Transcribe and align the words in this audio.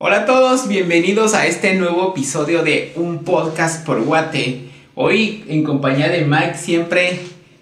Hola 0.00 0.18
a 0.18 0.26
todos, 0.26 0.68
bienvenidos 0.68 1.34
a 1.34 1.48
este 1.48 1.74
nuevo 1.74 2.12
episodio 2.12 2.62
de 2.62 2.92
Un 2.94 3.24
Podcast 3.24 3.84
por 3.84 4.00
Guate. 4.04 4.70
Hoy 4.94 5.44
en 5.48 5.64
compañía 5.64 6.08
de 6.08 6.24
Mike 6.24 6.54
siempre 6.54 7.18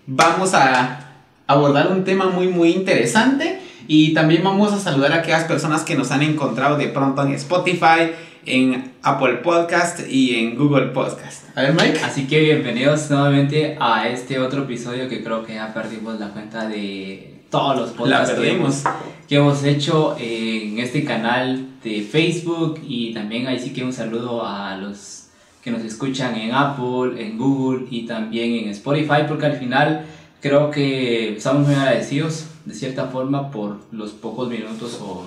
vamos 0.06 0.52
a 0.52 1.14
abordar 1.46 1.90
un 1.90 2.04
tema 2.04 2.26
muy 2.26 2.48
muy 2.48 2.72
interesante 2.72 3.58
y 3.88 4.12
también 4.12 4.44
vamos 4.44 4.74
a 4.74 4.78
saludar 4.78 5.12
a 5.12 5.16
aquellas 5.20 5.44
personas 5.44 5.82
que 5.82 5.94
nos 5.94 6.10
han 6.10 6.20
encontrado 6.20 6.76
de 6.76 6.88
pronto 6.88 7.22
en 7.22 7.32
Spotify, 7.32 8.12
en 8.44 8.92
Apple 9.02 9.36
Podcast 9.36 10.00
y 10.06 10.34
en 10.34 10.56
Google 10.56 10.88
Podcast. 10.88 11.56
A 11.56 11.62
ver 11.62 11.72
Mike. 11.72 12.00
Así 12.04 12.26
que 12.26 12.38
bienvenidos 12.40 13.08
nuevamente 13.08 13.78
a 13.80 14.10
este 14.10 14.38
otro 14.40 14.64
episodio 14.64 15.08
que 15.08 15.24
creo 15.24 15.42
que 15.42 15.54
ya 15.54 15.72
perdimos 15.72 16.20
la 16.20 16.28
cuenta 16.28 16.68
de 16.68 17.35
todos 17.56 17.76
los 17.78 17.90
podcasts 17.90 18.34
que 18.38 18.50
hemos, 18.50 18.84
que 19.28 19.36
hemos, 19.36 19.64
hecho 19.64 20.16
en 20.18 20.78
este 20.78 21.04
canal 21.04 21.66
de 21.82 22.02
Facebook. 22.02 22.80
Y 22.86 23.14
también 23.14 23.46
ahí 23.46 23.58
sí 23.58 23.72
que 23.72 23.82
un 23.82 23.92
saludo 23.92 24.46
a 24.46 24.76
los 24.76 25.28
que 25.62 25.70
nos 25.70 25.82
escuchan 25.82 26.36
en 26.36 26.52
Apple, 26.52 27.20
en 27.20 27.38
Google 27.38 27.86
y 27.90 28.06
también 28.06 28.54
en 28.54 28.68
Spotify 28.70 29.22
porque 29.26 29.46
al 29.46 29.56
final 29.56 30.04
creo 30.40 30.70
que 30.70 31.36
estamos 31.36 31.66
muy 31.66 31.74
agradecidos 31.74 32.46
de 32.64 32.74
cierta 32.74 33.06
forma 33.06 33.50
por 33.50 33.80
los 33.90 34.12
pocos 34.12 34.48
minutos 34.48 35.00
o 35.02 35.24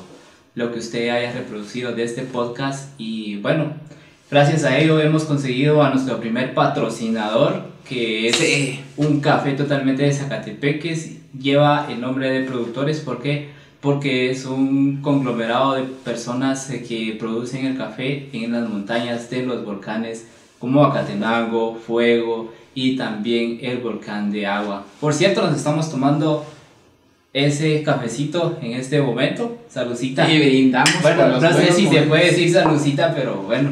lo 0.56 0.72
que 0.72 0.80
usted 0.80 1.10
haya 1.10 1.34
reproducido 1.34 1.92
de 1.92 2.04
este 2.04 2.22
podcast. 2.22 2.94
Y 2.98 3.38
bueno, 3.38 3.74
gracias 4.32 4.64
a 4.64 4.78
ello 4.78 5.02
hemos 5.02 5.26
conseguido 5.26 5.84
a 5.84 5.90
nuestro 5.90 6.20
primer 6.20 6.54
patrocinador 6.54 7.64
que 7.88 8.28
es 8.28 8.80
un 8.98 9.20
café 9.20 9.54
totalmente 9.54 10.04
de 10.04 10.14
Zacatepeques 10.14 11.19
lleva 11.38 11.88
el 11.90 12.02
nombre 12.02 12.32
de 12.32 12.48
productores. 12.48 13.00
¿Por 13.00 13.22
qué? 13.22 13.50
Porque 13.82 14.32
es 14.32 14.46
un 14.46 15.02
conglomerado 15.02 15.76
de 15.76 15.84
personas 15.84 16.70
eh, 16.70 16.84
que 16.84 17.16
producen 17.20 17.66
el 17.66 17.78
café 17.78 18.30
en 18.34 18.52
las 18.52 18.68
montañas 18.70 19.30
de 19.30 19.44
los 19.44 19.64
volcanes 19.64 20.28
como 20.60 20.84
Acatenango, 20.84 21.76
Fuego 21.76 22.54
y 22.76 22.96
también 22.98 23.60
el 23.62 23.78
volcán 23.80 24.32
de 24.32 24.46
agua. 24.46 24.86
Por 25.00 25.14
cierto, 25.14 25.42
nos 25.42 25.56
estamos 25.56 25.90
tomando 25.90 26.46
ese 27.34 27.84
cafecito 27.84 28.58
en 28.62 28.74
este 28.74 29.02
momento. 29.02 29.58
Saludcita. 29.70 30.30
Y 30.30 30.40
brindamos. 30.40 31.02
Bueno, 31.02 31.40
no 31.40 31.54
sé 31.54 31.72
si 31.72 31.88
se 31.88 32.02
puede 32.04 32.26
decir 32.26 32.52
saludcita, 32.52 33.14
pero 33.16 33.38
bueno. 33.44 33.70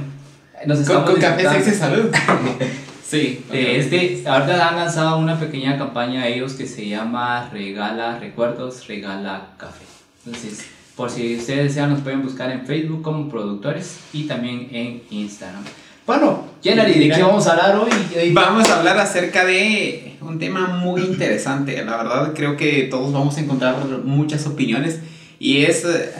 Nos 0.65 0.79
estamos 0.79 1.09
con, 1.09 1.19
café 1.19 1.49
sexy 1.49 1.71
salud. 1.71 2.09
Sí, 3.07 3.41
eh, 3.53 3.77
este, 3.77 4.27
ahorita 4.27 4.67
han 4.67 4.75
lanzado 4.75 5.17
una 5.17 5.39
pequeña 5.39 5.77
campaña 5.77 6.27
ellos 6.27 6.53
que 6.53 6.67
se 6.67 6.89
llama 6.89 7.49
Regala 7.53 8.19
Recuerdos, 8.19 8.85
Regala 8.85 9.53
Café. 9.57 9.85
Entonces, 10.25 10.65
por 10.93 11.09
si 11.09 11.37
ustedes 11.37 11.69
desean, 11.69 11.91
nos 11.91 12.01
pueden 12.01 12.21
buscar 12.21 12.51
en 12.51 12.65
Facebook 12.65 13.01
como 13.01 13.29
productores 13.29 13.99
y 14.11 14.23
también 14.23 14.67
en 14.73 15.03
Instagram. 15.09 15.63
Bueno, 16.05 16.47
Jenny, 16.61 16.99
¿de 16.99 17.09
qué 17.09 17.21
vamos 17.21 17.47
a 17.47 17.51
hablar 17.51 17.77
hoy? 17.77 18.33
Vamos 18.33 18.69
a 18.69 18.79
hablar 18.79 18.97
acerca 18.97 19.45
de 19.45 20.17
un 20.19 20.37
tema 20.37 20.67
muy 20.67 21.01
interesante. 21.01 21.81
La 21.85 21.95
verdad, 21.95 22.33
creo 22.35 22.57
que 22.57 22.83
todos 22.91 23.13
vamos 23.13 23.37
a 23.37 23.39
encontrar 23.39 23.77
muchas 24.03 24.45
opiniones 24.47 24.99
y 25.39 25.63
es 25.63 25.85
eh, 25.85 26.13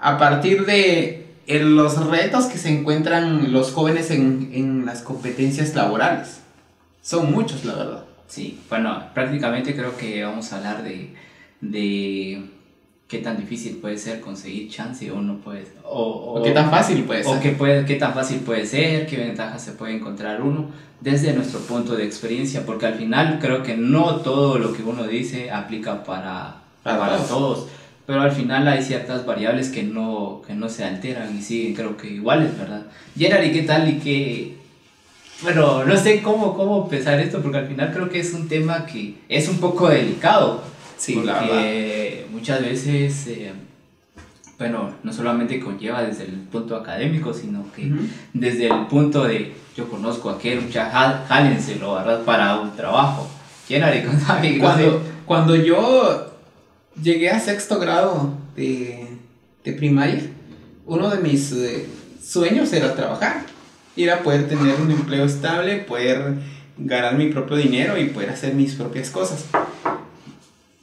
a 0.00 0.18
partir 0.18 0.66
de 0.66 1.25
en 1.46 1.76
los 1.76 2.06
retos 2.06 2.46
que 2.46 2.58
se 2.58 2.70
encuentran 2.70 3.52
los 3.52 3.72
jóvenes 3.72 4.10
en, 4.10 4.50
en, 4.52 4.86
las 4.86 5.02
competencias 5.02 5.74
laborales. 5.74 6.40
Son 7.02 7.30
muchos, 7.30 7.64
la 7.64 7.74
verdad. 7.74 8.04
Sí, 8.26 8.58
bueno, 8.68 9.04
prácticamente 9.14 9.74
creo 9.74 9.96
que 9.96 10.24
vamos 10.24 10.52
a 10.52 10.56
hablar 10.56 10.82
de, 10.82 11.14
de 11.60 12.44
qué 13.06 13.18
tan 13.18 13.36
difícil 13.36 13.76
puede 13.76 13.98
ser 13.98 14.20
conseguir 14.20 14.68
chance 14.68 15.10
o 15.12 15.20
no 15.20 15.38
puede 15.38 15.66
o, 15.84 16.34
o, 16.38 16.42
qué 16.42 16.50
tan 16.50 16.70
fácil 16.70 17.04
puede 17.04 17.22
ser. 17.22 17.36
O 17.36 17.40
qué, 17.40 17.50
puede, 17.50 17.84
qué 17.84 17.94
tan 17.94 18.12
fácil 18.14 18.40
puede 18.40 18.66
ser, 18.66 19.06
qué 19.06 19.16
ventajas 19.16 19.62
se 19.62 19.72
puede 19.72 19.94
encontrar 19.94 20.42
uno 20.42 20.70
desde 21.00 21.32
nuestro 21.32 21.60
punto 21.60 21.94
de 21.94 22.04
experiencia, 22.04 22.64
porque 22.66 22.86
al 22.86 22.94
final 22.94 23.38
creo 23.40 23.62
que 23.62 23.76
no 23.76 24.16
todo 24.16 24.58
lo 24.58 24.72
que 24.72 24.82
uno 24.82 25.04
dice 25.04 25.50
aplica 25.50 26.02
para, 26.02 26.56
para, 26.82 27.18
todos 27.18 27.68
pero 28.06 28.20
al 28.20 28.30
final 28.30 28.68
hay 28.68 28.82
ciertas 28.82 29.26
variables 29.26 29.68
que 29.68 29.82
no, 29.82 30.40
que 30.46 30.54
no 30.54 30.68
se 30.68 30.84
alteran 30.84 31.36
y 31.36 31.42
siguen 31.42 31.74
creo 31.74 31.96
que 31.96 32.08
iguales, 32.08 32.56
¿verdad? 32.56 32.82
Gerard, 33.18 33.44
¿y 33.44 33.52
qué 33.52 33.62
tal? 33.62 33.88
¿Y 33.88 33.98
qué...? 33.98 34.56
Bueno, 35.42 35.84
no 35.84 35.96
sé 35.96 36.22
cómo, 36.22 36.56
cómo 36.56 36.84
empezar 36.84 37.20
esto, 37.20 37.42
porque 37.42 37.58
al 37.58 37.66
final 37.66 37.92
creo 37.92 38.08
que 38.08 38.20
es 38.20 38.32
un 38.32 38.48
tema 38.48 38.86
que 38.86 39.16
es 39.28 39.48
un 39.48 39.58
poco 39.58 39.88
delicado. 39.88 40.62
Sí, 40.96 41.12
porque 41.12 42.26
muchas 42.32 42.62
veces, 42.62 43.26
eh, 43.26 43.52
bueno, 44.56 44.94
no 45.02 45.12
solamente 45.12 45.60
conlleva 45.60 46.02
desde 46.02 46.24
el 46.24 46.32
punto 46.32 46.74
académico, 46.74 47.34
sino 47.34 47.70
que 47.74 47.90
desde 48.32 48.68
el 48.68 48.86
punto 48.86 49.24
de 49.24 49.52
yo 49.76 49.90
conozco 49.90 50.30
a 50.30 50.36
aquel, 50.36 50.62
mucha 50.62 50.88
jálenselo, 51.28 51.96
¿verdad? 51.96 52.22
Para 52.22 52.58
un 52.60 52.74
trabajo. 52.74 53.28
Gerard, 53.68 53.96
¿y 54.42 54.58
cuando, 54.58 55.02
cuando 55.26 55.54
yo 55.54 56.25
llegué 57.02 57.30
a 57.30 57.40
sexto 57.40 57.78
grado 57.78 58.34
de, 58.56 59.06
de 59.64 59.72
primaria, 59.72 60.22
uno 60.86 61.10
de 61.10 61.18
mis 61.18 61.52
eh, 61.52 61.86
sueños 62.22 62.72
era 62.72 62.94
trabajar. 62.94 63.44
Era 63.96 64.22
poder 64.22 64.48
tener 64.48 64.74
un 64.80 64.90
empleo 64.90 65.24
estable, 65.24 65.78
poder 65.78 66.34
ganar 66.78 67.16
mi 67.16 67.28
propio 67.28 67.56
dinero 67.56 67.98
y 67.98 68.06
poder 68.06 68.30
hacer 68.30 68.54
mis 68.54 68.74
propias 68.74 69.10
cosas. 69.10 69.46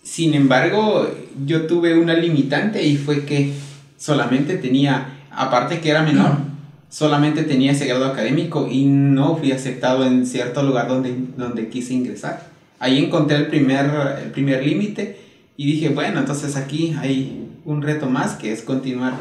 Sin 0.02 0.34
embargo, 0.34 1.10
yo 1.46 1.68
tuve 1.68 1.98
una 1.98 2.16
limitante 2.16 2.84
y 2.84 2.98
fue 2.98 3.26
que 3.26 3.54
solamente 3.98 4.58
tenía, 4.58 5.20
aparte 5.32 5.80
que 5.80 5.90
era 5.90 6.02
menor, 6.02 6.38
solamente 6.90 7.44
tenía 7.44 7.72
ese 7.72 7.86
grado 7.86 8.06
académico 8.06 8.68
y 8.70 8.86
no 8.86 9.38
fui 9.38 9.52
aceptado 9.52 10.06
en 10.06 10.26
cierto 10.26 10.64
lugar 10.64 10.88
donde, 10.88 11.16
donde 11.38 11.70
quise 11.70 11.94
ingresar. 11.94 12.48
Ahí 12.80 13.04
encontré 13.04 13.38
el 13.38 13.48
primer, 13.48 13.86
el 14.24 14.32
primer 14.32 14.66
límite 14.66 15.23
y 15.56 15.66
dije, 15.66 15.90
bueno, 15.90 16.20
entonces 16.20 16.56
aquí 16.56 16.96
hay 17.00 17.50
un 17.66 17.82
reto 17.82 18.10
más 18.10 18.34
que 18.34 18.52
es 18.52 18.62
continuar 18.62 19.14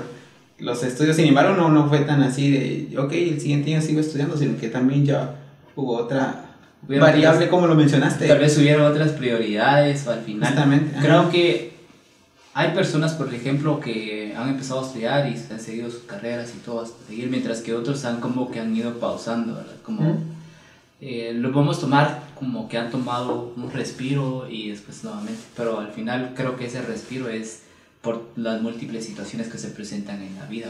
los 0.59 0.83
estudios. 0.83 1.17
Sin 1.17 1.27
embargo, 1.27 1.55
no, 1.57 1.69
no 1.69 1.89
fue 1.89 2.01
tan 2.01 2.23
así 2.23 2.51
de, 2.51 2.99
ok, 2.99 3.13
el 3.13 3.41
siguiente 3.41 3.75
año 3.75 3.83
sigo 3.83 4.01
estudiando, 4.01 4.37
sino 4.37 4.57
que 4.59 4.69
también 4.69 5.05
ya 5.05 5.37
hubo 5.77 5.97
otra 5.97 6.47
variable, 6.89 7.49
como 7.49 7.67
lo 7.67 7.75
mencionaste. 7.75 8.27
Tal 8.29 8.39
vez 8.39 8.57
hubieron 8.59 8.85
otras 8.91 9.13
prioridades 9.13 10.07
al 10.07 10.23
final. 10.23 10.49
Exactamente. 10.49 10.97
Creo 11.01 11.31
que 11.31 11.73
hay 12.55 12.71
personas, 12.73 13.13
por 13.15 13.33
ejemplo, 13.33 13.81
que 13.81 14.35
han 14.37 14.49
empezado 14.49 14.81
a 14.81 14.87
estudiar 14.87 15.29
y 15.29 15.53
han 15.53 15.61
seguido 15.61 15.91
sus 15.91 16.03
carreras 16.03 16.53
y 16.57 16.59
todo 16.65 16.83
hasta 16.83 17.07
seguir, 17.07 17.29
mientras 17.29 17.61
que 17.61 17.75
otros 17.75 18.05
han 18.05 18.21
como 18.21 18.51
que 18.51 18.61
han 18.61 18.75
ido 18.77 18.99
pausando, 18.99 19.55
¿verdad? 19.55 19.77
Como 19.83 20.19
eh, 21.05 21.33
lo 21.35 21.51
podemos 21.51 21.81
tomar 21.81 22.23
como 22.39 22.69
que 22.69 22.79
han 22.79 22.93
tomado 22.93 23.53
un 23.57 23.73
respiro 23.73 24.49
y 24.49 24.69
después 24.69 25.03
nuevamente, 25.03 25.43
pero 25.57 25.81
al 25.81 25.91
final 25.91 26.33
creo 26.37 26.57
que 26.57 26.67
ese 26.67 26.81
respiro 26.81 27.29
es 27.29 27.65
por 28.03 28.29
las 28.37 28.63
múltiples 28.63 29.05
situaciones 29.05 29.49
que 29.49 29.59
se 29.59 29.71
presentan 29.71 30.23
en 30.23 30.37
la 30.37 30.47
vida. 30.47 30.69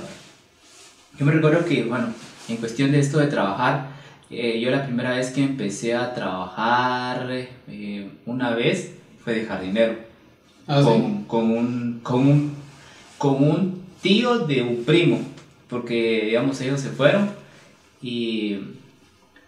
Yo 1.19 1.27
me 1.27 1.33
recuerdo 1.33 1.67
que, 1.67 1.85
bueno, 1.85 2.15
en 2.49 2.57
cuestión 2.57 2.93
de 2.93 3.01
esto 3.01 3.19
de 3.19 3.27
trabajar, 3.27 3.91
eh, 4.31 4.59
yo 4.59 4.71
la 4.71 4.87
primera 4.87 5.15
vez 5.15 5.33
que 5.33 5.43
empecé 5.43 5.95
a 5.95 6.15
trabajar 6.15 7.31
eh, 7.69 8.11
una 8.25 8.55
vez 8.55 8.95
fue 9.23 9.35
de 9.35 9.45
jardinero. 9.45 9.97
Ah, 10.67 10.81
con, 10.83 11.25
con, 11.25 11.51
un, 11.51 12.01
con, 12.03 12.27
un, 12.27 12.55
con 13.19 13.35
un 13.45 13.83
tío 14.01 14.39
de 14.39 14.63
un 14.63 14.85
primo, 14.85 15.21
porque 15.69 16.23
digamos 16.25 16.59
ellos 16.63 16.81
se 16.81 16.89
fueron 16.89 17.31
y 18.01 18.61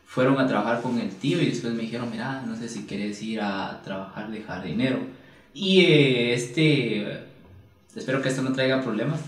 fueron 0.07 0.39
a 0.39 0.47
trabajar 0.47 0.81
con 0.81 0.99
el 0.99 1.11
tío 1.11 1.41
y 1.41 1.47
después 1.47 1.73
me 1.75 1.83
dijeron, 1.83 2.11
mira, 2.11 2.43
no 2.47 2.57
sé 2.57 2.69
si 2.69 2.85
quieres 2.85 3.23
ir 3.23 3.41
a 3.41 3.81
trabajar 3.83 4.31
de 4.31 4.43
jardinero. 4.43 4.99
Y 5.53 5.81
eh, 5.81 6.35
este, 6.35 7.21
espero 7.95 8.23
que 8.23 8.29
esto 8.29 8.43
no 8.43 8.53
traiga 8.53 8.83
problemas, 8.83 9.21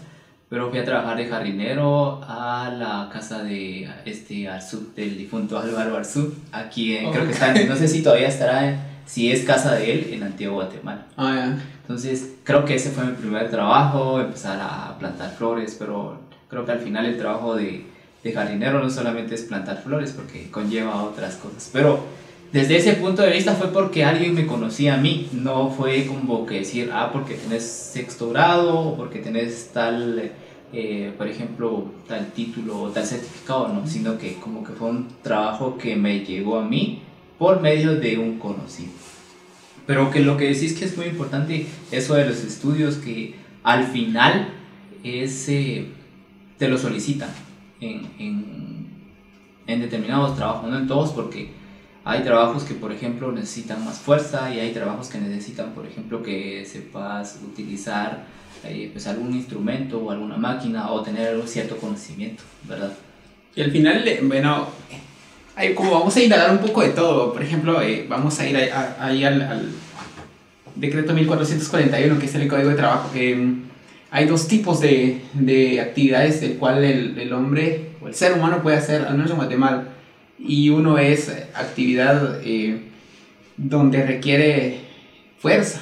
pero 0.48 0.70
fui 0.70 0.78
a 0.78 0.84
trabajar 0.84 1.16
de 1.16 1.26
jardinero 1.26 2.20
a 2.24 2.70
la 2.70 3.08
casa 3.12 3.42
de 3.42 3.88
este 4.04 4.48
Arzú, 4.48 4.92
del 4.94 5.18
difunto 5.18 5.58
Álvaro 5.58 5.96
Arzú, 5.96 6.34
aquí 6.52 6.96
en, 6.96 7.10
creo 7.10 7.26
que 7.26 7.32
está, 7.32 7.52
no 7.52 7.76
sé 7.76 7.88
si 7.88 8.02
todavía 8.02 8.28
estará, 8.28 8.78
si 9.06 9.30
es 9.30 9.44
casa 9.44 9.74
de 9.74 9.92
él 9.92 10.10
en 10.12 10.22
Antiguo 10.22 10.54
Guatemala. 10.54 11.06
Ah, 11.16 11.54
Entonces, 11.82 12.34
creo 12.44 12.64
que 12.64 12.74
ese 12.74 12.90
fue 12.90 13.04
mi 13.04 13.12
primer 13.12 13.50
trabajo, 13.50 14.20
empezar 14.20 14.58
a 14.60 14.96
plantar 14.98 15.32
flores, 15.32 15.76
pero 15.78 16.20
creo 16.48 16.64
que 16.64 16.72
al 16.72 16.80
final 16.80 17.06
el 17.06 17.18
trabajo 17.18 17.56
de 17.56 17.95
de 18.26 18.32
jardinero 18.32 18.82
no 18.82 18.90
solamente 18.90 19.34
es 19.34 19.42
plantar 19.42 19.82
flores, 19.82 20.12
porque 20.12 20.50
conlleva 20.50 21.04
otras 21.04 21.36
cosas. 21.36 21.70
Pero 21.72 22.00
desde 22.52 22.76
ese 22.76 22.94
punto 22.94 23.22
de 23.22 23.30
vista 23.30 23.54
fue 23.54 23.68
porque 23.72 24.04
alguien 24.04 24.34
me 24.34 24.46
conocía 24.46 24.94
a 24.94 24.96
mí, 24.96 25.28
no 25.32 25.70
fue 25.70 26.06
como 26.06 26.44
que 26.44 26.60
decir, 26.60 26.90
ah, 26.92 27.10
porque 27.12 27.34
tenés 27.34 27.64
sexto 27.64 28.30
grado, 28.30 28.78
o 28.80 28.96
porque 28.96 29.20
tenés 29.20 29.70
tal, 29.72 30.32
eh, 30.72 31.12
por 31.16 31.28
ejemplo, 31.28 31.92
tal 32.08 32.32
título 32.32 32.82
o 32.82 32.88
tal 32.90 33.06
certificado, 33.06 33.68
no, 33.68 33.86
sino 33.86 34.18
que 34.18 34.34
como 34.34 34.64
que 34.64 34.72
fue 34.72 34.90
un 34.90 35.08
trabajo 35.22 35.78
que 35.78 35.94
me 35.96 36.20
llegó 36.20 36.58
a 36.58 36.64
mí 36.64 37.02
por 37.38 37.60
medio 37.60 37.94
de 37.94 38.18
un 38.18 38.38
conocido. 38.38 38.90
Pero 39.86 40.10
que 40.10 40.20
lo 40.20 40.36
que 40.36 40.46
decís 40.46 40.76
que 40.76 40.84
es 40.84 40.96
muy 40.96 41.06
importante, 41.06 41.66
eso 41.92 42.14
de 42.14 42.26
los 42.26 42.42
estudios, 42.42 42.96
que 42.96 43.36
al 43.62 43.84
final 43.84 44.48
es... 45.04 45.48
Eh, 45.48 45.86
te 46.58 46.68
lo 46.68 46.78
solicitan 46.78 47.28
en, 47.80 48.06
en, 48.18 48.86
en 49.66 49.80
determinados 49.80 50.36
trabajos, 50.36 50.70
no 50.70 50.78
en 50.78 50.86
todos, 50.86 51.10
porque 51.10 51.50
hay 52.04 52.22
trabajos 52.22 52.62
que, 52.62 52.74
por 52.74 52.92
ejemplo, 52.92 53.32
necesitan 53.32 53.84
más 53.84 53.98
fuerza 53.98 54.54
y 54.54 54.60
hay 54.60 54.72
trabajos 54.72 55.08
que 55.08 55.18
necesitan, 55.18 55.72
por 55.72 55.86
ejemplo, 55.86 56.22
que 56.22 56.64
sepas 56.64 57.40
utilizar 57.44 58.24
eh, 58.64 58.90
pues 58.92 59.06
algún 59.06 59.34
instrumento 59.34 59.98
o 59.98 60.10
alguna 60.10 60.36
máquina 60.36 60.90
o 60.90 61.02
tener 61.02 61.36
un 61.36 61.48
cierto 61.48 61.76
conocimiento, 61.76 62.44
¿verdad? 62.62 62.92
Y 63.54 63.62
al 63.62 63.70
final, 63.72 64.06
eh, 64.06 64.20
bueno, 64.22 64.68
como 65.74 65.90
vamos 65.90 66.16
a 66.16 66.22
indagar 66.22 66.52
un 66.52 66.58
poco 66.58 66.82
de 66.82 66.90
todo, 66.90 67.32
por 67.32 67.42
ejemplo, 67.42 67.82
eh, 67.82 68.06
vamos 68.08 68.38
a 68.38 68.48
ir 68.48 68.56
ahí 68.56 69.24
al, 69.24 69.42
al, 69.42 69.72
decreto 70.76 71.12
1441, 71.12 72.18
que 72.18 72.26
es 72.26 72.34
el 72.34 72.46
Código 72.46 72.68
de 72.68 72.76
Trabajo, 72.76 73.10
que 73.12 73.65
hay 74.10 74.26
dos 74.26 74.48
tipos 74.48 74.80
de, 74.80 75.20
de 75.34 75.80
actividades 75.80 76.40
del 76.40 76.56
cual 76.56 76.84
el, 76.84 77.18
el, 77.18 77.32
hombre 77.32 77.90
o 78.00 78.08
el 78.08 78.14
ser 78.14 78.32
humano 78.32 78.62
puede 78.62 78.76
hacer, 78.76 79.02
al 79.02 79.14
menos 79.16 79.30
en 79.30 79.36
Guatemala 79.36 79.88
y 80.38 80.70
uno 80.70 80.98
es 80.98 81.30
actividad 81.54 82.40
eh, 82.44 82.80
donde 83.56 84.04
requiere 84.04 84.80
fuerza. 85.38 85.80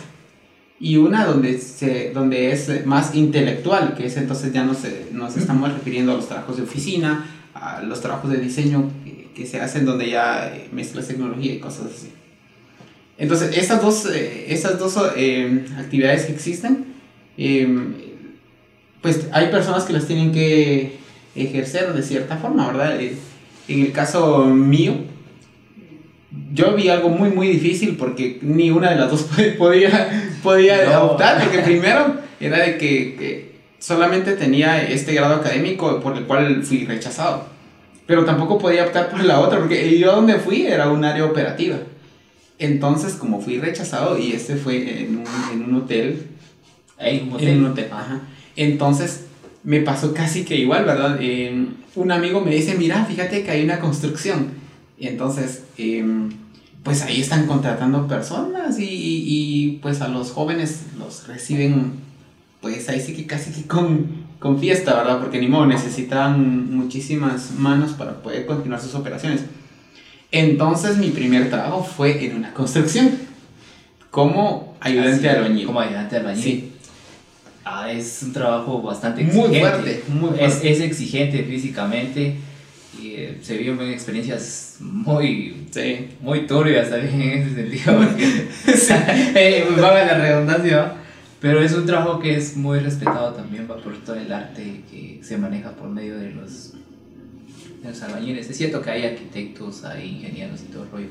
Y 0.80 0.96
una 0.96 1.24
donde, 1.24 1.58
se, 1.58 2.10
donde 2.12 2.52
es 2.52 2.84
más 2.84 3.14
intelectual, 3.14 3.94
que 3.94 4.06
es 4.06 4.16
entonces 4.16 4.52
ya 4.52 4.64
nos, 4.64 4.78
nos 5.12 5.36
estamos 5.36 5.72
refiriendo 5.72 6.12
a 6.12 6.16
los 6.16 6.28
trabajos 6.28 6.56
de 6.56 6.64
oficina, 6.64 7.26
a 7.54 7.82
los 7.82 8.00
trabajos 8.00 8.30
de 8.30 8.38
diseño 8.38 8.90
que, 9.34 9.46
se 9.46 9.60
hacen 9.60 9.84
donde 9.84 10.10
ya 10.10 10.54
eh, 10.54 10.68
mezclas 10.72 11.08
tecnología 11.08 11.54
y 11.54 11.58
cosas 11.58 11.86
así. 11.86 12.12
Entonces, 13.18 13.56
estas 13.56 13.82
dos, 13.82 14.06
eh, 14.06 14.46
esas 14.48 14.78
dos 14.78 14.96
actividades 14.96 16.26
que 16.26 16.32
existen, 16.32 16.84
pues 19.04 19.28
hay 19.32 19.48
personas 19.48 19.84
que 19.84 19.92
las 19.92 20.06
tienen 20.06 20.32
que 20.32 20.96
ejercer 21.34 21.92
de 21.92 22.02
cierta 22.02 22.38
forma, 22.38 22.68
¿verdad? 22.68 22.98
En 22.98 23.80
el 23.82 23.92
caso 23.92 24.46
mío, 24.46 24.94
yo 26.54 26.74
vi 26.74 26.88
algo 26.88 27.10
muy, 27.10 27.28
muy 27.28 27.48
difícil 27.48 27.98
porque 27.98 28.38
ni 28.40 28.70
una 28.70 28.88
de 28.88 28.96
las 28.96 29.10
dos 29.10 29.26
podía, 29.58 30.32
podía 30.42 30.90
adoptar. 30.90 31.42
Porque 31.42 31.58
primero 31.58 32.14
era 32.40 32.60
de 32.60 32.78
que, 32.78 33.52
solamente 33.78 34.36
tenía 34.36 34.82
este 34.82 35.12
grado 35.12 35.34
académico 35.34 36.00
por 36.00 36.16
el 36.16 36.24
cual 36.24 36.62
fui 36.62 36.86
rechazado. 36.86 37.44
Pero 38.06 38.24
tampoco 38.24 38.56
podía 38.56 38.86
optar 38.86 39.10
por 39.10 39.22
la 39.22 39.38
otra 39.40 39.58
porque 39.58 39.98
yo 39.98 40.16
donde 40.16 40.36
fui 40.36 40.64
era 40.64 40.88
un 40.88 41.04
área 41.04 41.26
operativa. 41.26 41.76
Entonces, 42.58 43.12
como 43.16 43.42
fui 43.42 43.58
rechazado 43.58 44.16
y 44.16 44.32
este 44.32 44.56
fue 44.56 45.02
en 45.02 45.18
un, 45.18 45.26
en 45.52 45.62
un 45.62 45.74
hotel. 45.82 46.26
En 46.98 47.24
un 47.24 47.34
hotel. 47.34 47.48
En 47.48 47.58
un 47.58 47.70
hotel, 47.72 47.88
ajá. 47.92 48.22
Entonces, 48.56 49.24
me 49.64 49.80
pasó 49.80 50.12
casi 50.12 50.44
que 50.44 50.56
igual, 50.56 50.84
¿verdad? 50.84 51.18
Eh, 51.20 51.66
un 51.96 52.12
amigo 52.12 52.40
me 52.40 52.54
dice, 52.54 52.74
mira, 52.76 53.04
fíjate 53.06 53.42
que 53.42 53.50
hay 53.50 53.64
una 53.64 53.80
construcción. 53.80 54.48
Y 54.98 55.08
entonces, 55.08 55.64
em, 55.78 56.30
pues 56.82 57.02
ahí 57.02 57.20
están 57.20 57.46
contratando 57.46 58.06
personas 58.06 58.78
y, 58.78 58.84
y, 58.86 59.78
pues 59.82 60.02
a 60.02 60.08
los 60.08 60.30
jóvenes 60.32 60.82
los 60.98 61.26
reciben, 61.26 61.92
pues 62.60 62.88
ahí 62.88 63.00
sí 63.00 63.14
que 63.14 63.26
casi 63.26 63.50
que 63.52 63.66
con, 63.66 64.24
con 64.38 64.58
fiesta, 64.60 64.94
¿verdad? 64.94 65.20
Porque 65.20 65.40
ni 65.40 65.48
modo, 65.48 65.66
necesitan 65.66 66.70
muchísimas 66.74 67.52
manos 67.52 67.92
para 67.92 68.22
poder 68.22 68.44
continuar 68.44 68.80
sus 68.80 68.94
operaciones. 68.94 69.44
Entonces 70.30 70.98
mi 70.98 71.08
primer 71.08 71.48
trabajo 71.48 71.84
fue 71.84 72.26
en 72.26 72.36
una 72.36 72.52
construcción, 72.52 73.12
como 74.10 74.76
ayudante 74.80 75.30
albañil. 75.30 75.66
Como 75.66 75.80
ayudante 75.80 76.16
albañil. 76.16 76.44
Sí. 76.44 76.73
Ah, 77.64 77.90
es 77.90 78.22
un 78.22 78.32
trabajo 78.32 78.82
bastante 78.82 79.22
exigente. 79.22 79.48
Muy 79.48 79.58
fuerte, 79.58 80.02
muy 80.08 80.30
fuerte. 80.30 80.70
Es, 80.70 80.80
exigente 80.80 81.42
físicamente 81.44 82.36
y 83.00 83.14
eh, 83.14 83.38
se 83.40 83.56
viven 83.56 83.88
experiencias 83.88 84.76
muy, 84.80 85.66
sí. 85.70 86.08
muy 86.20 86.46
turbias 86.46 86.90
también 86.90 87.20
en 87.22 87.42
ese 87.42 87.54
sentido. 87.54 88.02
eh, 89.34 89.64
pues, 89.66 89.80
la 89.80 90.18
redundancia. 90.18 90.94
Pero 91.40 91.62
es 91.62 91.74
un 91.74 91.84
trabajo 91.84 92.20
que 92.20 92.36
es 92.36 92.56
muy 92.56 92.78
respetado 92.78 93.34
también 93.34 93.66
por 93.66 93.82
todo 93.82 94.16
el 94.16 94.32
arte 94.32 94.80
que 94.90 95.20
se 95.22 95.36
maneja 95.36 95.72
por 95.72 95.90
medio 95.90 96.18
de 96.18 96.30
los, 96.30 96.72
de 97.82 97.88
los 97.90 98.02
albañiles. 98.02 98.48
Es 98.48 98.56
cierto 98.56 98.80
que 98.80 98.90
hay 98.90 99.04
arquitectos, 99.04 99.84
hay 99.84 100.08
ingenieros 100.08 100.62
y 100.62 100.72
todo 100.72 100.84
el 100.84 100.90
rollo. 100.90 101.08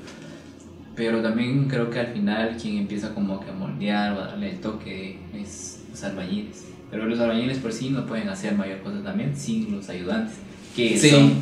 Pero 0.95 1.21
también 1.21 1.67
creo 1.67 1.89
que 1.91 1.99
al 1.99 2.07
final 2.07 2.57
quien 2.59 2.77
empieza 2.77 3.13
como 3.13 3.39
que 3.39 3.51
a 3.51 3.53
moldear 3.53 4.13
o 4.13 4.21
a 4.21 4.27
darle 4.29 4.51
el 4.51 4.59
toque 4.59 5.19
es 5.35 5.82
los 5.93 6.03
albañiles. 6.03 6.65
Pero 6.89 7.05
los 7.05 7.19
albañiles 7.19 7.59
por 7.59 7.71
sí 7.71 7.89
no 7.89 8.05
pueden 8.05 8.29
hacer 8.29 8.55
mayor 8.55 8.79
cosa 8.81 9.01
también 9.03 9.35
sin 9.35 9.75
los 9.75 9.89
ayudantes, 9.89 10.35
que 10.75 10.97
son, 10.97 11.35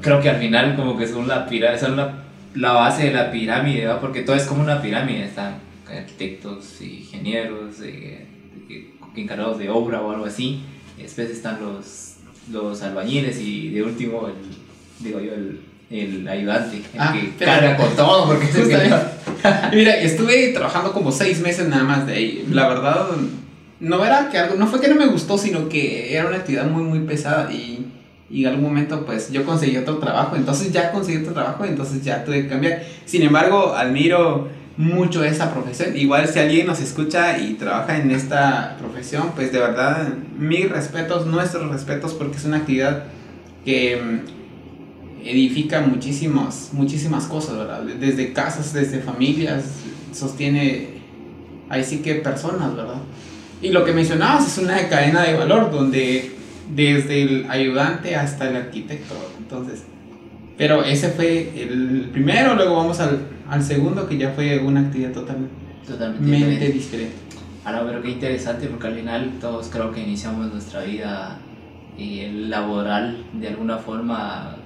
creo 0.00 0.20
que 0.20 0.30
al 0.30 0.38
final 0.38 0.76
como 0.76 0.96
que 0.96 1.06
son 1.06 1.28
la, 1.28 1.48
son 1.78 1.96
la, 1.96 2.24
la 2.54 2.72
base 2.72 3.06
de 3.06 3.12
la 3.12 3.30
pirámide, 3.30 3.88
porque 4.00 4.22
todo 4.22 4.36
es 4.36 4.44
como 4.44 4.62
una 4.62 4.80
pirámide, 4.80 5.24
están 5.24 5.58
arquitectos, 5.88 6.80
ingenieros, 6.80 7.76
eh, 7.82 8.26
encargados 9.14 9.58
de 9.58 9.70
obra 9.70 10.00
o 10.00 10.12
algo 10.12 10.26
así, 10.26 10.62
después 10.98 11.30
están 11.30 11.58
los, 11.60 12.16
los 12.50 12.82
albañiles 12.82 13.40
y 13.40 13.70
de 13.70 13.82
último, 13.82 14.28
el, 14.28 15.04
digo 15.04 15.20
yo, 15.20 15.32
el, 15.32 15.60
el 15.90 16.28
ayudante, 16.28 16.76
el 16.76 16.82
ah, 16.98 17.12
que 17.12 17.44
carga 17.44 17.76
con 17.76 17.94
todo, 17.94 18.26
porque 18.26 18.46
Mira, 19.72 19.96
estuve 20.00 20.48
trabajando 20.48 20.92
como 20.92 21.12
seis 21.12 21.40
meses 21.40 21.68
nada 21.68 21.84
más 21.84 22.06
de 22.06 22.14
ahí. 22.14 22.48
La 22.50 22.68
verdad, 22.68 23.06
no 23.80 24.04
era 24.04 24.30
que 24.30 24.38
algo, 24.38 24.56
no 24.56 24.66
fue 24.66 24.80
que 24.80 24.88
no 24.88 24.94
me 24.94 25.06
gustó, 25.06 25.36
sino 25.38 25.68
que 25.68 26.14
era 26.14 26.26
una 26.26 26.36
actividad 26.36 26.66
muy, 26.66 26.82
muy 26.82 27.00
pesada 27.00 27.52
y, 27.52 27.86
y 28.30 28.44
en 28.44 28.48
algún 28.48 28.64
momento 28.64 29.04
pues 29.04 29.30
yo 29.30 29.44
conseguí 29.44 29.76
otro 29.76 29.98
trabajo, 29.98 30.36
entonces 30.36 30.72
ya 30.72 30.92
conseguí 30.92 31.18
otro 31.18 31.32
trabajo, 31.32 31.64
entonces 31.64 32.02
ya 32.02 32.24
tuve 32.24 32.42
que 32.42 32.48
cambiar. 32.48 32.82
Sin 33.04 33.22
embargo, 33.22 33.74
admiro 33.74 34.48
mucho 34.76 35.24
esa 35.24 35.52
profesión. 35.52 35.96
Igual 35.96 36.28
si 36.28 36.38
alguien 36.38 36.66
nos 36.66 36.80
escucha 36.80 37.38
y 37.38 37.54
trabaja 37.54 37.98
en 37.98 38.10
esta 38.10 38.76
profesión, 38.78 39.32
pues 39.34 39.52
de 39.52 39.58
verdad, 39.58 40.08
mis 40.38 40.68
respetos, 40.68 41.26
nuestros 41.26 41.70
respetos, 41.70 42.14
porque 42.14 42.36
es 42.36 42.44
una 42.44 42.58
actividad 42.58 43.04
que 43.64 43.96
mm, 43.96 45.26
edifica 45.26 45.80
muchísimas, 45.80 46.70
muchísimas 46.72 47.24
cosas, 47.24 47.56
¿verdad? 47.56 47.82
Desde 47.82 48.32
casas, 48.32 48.72
desde 48.72 49.00
familias, 49.00 49.64
sostiene, 50.12 50.88
ahí 51.68 51.82
sí 51.82 51.98
que 51.98 52.16
personas, 52.16 52.76
¿verdad? 52.76 53.00
Y 53.62 53.70
lo 53.70 53.84
que 53.84 53.92
mencionabas 53.92 54.46
es 54.46 54.58
una 54.58 54.88
cadena 54.88 55.22
de 55.22 55.34
valor 55.34 55.70
donde 55.70 56.32
desde 56.74 57.22
el 57.22 57.46
ayudante 57.50 58.16
hasta 58.16 58.48
el 58.48 58.56
arquitecto. 58.56 59.14
Entonces, 59.38 59.84
pero 60.58 60.82
ese 60.84 61.10
fue 61.10 61.52
el 61.62 62.08
primero, 62.12 62.54
luego 62.54 62.76
vamos 62.76 63.00
al, 63.00 63.20
al 63.48 63.62
segundo 63.62 64.08
que 64.08 64.18
ya 64.18 64.30
fue 64.30 64.58
una 64.58 64.80
actividad 64.80 65.12
totalmente, 65.12 65.54
totalmente 65.86 66.68
diferente. 66.68 67.14
Ahora, 67.64 67.84
pero 67.84 68.02
qué 68.02 68.10
interesante 68.10 68.68
porque 68.68 68.86
al 68.86 68.94
final 68.94 69.32
todos 69.40 69.68
creo 69.68 69.90
que 69.90 70.00
iniciamos 70.00 70.52
nuestra 70.52 70.82
vida 70.82 71.38
eh, 71.98 72.30
laboral 72.48 73.24
de 73.32 73.48
alguna 73.48 73.78
forma 73.78 74.56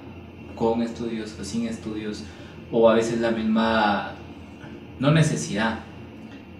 con 0.55 0.81
estudios 0.81 1.35
o 1.39 1.43
sin 1.43 1.67
estudios 1.67 2.25
o 2.71 2.89
a 2.89 2.93
veces 2.93 3.19
la 3.19 3.31
misma, 3.31 4.11
no 4.99 5.11
necesidad, 5.11 5.79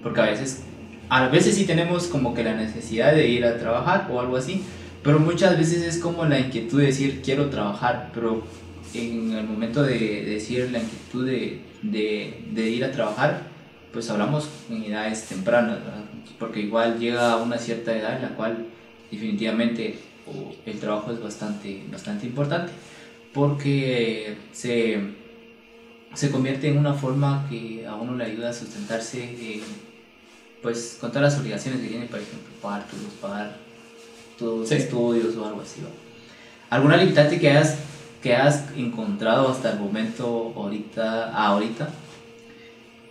porque 0.02 0.22
a 0.22 0.26
veces 0.26 0.64
a 1.12 1.28
veces 1.28 1.56
sí 1.56 1.66
tenemos 1.66 2.08
como 2.08 2.34
que 2.34 2.42
la 2.42 2.56
necesidad 2.56 3.14
de 3.14 3.28
ir 3.28 3.44
a 3.46 3.58
trabajar 3.58 4.08
o 4.10 4.22
algo 4.22 4.38
así, 4.38 4.64
pero 5.04 5.20
muchas 5.20 5.58
veces 5.58 5.84
es 5.84 5.98
como 5.98 6.24
la 6.24 6.40
inquietud 6.40 6.80
de 6.80 6.86
decir 6.86 7.22
quiero 7.22 7.50
trabajar, 7.50 8.12
pero 8.14 8.46
en 8.94 9.34
el 9.34 9.46
momento 9.46 9.84
de, 9.84 10.24
decir 10.24 10.70
la 10.72 10.80
inquietud 10.80 11.26
de, 11.26 11.60
de, 11.82 12.70
ir 12.70 12.86
a 12.86 12.94
trabajar, 12.94 13.42
pues 13.92 14.10
hablamos 14.10 14.48
en 14.70 14.86
edades 14.86 15.26
tempranas, 15.26 15.80
porque 16.40 16.62
igual 16.62 16.98
llega 16.98 17.34
a 17.34 17.38
una 17.44 17.58
cierta 17.58 17.94
edad 17.94 18.16
en 18.16 18.22
la 18.22 18.30
cual 18.30 18.68
definitivamente 19.12 20.00
el 20.66 20.80
trabajo 20.80 21.12
es 21.12 21.22
bastante, 21.22 21.84
bastante 21.92 22.26
importante, 22.26 22.72
porque 23.34 24.38
se, 24.54 24.98
se 26.14 26.32
convierte 26.32 26.70
en 26.70 26.78
una 26.78 26.94
forma 26.94 27.48
que 27.50 27.86
a 27.86 27.96
uno 27.96 28.16
le 28.16 28.24
ayuda 28.24 28.52
a 28.52 28.54
sustentarse. 28.54 29.22
en 29.26 29.91
pues 30.62 30.98
con 31.00 31.12
todas 31.12 31.34
las 31.34 31.42
obligaciones 31.42 31.82
que 31.82 31.88
tiene, 31.88 32.06
por 32.06 32.20
ejemplo, 32.20 32.50
pagar 32.62 32.88
tus, 32.88 33.00
pagar 33.20 33.58
tus 34.38 34.72
estudios 34.72 35.36
o 35.36 35.46
algo 35.46 35.62
así. 35.62 35.82
¿Alguna 36.70 36.98
limitante 36.98 37.40
que 37.40 37.50
hayas, 37.50 37.78
que 38.22 38.36
has 38.36 38.66
encontrado 38.76 39.50
hasta 39.50 39.74
el 39.74 39.80
momento, 39.80 40.54
ahorita, 40.56 41.36
ahorita, 41.36 41.90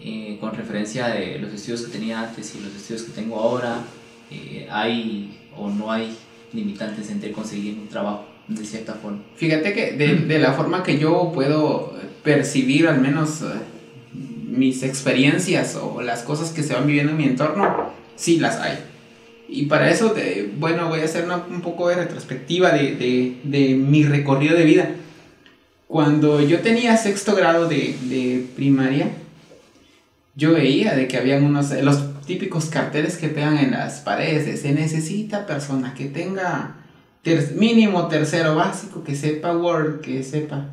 eh, 0.00 0.38
con 0.40 0.54
referencia 0.54 1.08
de 1.08 1.38
los 1.38 1.52
estudios 1.52 1.82
que 1.82 1.92
tenía 1.92 2.20
antes 2.20 2.54
y 2.54 2.60
los 2.60 2.74
estudios 2.74 3.02
que 3.02 3.12
tengo 3.12 3.38
ahora? 3.40 3.78
Eh, 4.30 4.68
¿Hay 4.70 5.36
o 5.56 5.68
no 5.68 5.90
hay 5.90 6.16
limitantes 6.52 7.10
entre 7.10 7.32
conseguir 7.32 7.78
un 7.78 7.88
trabajo 7.88 8.26
de 8.46 8.64
cierta 8.64 8.94
forma? 8.94 9.18
Fíjate 9.36 9.72
que 9.74 9.92
de, 9.92 10.16
de 10.16 10.38
la 10.38 10.52
forma 10.52 10.82
que 10.82 10.98
yo 10.98 11.32
puedo 11.34 11.94
percibir 12.22 12.86
al 12.86 13.00
menos... 13.00 13.42
Eh, 13.42 13.46
mis 14.50 14.82
experiencias 14.82 15.76
o 15.76 16.02
las 16.02 16.22
cosas 16.22 16.50
que 16.50 16.62
se 16.62 16.74
van 16.74 16.86
viviendo 16.86 17.12
en 17.12 17.18
mi 17.18 17.24
entorno, 17.24 17.92
sí 18.16 18.38
las 18.38 18.56
hay. 18.56 18.78
Y 19.48 19.66
para 19.66 19.90
eso, 19.90 20.14
bueno, 20.58 20.88
voy 20.88 21.00
a 21.00 21.04
hacer 21.04 21.26
un 21.28 21.60
poco 21.60 21.88
de 21.88 21.96
retrospectiva 21.96 22.70
de, 22.70 22.94
de, 22.94 23.40
de, 23.42 23.74
mi 23.74 24.04
recorrido 24.04 24.56
de 24.56 24.64
vida. 24.64 24.90
Cuando 25.88 26.40
yo 26.40 26.60
tenía 26.60 26.96
sexto 26.96 27.34
grado 27.34 27.68
de, 27.68 27.96
de 28.02 28.46
primaria, 28.54 29.10
yo 30.36 30.52
veía 30.52 30.94
de 30.94 31.08
que 31.08 31.16
habían 31.16 31.44
unos, 31.44 31.72
los 31.82 32.24
típicos 32.26 32.66
carteles 32.66 33.16
que 33.16 33.28
pegan 33.28 33.58
en 33.58 33.72
las 33.72 34.00
paredes, 34.00 34.60
se 34.60 34.72
necesita 34.72 35.46
persona 35.46 35.94
que 35.94 36.06
tenga 36.06 36.76
mínimo 37.56 38.06
tercero 38.06 38.54
básico, 38.54 39.02
que 39.02 39.16
sepa 39.16 39.56
Word, 39.56 40.00
que 40.00 40.22
sepa 40.22 40.70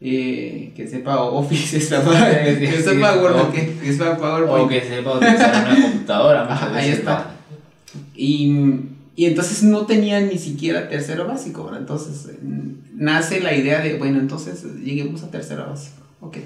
eh, 0.00 0.72
que 0.76 0.88
sepa 0.88 1.22
Office, 1.22 1.78
que 1.78 1.84
sepa 1.84 3.16
Word, 3.16 3.52
que, 3.52 3.78
que, 3.82 3.92
sepa 3.92 4.16
PowerPoint. 4.16 4.64
O 4.64 4.68
que 4.68 4.80
sepa 4.82 5.16
utilizar 5.16 5.66
una 5.66 5.82
computadora. 5.90 6.74
ahí 6.76 6.90
está. 6.90 7.36
Y, 8.14 8.52
y, 9.16 9.26
entonces 9.26 9.62
no 9.62 9.86
tenía 9.86 10.20
ni 10.20 10.38
siquiera 10.38 10.88
tercero 10.88 11.26
básico, 11.26 11.70
Entonces 11.76 12.28
nace 12.94 13.40
la 13.40 13.54
idea 13.54 13.80
de, 13.80 13.98
bueno, 13.98 14.18
entonces 14.18 14.64
lleguemos 14.82 15.22
a 15.22 15.30
tercero 15.30 15.66
básico. 15.68 16.02
Ok. 16.20 16.38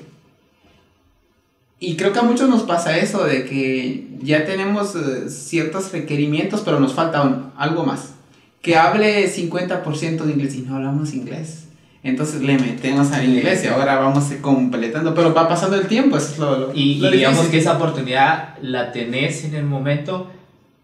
Y 1.81 1.97
creo 1.97 2.12
que 2.12 2.19
a 2.19 2.23
muchos 2.23 2.49
nos 2.49 2.62
pasa 2.64 2.99
eso, 2.99 3.25
de 3.25 3.45
que 3.45 4.09
ya 4.21 4.45
tenemos 4.45 4.97
eh, 4.97 5.31
ciertos 5.31 5.93
requerimientos, 5.93 6.62
pero 6.64 6.81
nos 6.81 6.93
falta 6.93 7.52
algo 7.57 7.85
más. 7.85 8.14
Que 8.62 8.76
hable 8.76 9.33
50% 9.33 10.25
de 10.25 10.33
inglés 10.33 10.57
y 10.57 10.62
no 10.62 10.76
hablamos 10.76 11.14
inglés. 11.14 11.68
Entonces 12.02 12.43
le 12.43 12.57
metemos 12.59 13.11
al 13.12 13.28
inglés 13.28 13.64
y 13.64 13.67
ahora 13.67 13.97
vamos 13.97 14.25
completando, 14.40 15.14
pero 15.14 15.35
va 15.35 15.49
pasando 15.49 15.76
el 15.76 15.88
tiempo, 15.88 16.17
eso 16.17 16.33
es 16.33 16.38
lo, 16.38 16.75
Y, 16.75 17.00
digamos 17.11 17.47
que 17.47 17.59
esa 17.59 17.76
oportunidad 17.76 18.57
la 18.62 18.93
tenés 18.93 19.45
en 19.45 19.55
el 19.55 19.64
momento, 19.64 20.31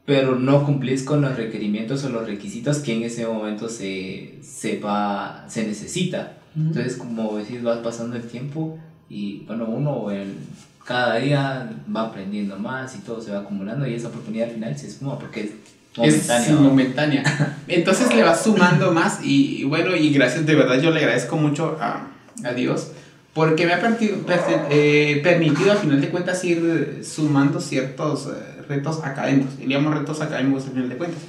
pero 0.04 0.35
no 0.37 0.64
cumplís 0.64 1.04
con 1.04 1.23
los 1.23 1.37
requerimientos 1.37 2.04
o 2.04 2.09
los 2.09 2.26
requisitos 2.26 2.78
que 2.78 2.94
en 2.94 3.04
ese 3.04 3.26
momento 3.26 3.68
se, 3.68 4.38
sepa, 4.42 5.44
se 5.49 5.66
necesita. 5.66 6.38
Entonces, 6.56 6.97
como 6.97 7.37
decís, 7.37 7.62
vas 7.62 7.78
pasando 7.78 8.16
el 8.16 8.23
tiempo 8.23 8.78
y 9.09 9.40
bueno, 9.47 9.66
uno 9.66 10.11
el 10.11 10.35
cada 10.85 11.16
día 11.16 11.71
va 11.94 12.02
aprendiendo 12.02 12.59
más 12.59 12.94
y 12.94 12.99
todo 12.99 13.21
se 13.21 13.33
va 13.33 13.40
acumulando 13.40 13.87
y 13.87 13.94
esa 13.94 14.09
oportunidad 14.09 14.49
al 14.49 14.54
final 14.54 14.78
se 14.78 14.87
esfuma 14.87 15.18
porque 15.18 15.52
momentánea. 15.96 16.48
Es 16.48 16.60
momentánea. 16.60 17.58
Entonces 17.68 18.14
le 18.14 18.22
vas 18.22 18.42
sumando 18.42 18.92
más 18.92 19.20
y, 19.22 19.64
bueno, 19.64 19.94
y 19.96 20.10
gracias, 20.12 20.46
de 20.46 20.54
verdad 20.54 20.80
yo 20.80 20.90
le 20.90 21.00
agradezco 21.00 21.36
mucho 21.36 21.76
a, 21.80 22.08
a 22.44 22.52
Dios 22.52 22.90
porque 23.34 23.66
me 23.66 23.72
ha 23.72 23.98
eh, 24.70 25.20
permitido 25.22 25.72
al 25.72 25.78
final 25.78 26.00
de 26.00 26.08
cuentas 26.08 26.42
ir 26.44 27.00
sumando 27.02 27.60
ciertos 27.60 28.28
eh, 28.28 28.62
retos 28.68 29.02
académicos, 29.02 29.58
diríamos 29.58 29.92
retos 29.92 30.20
académicos 30.20 30.66
al 30.66 30.70
final 30.70 30.88
de 30.88 30.96
cuentas. 30.96 31.20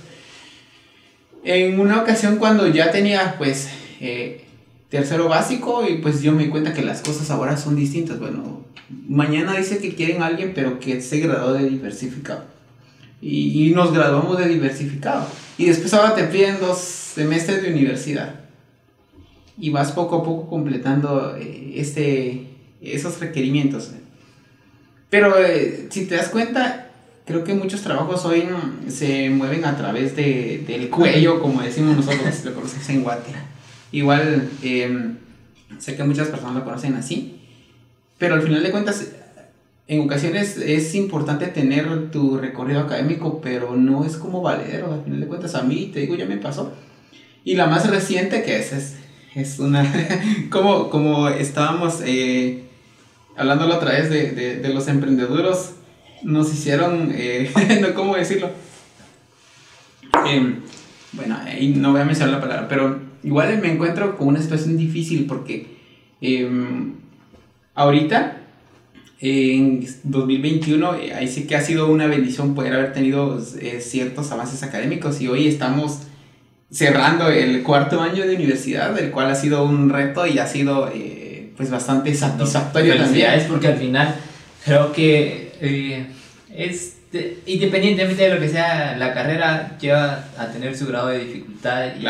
En 1.44 1.80
una 1.80 2.02
ocasión 2.02 2.38
cuando 2.38 2.68
ya 2.68 2.92
tenía 2.92 3.36
pues 3.40 3.70
eh, 4.00 4.46
tercero 4.90 5.28
básico 5.28 5.84
y 5.88 5.98
pues 5.98 6.22
yo 6.22 6.32
me 6.32 6.44
di 6.44 6.50
cuenta 6.50 6.74
que 6.74 6.84
las 6.84 7.02
cosas 7.02 7.32
ahora 7.32 7.58
son 7.58 7.76
distintas, 7.76 8.20
bueno, 8.20 8.64
mañana 9.08 9.58
dice 9.58 9.80
que 9.80 9.96
quieren 9.96 10.22
a 10.22 10.28
alguien, 10.28 10.54
pero 10.54 10.80
que 10.80 11.02
se 11.02 11.20
graduó 11.20 11.54
de 11.54 11.68
diversificado. 11.68 12.55
Y, 13.22 13.72
nos 13.76 13.94
graduamos 13.94 14.38
de 14.38 14.48
diversificado. 14.48 15.28
Y 15.58 15.66
después 15.66 15.94
ahora 15.94 16.14
te 16.14 16.26
piden 16.26 16.60
dos 16.60 16.78
semestres 16.78 17.64
de 17.64 17.72
universidad. 17.72 18.36
Y 19.58 19.70
vas 19.70 19.92
poco 19.92 20.18
a 20.18 20.24
poco 20.24 20.50
completando 20.50 21.36
eh, 21.38 21.74
este, 21.76 22.48
esos 22.82 23.20
requerimientos. 23.20 23.92
Pero 25.10 25.38
eh, 25.38 25.88
si 25.90 26.06
te 26.06 26.16
das 26.16 26.30
cuenta, 26.30 26.90
creo 27.26 27.44
que 27.44 27.54
muchos 27.54 27.82
trabajos 27.82 28.26
hoy 28.26 28.44
se 28.88 29.30
mueven 29.30 29.66
a 29.66 29.78
través 29.78 30.16
de, 30.16 30.64
del 30.68 30.90
cuello, 30.90 31.42
como 31.42 31.62
decimos 31.62 31.96
nosotros, 31.96 32.46
lo 32.46 32.54
conocemos 32.54 32.90
en 32.90 33.04
Guate. 33.04 33.32
Igual, 33.92 34.50
em, 34.62 35.18
sé 35.80 35.96
que 35.96 36.04
muchas 36.04 36.28
personas 36.28 36.56
lo 36.56 36.66
conocen 36.66 36.96
así. 36.96 37.40
Pero 38.18 38.36
al 38.36 38.42
final 38.42 38.62
de 38.62 38.72
cuentas, 38.72 39.08
en 39.88 40.02
ocasiones 40.02 40.58
es 40.58 40.96
importante 40.96 41.48
tener 41.48 42.10
tu 42.12 42.38
recorrido 42.38 42.82
académico, 42.82 43.40
pero 43.42 43.76
no 43.76 44.04
es 44.04 44.18
como 44.18 44.42
valedero. 44.42 44.92
Al 44.94 45.04
final 45.04 45.20
de 45.20 45.28
cuentas, 45.28 45.56
a 45.56 45.64
mí, 45.64 45.92
te 45.94 46.00
digo, 46.00 46.16
ya 46.16 46.26
me 46.26 46.38
pasó. 46.38 46.74
Y 47.44 47.56
la 47.56 47.68
más 47.68 47.88
reciente 47.90 48.42
que 48.42 48.58
es, 48.58 48.96
es, 49.36 49.60
una, 49.60 49.86
como, 50.50 50.90
como 50.90 51.30
estábamos 51.30 52.02
eh, 52.04 52.64
hablando 53.38 53.68
la 53.68 53.76
otra 53.76 53.92
vez 53.92 54.10
de, 54.10 54.32
de, 54.32 54.58
de, 54.58 54.74
los 54.74 54.88
emprendedores, 54.88 55.76
nos 56.24 56.52
hicieron, 56.52 57.12
eh, 57.14 57.52
no, 57.82 57.94
¿cómo 57.94 58.16
decirlo? 58.16 58.50
Em, 60.26 60.62
bueno, 61.12 61.38
ahí 61.44 61.70
no 61.76 61.92
voy 61.92 62.02
a 62.02 62.06
mencionar 62.06 62.34
la 62.34 62.42
palabra, 62.42 62.68
pero 62.68 63.00
igual 63.24 63.60
me 63.62 63.72
encuentro 63.72 64.18
con 64.18 64.30
una 64.30 64.42
situación 64.42 64.78
difícil 64.78 65.28
porque... 65.28 65.76
Em, 66.22 66.96
ahorita, 67.76 68.38
en 69.20 69.88
2021, 70.04 70.96
eh, 70.96 71.14
ahí 71.14 71.28
sí 71.28 71.48
que 71.48 71.56
ha 71.56 71.62
sido 71.62 71.88
una 71.88 72.08
bendición 72.08 72.54
poder 72.54 72.74
haber 72.74 72.94
tenido 72.94 73.42
eh, 73.60 73.80
ciertos 73.82 74.32
avances 74.32 74.62
académicos 74.64 75.22
y 75.22 75.28
hoy 75.28 75.48
estamos 75.48 76.00
cerrando 76.70 77.30
el 77.30 77.64
cuarto 77.64 78.02
año 78.02 78.26
de 78.26 78.36
universidad, 78.36 78.98
el 79.00 79.12
cual 79.12 79.32
ha 79.32 79.36
sido 79.36 79.64
un 79.64 79.90
reto 79.90 80.28
y 80.28 80.40
ha 80.40 80.48
sido 80.48 80.92
eh, 80.94 81.52
pues 81.56 81.72
bastante 81.72 82.14
satisfactorio 82.14 82.98
también. 82.98 83.32
Es 83.32 83.44
porque 83.46 83.68
al 83.68 83.78
final 83.78 84.16
creo 84.66 84.92
que 84.92 85.52
es 86.54 86.98
independientemente 87.46 88.24
de 88.24 88.36
lo 88.36 88.42
que 88.42 88.50
sea 88.50 88.98
la 88.98 89.14
carrera 89.14 89.78
lleva 89.80 90.26
a 90.38 90.48
tener 90.48 90.76
su 90.76 90.86
grado 90.88 91.08
de 91.08 91.20
dificultad 91.20 91.92
y 91.98 92.06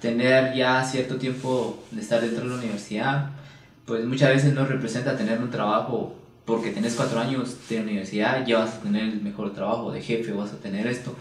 tener 0.00 0.52
ya 0.56 0.82
cierto 0.82 1.14
tiempo 1.14 1.84
de 1.92 2.00
estar 2.00 2.20
dentro 2.20 2.42
de 2.42 2.50
la 2.50 2.56
universidad 2.56 3.30
pues 3.86 4.04
muchas 4.04 4.30
veces 4.30 4.52
no 4.52 4.64
representa 4.64 5.16
tener 5.16 5.38
un 5.38 5.50
trabajo 5.50 6.21
porque 6.44 6.70
tenés 6.70 6.94
cuatro 6.94 7.20
años 7.20 7.56
de 7.68 7.80
universidad, 7.80 8.44
ya 8.46 8.58
vas 8.58 8.74
a 8.74 8.80
tener 8.80 9.04
el 9.04 9.22
mejor 9.22 9.52
trabajo 9.52 9.92
de 9.92 10.02
jefe, 10.02 10.32
vas 10.32 10.52
a 10.52 10.58
tener 10.58 10.86
esto, 10.86 11.14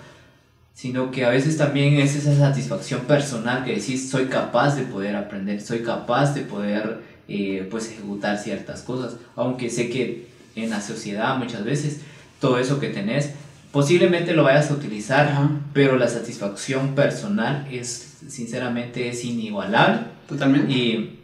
sino 0.74 1.12
que 1.12 1.26
a 1.26 1.30
veces 1.30 1.58
también 1.58 1.96
es 1.96 2.16
esa 2.16 2.36
satisfacción 2.36 3.02
personal 3.02 3.64
que 3.64 3.76
decís, 3.76 4.10
soy 4.10 4.26
capaz 4.26 4.76
de 4.76 4.84
poder 4.84 5.16
aprender, 5.16 5.62
soy 5.62 5.80
capaz 5.80 6.34
de 6.34 6.42
poder 6.42 7.02
eh, 7.28 7.68
pues 7.70 7.90
ejecutar 7.90 8.38
ciertas 8.38 8.82
cosas, 8.82 9.18
aunque 9.36 9.70
sé 9.70 9.90
que 9.90 10.28
en 10.56 10.70
la 10.70 10.82
sociedad 10.82 11.38
muchas 11.38 11.64
veces 11.64 12.02
todo 12.40 12.58
eso 12.58 12.80
que 12.80 12.90
tenés 12.90 13.32
posiblemente 13.72 14.34
lo 14.34 14.44
vayas 14.44 14.70
a 14.70 14.74
utilizar, 14.74 15.50
pero 15.74 15.98
la 15.98 16.08
satisfacción 16.08 16.94
personal 16.94 17.68
es 17.72 18.18
sinceramente 18.28 19.10
es 19.10 19.24
inigualable. 19.26 20.02
Totalmente. 20.28 20.72
Y 20.72 21.20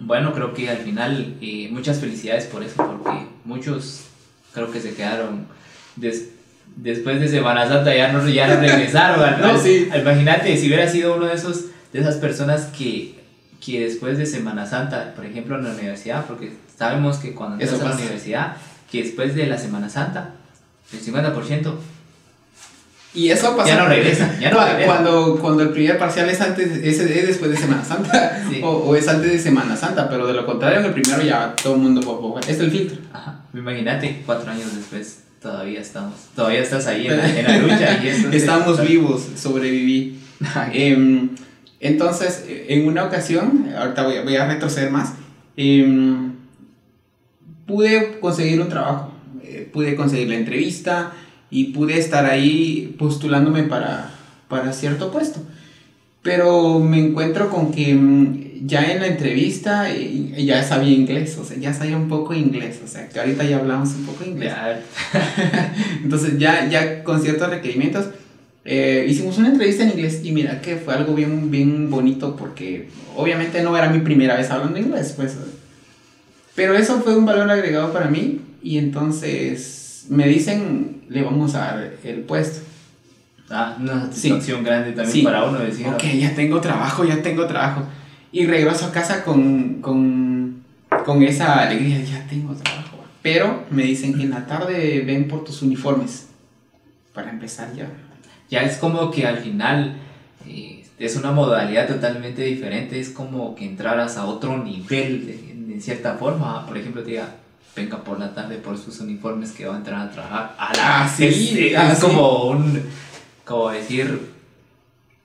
bueno, 0.00 0.32
creo 0.32 0.54
que 0.54 0.70
al 0.70 0.78
final 0.78 1.36
eh, 1.40 1.68
muchas 1.70 1.98
felicidades 1.98 2.46
por 2.46 2.62
eso, 2.62 2.76
porque 2.76 3.27
muchos 3.48 4.02
creo 4.52 4.70
que 4.70 4.80
se 4.80 4.94
quedaron 4.94 5.46
después 5.96 7.20
de 7.20 7.28
Semana 7.28 7.66
Santa, 7.66 7.94
ya 7.94 8.12
no, 8.12 8.26
ya 8.28 8.46
no 8.46 8.60
regresaron. 8.60 9.40
no, 9.40 9.58
sí. 9.62 9.88
Imagínate 9.92 10.56
si 10.56 10.66
hubiera 10.66 10.88
sido 10.88 11.16
uno 11.16 11.26
de, 11.26 11.34
esos, 11.34 11.64
de 11.92 12.00
esas 12.00 12.16
personas 12.16 12.66
que, 12.66 13.18
que 13.64 13.80
después 13.80 14.18
de 14.18 14.26
Semana 14.26 14.66
Santa, 14.66 15.14
por 15.14 15.24
ejemplo 15.24 15.56
en 15.56 15.64
la 15.64 15.70
universidad, 15.70 16.26
porque 16.26 16.52
sabemos 16.76 17.16
que 17.18 17.34
cuando 17.34 17.62
estás 17.62 17.80
en 17.80 17.88
la 17.88 17.94
universidad, 17.96 18.56
que 18.90 19.02
después 19.02 19.34
de 19.34 19.46
la 19.46 19.58
Semana 19.58 19.88
Santa, 19.88 20.34
el 20.92 21.00
50% 21.00 21.74
y 23.18 23.30
eso 23.30 23.56
pasa. 23.56 23.68
Ya 23.68 23.82
no 23.82 23.88
regresa, 23.88 24.38
ya 24.38 24.50
no 24.50 24.58
Cuando, 24.86 25.38
cuando 25.40 25.62
el 25.64 25.70
primer 25.70 25.98
parcial 25.98 26.30
es, 26.30 26.40
antes, 26.40 26.70
es, 26.84 27.26
después 27.26 27.50
de 27.50 27.56
Semana 27.56 27.84
Santa 27.84 28.44
o, 28.62 28.94
es 28.94 29.08
antes 29.08 29.32
de 29.32 29.38
Semana 29.40 29.76
Santa, 29.76 30.08
pero 30.08 30.26
de 30.26 30.34
lo 30.34 30.46
contrario, 30.46 30.78
en 30.78 30.86
el 30.86 30.92
primero 30.92 31.20
ya 31.22 31.54
todo 31.60 31.74
el 31.74 31.80
mundo. 31.80 32.40
Es 32.46 32.60
el 32.60 32.70
filtro. 32.70 32.98
Ajá. 33.12 33.40
Imagínate, 33.52 34.22
cuatro 34.24 34.52
años 34.52 34.74
después 34.76 35.22
todavía 35.42 35.80
estamos. 35.80 36.14
Todavía 36.36 36.60
estás 36.60 36.86
ahí 36.86 37.08
en 37.08 37.16
la, 37.16 37.58
lucha. 37.58 38.00
Y 38.02 38.36
estamos 38.36 38.80
vivos, 38.86 39.26
sobreviví. 39.36 40.20
Em, 40.72 41.30
entonces, 41.80 42.44
en 42.46 42.86
una 42.86 43.04
ocasión, 43.04 43.68
ahorita 43.76 44.04
voy, 44.04 44.20
voy 44.22 44.36
a 44.36 44.46
retroceder 44.46 44.92
más, 44.92 45.14
em, 45.56 46.34
pude 47.66 48.20
conseguir 48.20 48.60
un 48.60 48.68
trabajo. 48.68 49.12
Eh, 49.42 49.68
pude 49.72 49.96
conseguir 49.96 50.28
la 50.28 50.36
entrevista 50.36 51.12
y 51.50 51.72
pude 51.72 51.98
estar 51.98 52.26
ahí 52.26 52.94
postulándome 52.98 53.64
para, 53.64 54.10
para 54.48 54.72
cierto 54.72 55.10
puesto. 55.10 55.40
Pero 56.22 56.78
me 56.80 56.98
encuentro 56.98 57.48
con 57.48 57.70
que 57.72 57.94
mm, 57.94 58.66
ya 58.66 58.92
en 58.92 59.00
la 59.00 59.06
entrevista 59.06 59.90
eh, 59.90 60.44
ya 60.44 60.62
sabía 60.62 60.92
inglés, 60.92 61.36
o 61.38 61.44
sea, 61.44 61.56
ya 61.56 61.72
sabía 61.72 61.96
un 61.96 62.08
poco 62.08 62.34
inglés, 62.34 62.80
o 62.84 62.88
sea, 62.88 63.08
que 63.08 63.18
ahorita 63.18 63.44
ya 63.44 63.58
hablamos 63.58 63.90
un 63.90 64.04
poco 64.04 64.24
inglés. 64.24 64.52
Entonces 66.02 66.38
ya, 66.38 66.68
ya 66.68 67.04
con 67.04 67.22
ciertos 67.22 67.48
requerimientos 67.48 68.06
eh, 68.64 69.06
hicimos 69.08 69.38
una 69.38 69.48
entrevista 69.48 69.82
en 69.82 69.92
inglés 69.92 70.20
y 70.24 70.32
mira 70.32 70.60
que 70.60 70.76
fue 70.76 70.92
algo 70.92 71.14
bien, 71.14 71.50
bien 71.50 71.88
bonito 71.88 72.36
porque 72.36 72.90
obviamente 73.16 73.62
no 73.62 73.74
era 73.74 73.88
mi 73.88 74.00
primera 74.00 74.36
vez 74.36 74.50
hablando 74.50 74.78
inglés, 74.78 75.14
pues. 75.16 75.36
Pero 76.54 76.74
eso 76.74 77.00
fue 77.00 77.16
un 77.16 77.24
valor 77.24 77.50
agregado 77.50 77.92
para 77.92 78.08
mí 78.08 78.40
y 78.62 78.76
entonces 78.76 79.87
me 80.08 80.26
dicen, 80.26 81.02
le 81.08 81.22
vamos 81.22 81.54
a 81.54 81.58
dar 81.58 81.92
el 82.04 82.20
puesto. 82.20 82.60
Ah, 83.50 83.76
una 83.80 84.02
satisfacción 84.06 84.62
grande 84.62 84.92
también 84.92 85.24
para 85.24 85.44
uno 85.44 85.58
decir. 85.60 85.86
Ok, 85.88 86.02
ya 86.18 86.34
tengo 86.34 86.60
trabajo, 86.60 87.04
ya 87.04 87.22
tengo 87.22 87.46
trabajo. 87.46 87.82
Y 88.30 88.46
regreso 88.46 88.86
a 88.86 88.92
casa 88.92 89.24
con, 89.24 89.80
con, 89.80 90.62
con 91.04 91.22
esa 91.22 91.60
alegría, 91.60 92.00
ya 92.02 92.26
tengo 92.28 92.54
trabajo. 92.54 92.98
Pero 93.22 93.64
me 93.70 93.84
dicen 93.84 94.14
que 94.14 94.22
en 94.22 94.30
la 94.30 94.46
tarde 94.46 95.02
ven 95.06 95.28
por 95.28 95.44
tus 95.44 95.62
uniformes. 95.62 96.28
Para 97.14 97.30
empezar 97.30 97.72
ya. 97.74 97.88
Ya 98.50 98.62
es 98.62 98.76
como 98.76 99.10
que 99.10 99.26
al 99.26 99.38
final 99.38 99.96
eh, 100.46 100.84
es 100.98 101.16
una 101.16 101.32
modalidad 101.32 101.88
totalmente 101.88 102.42
diferente. 102.42 103.00
Es 103.00 103.08
como 103.10 103.54
que 103.54 103.64
entraras 103.64 104.18
a 104.18 104.26
otro 104.26 104.62
nivel 104.62 105.56
en 105.70 105.80
cierta 105.80 106.14
forma. 106.14 106.66
Por 106.66 106.76
ejemplo, 106.76 107.02
te 107.02 107.12
diga, 107.12 107.34
venga 107.78 108.02
por 108.02 108.18
la 108.18 108.34
tarde 108.34 108.56
por 108.56 108.76
sus 108.76 109.00
uniformes 109.00 109.52
que 109.52 109.66
va 109.66 109.74
a 109.74 109.78
entrar 109.78 110.08
a 110.08 110.10
trabajar. 110.10 110.54
Ah, 110.58 111.10
sí, 111.14 111.70
es, 111.72 111.76
ah, 111.76 111.96
como 112.00 112.50
un, 112.50 112.82
como 113.44 113.70
decir, 113.70 114.32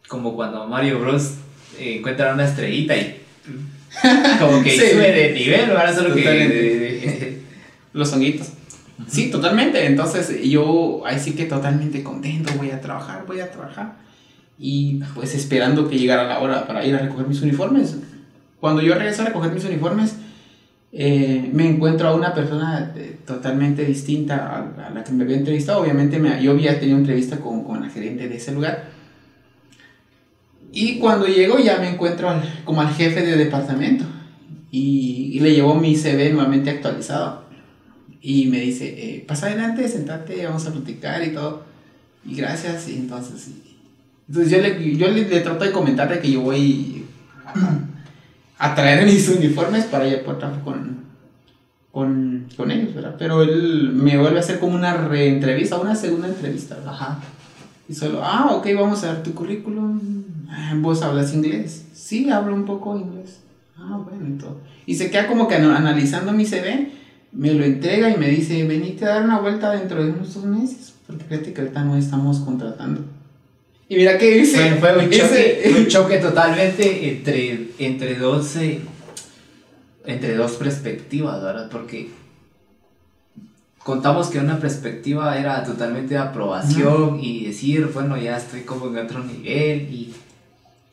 como 0.08 0.36
cuando 0.36 0.68
Mario 0.68 1.00
Bros 1.00 1.36
encuentra 1.80 2.34
una 2.34 2.46
estrellita 2.46 2.96
y 2.96 3.22
como 4.40 4.64
que 4.64 4.72
sube 4.72 5.12
de 5.12 5.34
nivel, 5.34 5.72
ahora 5.72 5.94
solo 5.94 6.14
que 6.14 7.42
los 7.94 8.14
honguitos. 8.14 8.50
Sí, 9.08 9.32
totalmente. 9.32 9.86
Entonces 9.86 10.42
yo 10.44 11.02
ahí 11.06 11.20
sí 11.20 11.34
que 11.34 11.46
totalmente 11.46 12.04
contento, 12.04 12.54
voy 12.58 12.70
a 12.70 12.80
trabajar, 12.80 13.26
voy 13.26 13.40
a 13.40 13.52
trabajar. 13.52 13.96
Y 14.60 15.02
pues 15.16 15.34
esperando 15.34 15.90
que 15.90 15.98
llegara 15.98 16.26
la 16.26 16.40
hora 16.40 16.68
para 16.68 16.86
ir 16.86 16.96
a 16.96 17.00
recoger 17.00 17.28
mis 17.28 17.42
uniformes. 17.42 17.98
Cuando 18.60 18.82
yo 18.82 18.94
regreso 18.94 19.24
a 19.24 19.26
recoger 19.26 19.52
mis 19.52 19.66
uniformes, 19.66 20.16
eh, 20.96 21.50
me 21.52 21.68
encuentro 21.68 22.08
a 22.08 22.14
una 22.14 22.36
persona 22.36 22.94
eh, 22.96 23.18
totalmente 23.26 23.84
distinta 23.84 24.72
a, 24.78 24.92
la 24.92 25.04
que 25.04 25.12
me 25.12 25.24
había 25.24 25.38
entrevistado. 25.38 25.82
Obviamente 25.82 26.20
me, 26.20 26.42
yo 26.42 26.52
había 26.52 26.80
tenido 26.80 27.00
entrevista 27.00 27.40
con, 27.40 27.64
con, 27.64 27.82
la 27.82 27.90
gerente 27.90 28.30
de 28.30 28.36
ese 28.36 28.52
lugar. 28.52 28.92
Y 30.72 31.00
cuando 31.00 31.26
llego 31.26 31.58
ya 31.58 31.80
me 31.80 31.90
encuentro 31.90 32.30
como 32.64 32.82
al 32.82 32.94
jefe 32.94 33.24
de 33.24 33.38
departamento. 33.38 34.06
Y, 34.70 35.32
y, 35.34 35.40
le 35.40 35.54
llevo 35.54 35.74
mi 35.74 35.96
CV 35.96 36.32
nuevamente 36.32 36.70
actualizado. 36.70 37.46
Y 38.22 38.46
me 38.48 38.60
dice, 38.60 38.86
eh, 38.88 39.26
pasa 39.28 39.48
adelante, 39.48 39.88
sentate, 39.88 40.46
vamos 40.46 40.66
a 40.68 40.72
platicar 40.72 41.24
y 41.24 41.32
todo. 41.32 41.66
Y 42.24 42.36
gracias. 42.36 42.88
Y 42.88 42.98
entonces, 42.98 43.50
entonces 44.28 44.52
yo, 44.52 44.60
le, 44.60 44.96
yo 44.96 45.08
le, 45.08 45.28
le 45.28 45.40
trato 45.40 45.66
de 45.66 45.72
comentarle 45.72 46.20
que 46.20 46.32
yo 46.32 46.42
voy 46.42 47.06
a 48.64 48.76
traer 48.76 49.06
mis 49.12 49.28
uniformes 49.28 49.86
para 49.86 50.08
ir 50.08 50.24
por 50.24 50.40
trabajar 50.40 50.64
con, 50.64 51.04
con, 51.92 52.48
con, 52.56 52.72
ellos, 52.72 52.96
¿verdad? 52.96 53.16
Pero 53.20 53.44
él 53.44 53.92
me 53.94 54.18
vuelve 54.18 54.38
a 54.38 54.40
hacer 54.40 54.60
como 54.60 54.76
una 54.76 54.94
reentrevista, 54.94 55.78
una 55.78 55.96
segunda 55.96 56.30
entrevista, 56.30 56.76
¿verdad? 56.76 56.94
Ajá. 56.94 57.20
Y 57.90 57.94
solo, 57.94 58.24
ah, 58.24 58.52
ok, 58.54 58.68
vamos 58.76 59.04
a 59.04 59.14
ver 59.14 59.24
tu 59.24 59.34
currículum. 59.34 60.00
¿Vos 60.78 61.02
hablas 61.02 61.34
inglés? 61.34 61.86
Sí, 61.94 62.30
hablo 62.30 62.56
un 62.56 62.64
poco 62.64 62.98
inglés. 62.98 63.42
Ah, 63.78 64.00
bueno, 64.02 64.28
y 64.28 64.38
todo. 64.38 64.62
Y 64.86 64.96
se 64.96 65.12
queda 65.12 65.28
como 65.28 65.48
que 65.48 65.56
analizando 65.56 66.32
mi 66.32 66.46
CV, 66.46 66.92
me 67.34 67.54
lo 67.54 67.66
entrega 67.66 68.10
y 68.10 68.18
me 68.18 68.30
dice, 68.30 68.66
venite 68.66 69.06
a 69.06 69.16
dar 69.16 69.24
una 69.26 69.40
vuelta 69.40 69.72
dentro 69.72 70.04
de 70.04 70.12
unos 70.12 70.34
dos 70.34 70.46
meses, 70.46 70.94
porque 71.06 71.26
fíjate 71.26 71.52
que 71.52 71.62
ahorita 71.62 71.84
no 71.84 71.98
estamos 71.98 72.40
contratando. 72.40 73.02
Y 73.90 73.96
mira 73.96 74.18
qué 74.18 74.32
dice. 74.32 74.76
fue 74.76 74.98
un 74.98 75.10
choque, 75.10 75.74
un 75.78 75.88
choque 75.88 76.18
totalmente 76.18 77.10
entre, 77.10 77.70
entre, 77.80 78.16
dos, 78.16 78.56
entre 80.06 80.36
dos 80.36 80.54
perspectivas, 80.54 81.42
¿verdad? 81.42 81.70
Porque 81.70 82.10
contamos 83.84 84.28
que 84.30 84.40
una 84.40 84.60
perspectiva 84.60 85.38
era 85.38 85.64
totalmente 85.64 86.14
de 86.14 86.20
aprobación 86.20 87.20
y 87.22 87.46
decir, 87.46 87.88
bueno, 87.94 88.18
ya 88.18 88.38
estoy 88.38 88.62
como 88.62 88.88
en 88.88 89.06
otro 89.06 89.24
nivel 89.24 89.82
y, 89.94 90.14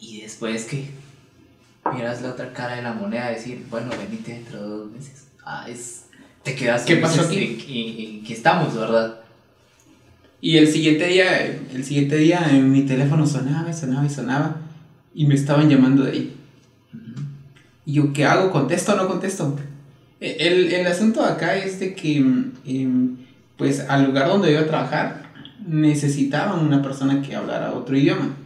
y 0.01 0.23
después 0.23 0.65
que 0.65 0.91
miras 1.95 2.23
la 2.23 2.31
otra 2.31 2.53
cara 2.53 2.77
de 2.77 2.83
la 2.83 2.93
moneda, 2.93 3.31
decir, 3.31 3.65
bueno, 3.71 3.91
venite 3.91 4.33
dentro 4.33 4.61
de 4.61 4.69
dos 4.69 4.91
meses. 4.91 5.27
Ah, 5.45 5.67
es, 5.69 6.07
te 6.43 6.55
quedas 6.55 6.83
¿Qué 6.83 6.97
pasó 6.97 7.23
aquí? 7.23 7.59
En, 7.69 8.17
en, 8.17 8.25
que 8.25 8.33
estamos, 8.33 8.75
¿verdad? 8.75 9.21
Y 10.41 10.57
el 10.57 10.69
siguiente 10.69 11.07
día, 11.07 11.47
el 11.47 11.85
siguiente 11.85 12.17
día 12.17 12.41
mi 12.63 12.83
teléfono 12.83 13.27
sonaba 13.27 13.69
y 13.71 13.75
sonaba 13.75 14.07
y 14.07 14.11
sonaba 14.11 14.57
y 15.15 15.27
me 15.27 15.35
estaban 15.35 15.69
llamando 15.69 16.05
de 16.05 16.13
ahí. 16.13 16.37
Y 17.85 17.95
yo, 17.95 18.13
¿qué 18.13 18.25
hago? 18.25 18.51
¿Contesto 18.51 18.93
o 18.93 18.97
no 18.97 19.09
contesto? 19.09 19.59
E, 20.21 20.37
el, 20.49 20.73
el 20.73 20.87
asunto 20.87 21.25
acá 21.25 21.57
es 21.57 21.81
de 21.81 21.95
que, 21.95 22.19
em, 22.19 23.17
pues, 23.57 23.81
al 23.81 24.05
lugar 24.07 24.29
donde 24.29 24.53
iba 24.53 24.61
a 24.61 24.67
trabajar, 24.67 25.31
necesitaban 25.67 26.65
una 26.65 26.83
persona 26.83 27.21
que 27.23 27.35
hablara 27.35 27.75
otro 27.75 27.97
idioma. 27.97 28.37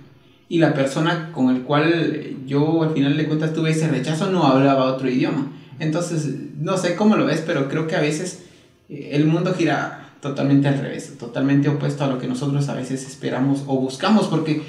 Y 0.49 0.59
la 0.59 0.75
persona 0.75 1.31
con 1.33 1.55
el 1.55 1.63
cual 1.63 2.37
yo 2.47 2.83
al 2.83 2.93
final 2.93 3.17
de 3.17 3.27
cuentas 3.27 3.53
tuve 3.53 3.71
ese 3.71 3.89
rechazo 3.89 4.31
no 4.31 4.45
hablaba 4.45 4.85
otro 4.85 5.09
idioma. 5.09 5.53
Entonces, 5.79 6.29
no 6.59 6.77
sé 6.77 6.95
cómo 6.95 7.17
lo 7.17 7.27
ves, 7.27 7.43
pero 7.47 7.69
creo 7.69 7.87
que 7.87 7.97
a 7.97 8.01
veces 8.01 8.45
eh, 8.89 9.11
el 9.13 9.27
mundo 9.27 9.55
gira 9.55 10.04
totalmente 10.25 10.69
al 10.69 10.79
revés, 10.79 11.19
totalmente 11.19 11.69
opuesto 11.69 12.03
a 12.03 12.07
lo 12.07 12.19
que 12.19 12.27
nosotros 12.27 12.67
a 12.71 12.75
veces 12.75 13.07
esperamos 13.07 13.63
o 13.67 13.77
buscamos, 13.77 14.27
porque 14.29 14.63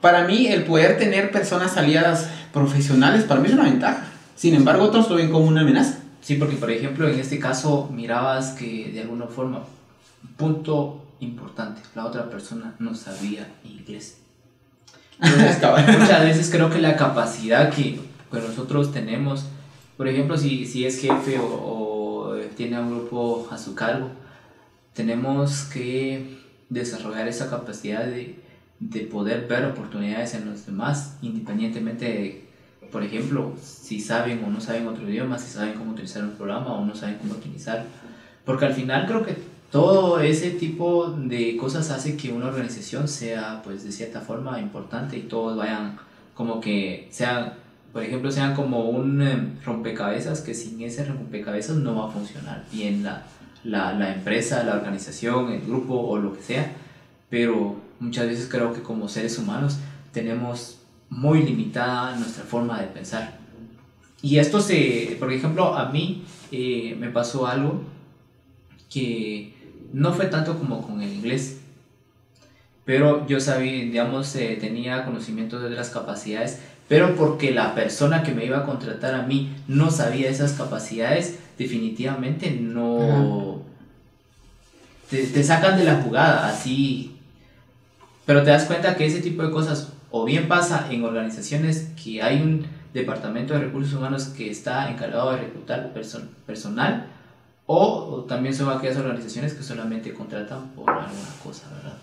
para 0.00 0.24
mí 0.24 0.46
el 0.46 0.62
poder 0.62 0.98
tener 0.98 1.32
personas 1.32 1.76
aliadas 1.76 2.30
profesionales, 2.52 3.24
para 3.24 3.40
mí 3.40 3.48
es 3.48 3.54
una 3.54 3.64
ventaja. 3.64 4.04
Sin 4.36 4.54
embargo, 4.54 4.84
otros 4.84 5.10
lo 5.10 5.16
ven 5.16 5.32
como 5.32 5.46
una 5.46 5.62
amenaza. 5.62 5.98
Sí, 6.20 6.36
porque 6.36 6.54
por 6.54 6.70
ejemplo 6.70 7.08
en 7.08 7.18
este 7.18 7.40
caso 7.40 7.90
mirabas 7.92 8.52
que 8.52 8.92
de 8.92 9.00
alguna 9.00 9.26
forma, 9.26 9.64
punto 10.36 11.04
importante, 11.18 11.80
la 11.96 12.06
otra 12.06 12.30
persona 12.30 12.76
no 12.78 12.94
sabía 12.94 13.48
inglés. 13.64 14.18
muchas 15.18 16.22
veces 16.22 16.50
creo 16.52 16.70
que 16.70 16.78
la 16.78 16.94
capacidad 16.94 17.70
que, 17.70 17.98
nosotros 18.30 18.92
tenemos, 18.92 19.46
por 19.96 20.06
ejemplo, 20.06 20.38
si, 20.38 20.66
si 20.66 20.86
es 20.86 21.00
jefe 21.00 21.40
o, 21.40 21.44
o 21.44 22.36
tiene 22.56 22.78
un 22.78 22.90
grupo 22.90 23.48
a 23.50 23.58
su 23.58 23.74
cargo, 23.74 24.10
tenemos 24.98 25.62
que 25.72 26.38
desarrollar 26.70 27.28
esa 27.28 27.48
capacidad 27.48 28.04
de, 28.04 28.34
de, 28.80 29.00
poder 29.02 29.46
ver 29.46 29.64
oportunidades 29.64 30.34
en 30.34 30.50
los 30.50 30.66
demás, 30.66 31.18
independientemente 31.22 32.04
de, 32.04 32.48
por 32.90 33.04
ejemplo, 33.04 33.52
si 33.62 34.00
saben 34.00 34.42
o 34.42 34.50
no 34.50 34.60
saben 34.60 34.88
otro 34.88 35.08
idioma, 35.08 35.38
si 35.38 35.52
saben 35.52 35.74
cómo 35.74 35.92
utilizar 35.92 36.24
un 36.24 36.32
programa 36.32 36.72
o 36.72 36.84
no 36.84 36.96
saben 36.96 37.18
cómo 37.18 37.34
utilizar. 37.34 37.84
Porque 38.44 38.64
al 38.64 38.74
final 38.74 39.06
creo 39.06 39.24
que 39.24 39.36
todo 39.70 40.18
ese 40.18 40.50
tipo 40.50 41.12
de 41.12 41.56
cosas 41.56 41.92
hace 41.92 42.16
que 42.16 42.32
una 42.32 42.46
organización 42.46 43.06
sea, 43.06 43.62
pues, 43.62 43.84
de 43.84 43.92
cierta 43.92 44.20
forma 44.20 44.58
importante 44.58 45.16
y 45.16 45.22
todos 45.22 45.56
vayan 45.56 45.96
como 46.34 46.60
que 46.60 47.06
sean, 47.12 47.52
por 47.92 48.02
ejemplo, 48.02 48.32
sean 48.32 48.56
como 48.56 48.90
un 48.90 49.22
eh, 49.22 49.58
rompecabezas 49.64 50.40
que 50.40 50.54
sin 50.54 50.82
ese 50.82 51.04
rompecabezas 51.04 51.76
no 51.76 51.94
va 51.94 52.08
a 52.08 52.10
funcionar 52.10 52.64
bien 52.72 53.04
la, 53.04 53.22
la, 53.64 53.92
la, 53.92 54.14
empresa, 54.14 54.62
la 54.64 54.74
organización, 54.74 55.52
el 55.52 55.60
grupo 55.62 55.94
o 55.94 56.18
lo 56.18 56.34
que 56.34 56.42
sea, 56.42 56.72
pero 57.30 57.76
muchas 58.00 58.26
veces 58.26 58.48
creo 58.50 58.72
que 58.72 58.82
como 58.82 59.08
seres 59.08 59.38
humanos 59.38 59.78
tenemos 60.12 60.78
muy 61.10 61.42
limitada 61.42 62.16
nuestra 62.16 62.44
forma 62.44 62.80
de 62.80 62.88
pensar. 62.88 63.38
Y 64.20 64.38
esto 64.38 64.60
se, 64.60 65.16
por 65.18 65.32
ejemplo, 65.32 65.76
a 65.76 65.90
mí 65.90 66.24
eh, 66.50 66.96
me 66.98 67.08
pasó 67.08 67.46
algo 67.46 67.82
que 68.90 69.54
no 69.92 70.12
fue 70.12 70.26
tanto 70.26 70.58
como 70.58 70.82
con 70.82 71.00
el 71.02 71.12
inglés, 71.12 71.60
pero 72.84 73.26
yo 73.26 73.38
sabía, 73.38 73.72
digamos, 73.84 74.34
eh, 74.34 74.56
tenía 74.60 75.04
conocimiento 75.04 75.60
de 75.60 75.70
las 75.70 75.90
capacidades, 75.90 76.60
pero 76.88 77.14
porque 77.16 77.52
la 77.52 77.74
persona 77.74 78.22
que 78.22 78.32
me 78.32 78.46
iba 78.46 78.58
a 78.58 78.64
contratar 78.64 79.14
a 79.14 79.22
mí 79.22 79.54
no 79.68 79.90
sabía 79.90 80.30
esas 80.30 80.54
capacidades, 80.54 81.38
definitivamente 81.58 82.50
no... 82.50 83.62
Te, 85.10 85.26
te, 85.26 85.42
sacan 85.42 85.78
de 85.78 85.84
la 85.84 86.02
jugada, 86.02 86.48
así. 86.48 87.16
Pero 88.26 88.42
te 88.42 88.50
das 88.50 88.64
cuenta 88.64 88.94
que 88.94 89.06
ese 89.06 89.20
tipo 89.20 89.42
de 89.42 89.50
cosas 89.50 89.92
o 90.10 90.24
bien 90.24 90.48
pasa 90.48 90.88
en 90.90 91.04
organizaciones 91.04 91.90
que 92.02 92.22
hay 92.22 92.40
un 92.40 92.66
departamento 92.94 93.54
de 93.54 93.60
recursos 93.60 93.94
humanos 93.94 94.24
que 94.26 94.50
está 94.50 94.90
encargado 94.90 95.32
de 95.32 95.38
reclutar 95.38 95.92
personal, 96.46 97.06
o, 97.66 98.24
también 98.26 98.54
son 98.54 98.74
aquellas 98.74 98.96
organizaciones 98.96 99.52
que 99.52 99.62
solamente 99.62 100.14
contratan 100.14 100.70
por 100.70 100.88
alguna 100.88 101.28
cosa, 101.44 101.68
¿verdad? 101.74 101.98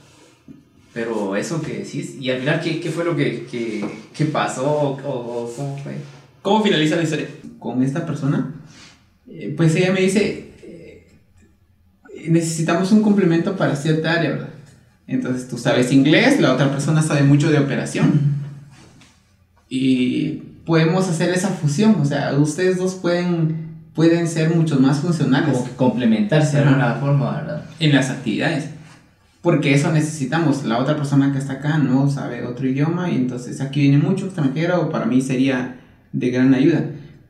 Pero 0.93 1.35
eso 1.35 1.61
que 1.61 1.79
decís, 1.79 2.15
y 2.19 2.29
al 2.29 2.39
final, 2.39 2.61
¿qué, 2.61 2.79
qué 2.79 2.89
fue 2.89 3.03
lo 3.03 3.15
que, 3.15 3.45
que, 3.47 3.83
que 4.15 4.25
pasó 4.25 4.65
o, 4.65 4.91
o, 4.91 5.51
cómo 5.55 5.77
fue? 5.79 5.97
¿Cómo 6.41 6.63
finaliza 6.63 6.95
la 6.95 7.03
historia? 7.03 7.27
Con 7.59 7.81
esta 7.81 8.05
persona 8.05 8.53
pues 9.57 9.75
ella 9.75 9.91
me 9.91 10.01
dice, 10.01 10.51
eh, 10.63 11.07
necesitamos 12.27 12.91
un 12.91 13.01
complemento 13.01 13.55
para 13.55 13.75
cierta 13.75 14.13
área, 14.13 14.31
¿verdad? 14.31 14.49
Entonces 15.07 15.47
tú 15.47 15.57
sabes 15.57 15.91
inglés, 15.91 16.39
la 16.39 16.53
otra 16.53 16.71
persona 16.71 17.01
sabe 17.01 17.23
mucho 17.23 17.49
de 17.51 17.59
operación. 17.59 18.35
Y 19.69 20.43
podemos 20.65 21.07
hacer 21.09 21.29
esa 21.29 21.49
fusión, 21.49 21.95
o 21.99 22.05
sea, 22.05 22.33
ustedes 22.37 22.77
dos 22.77 22.95
pueden, 22.95 23.67
pueden 23.93 24.27
ser 24.27 24.55
mucho 24.55 24.79
más 24.79 24.99
funcionales. 24.99 25.53
Como 25.53 25.65
que 25.65 25.75
complementarse 25.75 26.57
de 26.57 26.63
alguna 26.63 26.95
forma, 26.95 27.31
¿verdad? 27.35 27.65
En 27.79 27.93
las 27.93 28.09
actividades. 28.09 28.69
porque 29.41 29.75
eso 29.75 29.91
necesitamos. 29.91 30.63
La 30.65 30.79
otra 30.79 30.95
persona 30.95 31.31
que 31.31 31.37
está 31.37 31.53
acá 31.53 31.77
no 31.77 32.09
sabe 32.09 32.43
otro 32.47 32.67
idioma 32.67 33.11
y 33.11 33.15
entonces 33.15 33.61
aquí 33.61 33.81
viene 33.81 33.99
mucho 33.99 34.25
extranjero, 34.25 34.89
para 34.89 35.05
mí 35.05 35.21
sería 35.21 35.75
de 36.13 36.29
gran 36.31 36.53
ayuda. 36.55 36.85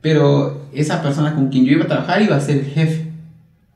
Pero 0.06 0.68
esa 0.72 1.02
persona 1.02 1.34
con 1.34 1.48
quien 1.48 1.64
yo 1.64 1.72
iba 1.72 1.82
a 1.82 1.88
trabajar 1.88 2.22
iba 2.22 2.36
a 2.36 2.40
ser 2.40 2.58
el 2.58 2.66
jefe. 2.66 3.10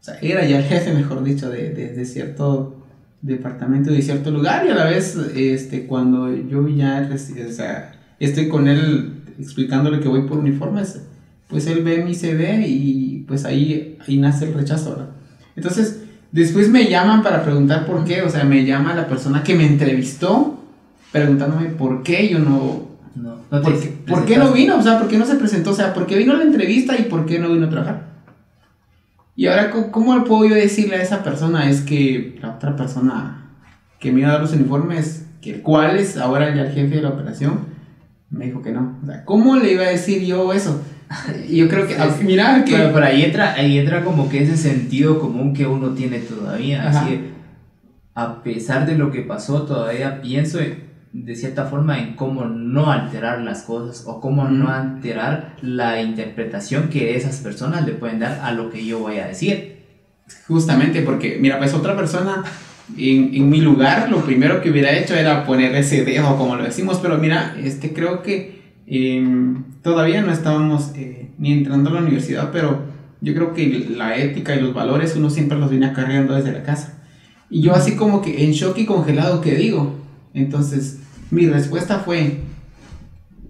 O 0.00 0.04
sea, 0.04 0.16
era 0.22 0.46
ya 0.46 0.58
el 0.58 0.64
jefe, 0.64 0.94
mejor 0.94 1.24
dicho, 1.24 1.50
de, 1.50 1.70
de, 1.70 2.04
cierto 2.04 2.86
departamento, 3.20 3.90
de 3.90 4.00
cierto 4.00 4.30
lugar. 4.30 4.64
Y 4.64 4.68
a 4.68 4.76
la 4.76 4.84
vez, 4.84 5.16
este, 5.34 5.88
cuando 5.88 6.32
yo 6.32 6.68
ya 6.68 7.10
o 7.12 7.52
sea, 7.52 8.00
estoy 8.20 8.48
con 8.48 8.68
él 8.68 9.24
explicándole 9.40 9.98
que 9.98 10.06
voy 10.06 10.22
por 10.28 10.38
uniformes, 10.38 11.00
pues 11.48 11.66
él 11.66 11.82
ve 11.82 12.04
mi 12.04 12.14
CV 12.14 12.64
y 12.64 13.24
pues 13.26 13.44
ahí, 13.44 13.98
ahí 14.06 14.16
nace 14.18 14.44
el 14.44 14.54
rechazo. 14.54 15.08
Entonces, 15.56 16.04
después 16.30 16.68
me 16.68 16.88
llaman 16.88 17.24
para 17.24 17.42
preguntar 17.42 17.86
por 17.86 18.04
qué, 18.04 18.22
o 18.22 18.30
sea, 18.30 18.44
me 18.44 18.64
llama 18.64 18.94
la 18.94 19.08
persona 19.08 19.42
que 19.42 19.56
me 19.56 19.66
entrevistó 19.66 20.62
preguntándome 21.10 21.70
por 21.70 22.04
qué 22.04 22.28
yo 22.28 22.38
no... 22.38 22.89
No, 23.50 23.62
¿Por, 23.62 23.80
qué, 23.80 23.88
¿Por 24.06 24.24
qué 24.24 24.36
no 24.36 24.52
vino? 24.52 24.78
O 24.78 24.82
sea, 24.82 24.98
¿por 24.98 25.08
qué 25.08 25.18
no 25.18 25.26
se 25.26 25.34
presentó? 25.34 25.70
O 25.70 25.74
sea, 25.74 25.92
¿por 25.92 26.06
qué 26.06 26.16
vino 26.16 26.32
a 26.32 26.36
la 26.36 26.44
entrevista 26.44 26.96
y 26.96 27.02
por 27.04 27.26
qué 27.26 27.38
no 27.38 27.50
vino 27.52 27.66
a 27.66 27.70
trabajar? 27.70 28.10
Y 29.34 29.46
ahora, 29.46 29.70
¿cómo 29.70 30.22
puedo 30.24 30.48
yo 30.48 30.54
decirle 30.54 30.96
a 30.96 31.02
esa 31.02 31.22
persona? 31.22 31.68
Es 31.68 31.80
que 31.80 32.38
la 32.42 32.56
otra 32.56 32.76
persona 32.76 33.50
que 33.98 34.12
me 34.12 34.20
iba 34.20 34.28
a 34.28 34.32
dar 34.32 34.42
los 34.42 34.52
uniformes, 34.52 35.26
que 35.40 35.62
cuál 35.62 35.98
es 35.98 36.16
ahora 36.16 36.54
ya 36.54 36.62
el 36.62 36.72
jefe 36.72 36.96
de 36.96 37.02
la 37.02 37.10
operación, 37.10 37.66
me 38.28 38.46
dijo 38.46 38.62
que 38.62 38.72
no. 38.72 38.98
O 39.02 39.06
sea, 39.06 39.24
¿cómo 39.24 39.56
le 39.56 39.72
iba 39.72 39.84
a 39.84 39.90
decir 39.90 40.22
yo 40.24 40.52
eso? 40.52 40.82
Yo 41.48 41.68
creo 41.68 41.88
que, 41.88 41.96
mira 42.24 42.64
que... 42.64 42.76
Pero, 42.76 43.04
ahí 43.04 43.22
entra, 43.24 43.54
ahí 43.54 43.78
entra 43.78 44.04
como 44.04 44.28
que 44.28 44.42
ese 44.42 44.56
sentido 44.56 45.18
común 45.18 45.54
que 45.54 45.66
uno 45.66 45.90
tiene 45.90 46.18
todavía. 46.20 46.88
Así 46.88 47.30
a 48.14 48.42
pesar 48.42 48.86
de 48.86 48.96
lo 48.96 49.10
que 49.10 49.22
pasó, 49.22 49.62
todavía 49.62 50.20
pienso 50.20 50.58
de 51.12 51.34
cierta 51.34 51.66
forma 51.66 51.98
en 51.98 52.14
cómo 52.14 52.44
no 52.44 52.90
alterar 52.90 53.40
las 53.40 53.62
cosas 53.62 54.04
o 54.06 54.20
cómo 54.20 54.44
no 54.44 54.70
alterar 54.70 55.56
la 55.60 56.00
interpretación 56.00 56.88
que 56.88 57.16
esas 57.16 57.38
personas 57.38 57.84
le 57.84 57.94
pueden 57.94 58.20
dar 58.20 58.40
a 58.42 58.52
lo 58.52 58.70
que 58.70 58.84
yo 58.84 59.00
voy 59.00 59.18
a 59.18 59.26
decir. 59.26 59.80
Justamente 60.46 61.02
porque, 61.02 61.38
mira, 61.40 61.58
pues 61.58 61.74
otra 61.74 61.96
persona 61.96 62.44
en, 62.96 63.34
en 63.34 63.48
mi 63.48 63.60
lugar 63.60 64.10
lo 64.10 64.24
primero 64.24 64.60
que 64.60 64.70
hubiera 64.70 64.96
hecho 64.96 65.14
era 65.14 65.44
poner 65.44 65.74
ese 65.74 66.04
dejo, 66.04 66.36
como 66.36 66.56
lo 66.56 66.64
decimos, 66.64 66.98
pero 67.02 67.18
mira, 67.18 67.56
este 67.62 67.92
creo 67.92 68.22
que 68.22 68.60
em, 68.86 69.64
todavía 69.82 70.22
no 70.22 70.32
estábamos 70.32 70.92
eh, 70.94 71.30
ni 71.38 71.52
entrando 71.52 71.90
a 71.90 71.94
la 71.94 72.00
universidad, 72.00 72.50
pero 72.52 72.84
yo 73.20 73.34
creo 73.34 73.52
que 73.52 73.86
la 73.96 74.16
ética 74.16 74.54
y 74.54 74.60
los 74.60 74.74
valores 74.74 75.16
uno 75.16 75.28
siempre 75.30 75.58
los 75.58 75.70
viene 75.70 75.86
acarreando 75.86 76.34
desde 76.34 76.52
la 76.52 76.62
casa. 76.62 77.02
Y 77.50 77.62
yo 77.62 77.74
así 77.74 77.96
como 77.96 78.22
que 78.22 78.44
en 78.44 78.52
shock 78.52 78.78
y 78.78 78.86
congelado, 78.86 79.40
¿qué 79.40 79.56
digo? 79.56 79.96
Entonces, 80.34 80.98
mi 81.30 81.46
respuesta 81.46 82.00
fue, 82.00 82.40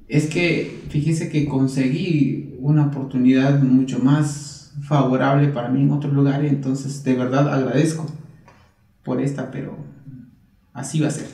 es 0.08 0.26
que 0.26 0.80
fíjese 0.88 1.28
que 1.28 1.46
conseguí 1.46 2.56
una 2.60 2.86
oportunidad 2.86 3.60
mucho 3.62 3.98
más 3.98 4.72
favorable 4.82 5.48
para 5.48 5.68
mí 5.68 5.82
en 5.82 5.90
otro 5.90 6.10
lugar 6.10 6.44
y 6.44 6.48
entonces 6.48 7.02
de 7.04 7.14
verdad 7.14 7.52
agradezco 7.52 8.06
por 9.04 9.20
esta, 9.20 9.50
pero 9.50 9.76
así 10.72 11.00
va 11.00 11.08
a 11.08 11.10
ser. 11.10 11.26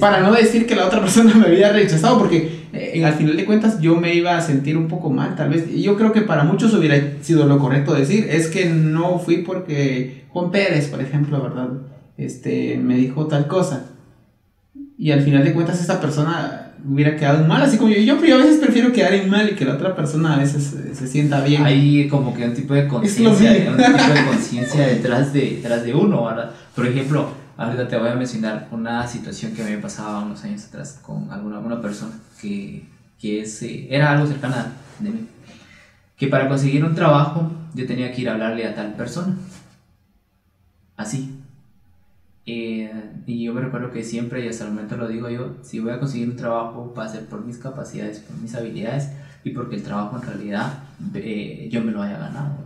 Para 0.00 0.20
no 0.20 0.32
decir 0.32 0.66
que 0.66 0.74
la 0.74 0.86
otra 0.86 1.00
persona 1.00 1.34
me 1.34 1.46
había 1.46 1.72
rechazado, 1.72 2.18
porque 2.18 2.64
eh, 2.72 3.04
al 3.04 3.14
final 3.14 3.36
de 3.36 3.44
cuentas 3.44 3.80
yo 3.80 3.96
me 3.96 4.14
iba 4.14 4.36
a 4.36 4.40
sentir 4.40 4.76
un 4.76 4.88
poco 4.88 5.10
mal, 5.10 5.36
tal 5.36 5.50
vez. 5.50 5.70
Yo 5.74 5.96
creo 5.96 6.12
que 6.12 6.22
para 6.22 6.44
muchos 6.44 6.74
hubiera 6.74 6.96
sido 7.22 7.46
lo 7.46 7.58
correcto 7.58 7.94
decir, 7.94 8.26
es 8.30 8.48
que 8.48 8.66
no 8.66 9.18
fui 9.18 9.38
porque 9.38 10.24
Juan 10.30 10.50
Pérez, 10.50 10.88
por 10.88 11.00
ejemplo, 11.00 11.42
¿verdad? 11.42 11.68
Este, 12.16 12.76
me 12.76 12.96
dijo 12.96 13.26
tal 13.26 13.46
cosa. 13.46 13.90
Y 14.96 15.10
al 15.10 15.22
final 15.22 15.44
de 15.44 15.52
cuentas 15.52 15.80
esa 15.80 16.00
persona 16.00 16.64
hubiera 16.86 17.16
quedado 17.16 17.40
en 17.40 17.48
mal, 17.48 17.62
así 17.62 17.78
como 17.78 17.90
yo, 17.90 17.98
yo, 17.98 18.34
a 18.34 18.38
veces 18.38 18.58
prefiero 18.58 18.92
quedar 18.92 19.14
en 19.14 19.30
mal 19.30 19.48
y 19.48 19.54
que 19.54 19.64
la 19.64 19.74
otra 19.74 19.96
persona 19.96 20.34
a 20.34 20.38
veces 20.38 20.76
se, 20.92 21.06
sienta 21.08 21.40
bien. 21.40 21.64
Hay 21.64 22.08
como 22.08 22.34
que 22.34 22.44
un 22.44 22.54
tipo 22.54 22.74
de 22.74 22.86
conciencia, 22.86 23.50
un 23.70 23.76
tipo 23.76 24.14
de 24.14 24.26
conciencia 24.26 24.86
detrás 24.86 25.32
de, 25.32 25.56
detrás 25.56 25.82
de 25.84 25.94
uno, 25.94 26.24
¿verdad? 26.26 26.50
Por 26.74 26.86
ejemplo, 26.86 27.28
ahorita 27.56 27.88
te 27.88 27.96
voy 27.96 28.08
a 28.08 28.14
mencionar 28.14 28.68
una 28.70 29.06
situación 29.06 29.52
que 29.52 29.64
me 29.64 29.78
pasaba 29.78 30.20
unos 30.24 30.44
años 30.44 30.64
atrás 30.66 30.98
con 31.02 31.30
alguna, 31.30 31.56
alguna 31.56 31.80
persona 31.80 32.12
que, 32.40 32.84
que 33.18 33.40
es, 33.40 33.62
eh, 33.62 33.88
era 33.90 34.12
algo 34.12 34.26
cercana 34.26 34.72
de 34.98 35.10
mí. 35.10 35.26
Que 36.16 36.28
para 36.28 36.48
conseguir 36.48 36.84
un 36.84 36.94
trabajo 36.94 37.50
yo 37.74 37.86
tenía 37.86 38.12
que 38.12 38.22
ir 38.22 38.28
a 38.28 38.32
hablarle 38.32 38.66
a 38.66 38.74
tal 38.74 38.94
persona. 38.94 39.34
Así, 40.96 41.33
eh, 42.46 42.92
y 43.26 43.44
yo 43.44 43.54
me 43.54 43.62
recuerdo 43.62 43.90
que 43.90 44.04
siempre, 44.04 44.44
y 44.44 44.48
hasta 44.48 44.64
el 44.64 44.70
momento 44.70 44.96
lo 44.96 45.08
digo 45.08 45.30
yo, 45.30 45.56
si 45.62 45.80
voy 45.80 45.92
a 45.92 45.98
conseguir 45.98 46.28
un 46.28 46.36
trabajo 46.36 46.92
va 46.96 47.04
a 47.04 47.08
ser 47.08 47.26
por 47.26 47.44
mis 47.44 47.58
capacidades, 47.58 48.20
por 48.20 48.36
mis 48.36 48.54
habilidades 48.54 49.10
y 49.44 49.50
porque 49.50 49.76
el 49.76 49.82
trabajo 49.82 50.16
en 50.16 50.22
realidad 50.22 50.84
eh, 51.14 51.68
yo 51.70 51.82
me 51.82 51.92
lo 51.92 52.02
haya 52.02 52.18
ganado. 52.18 52.58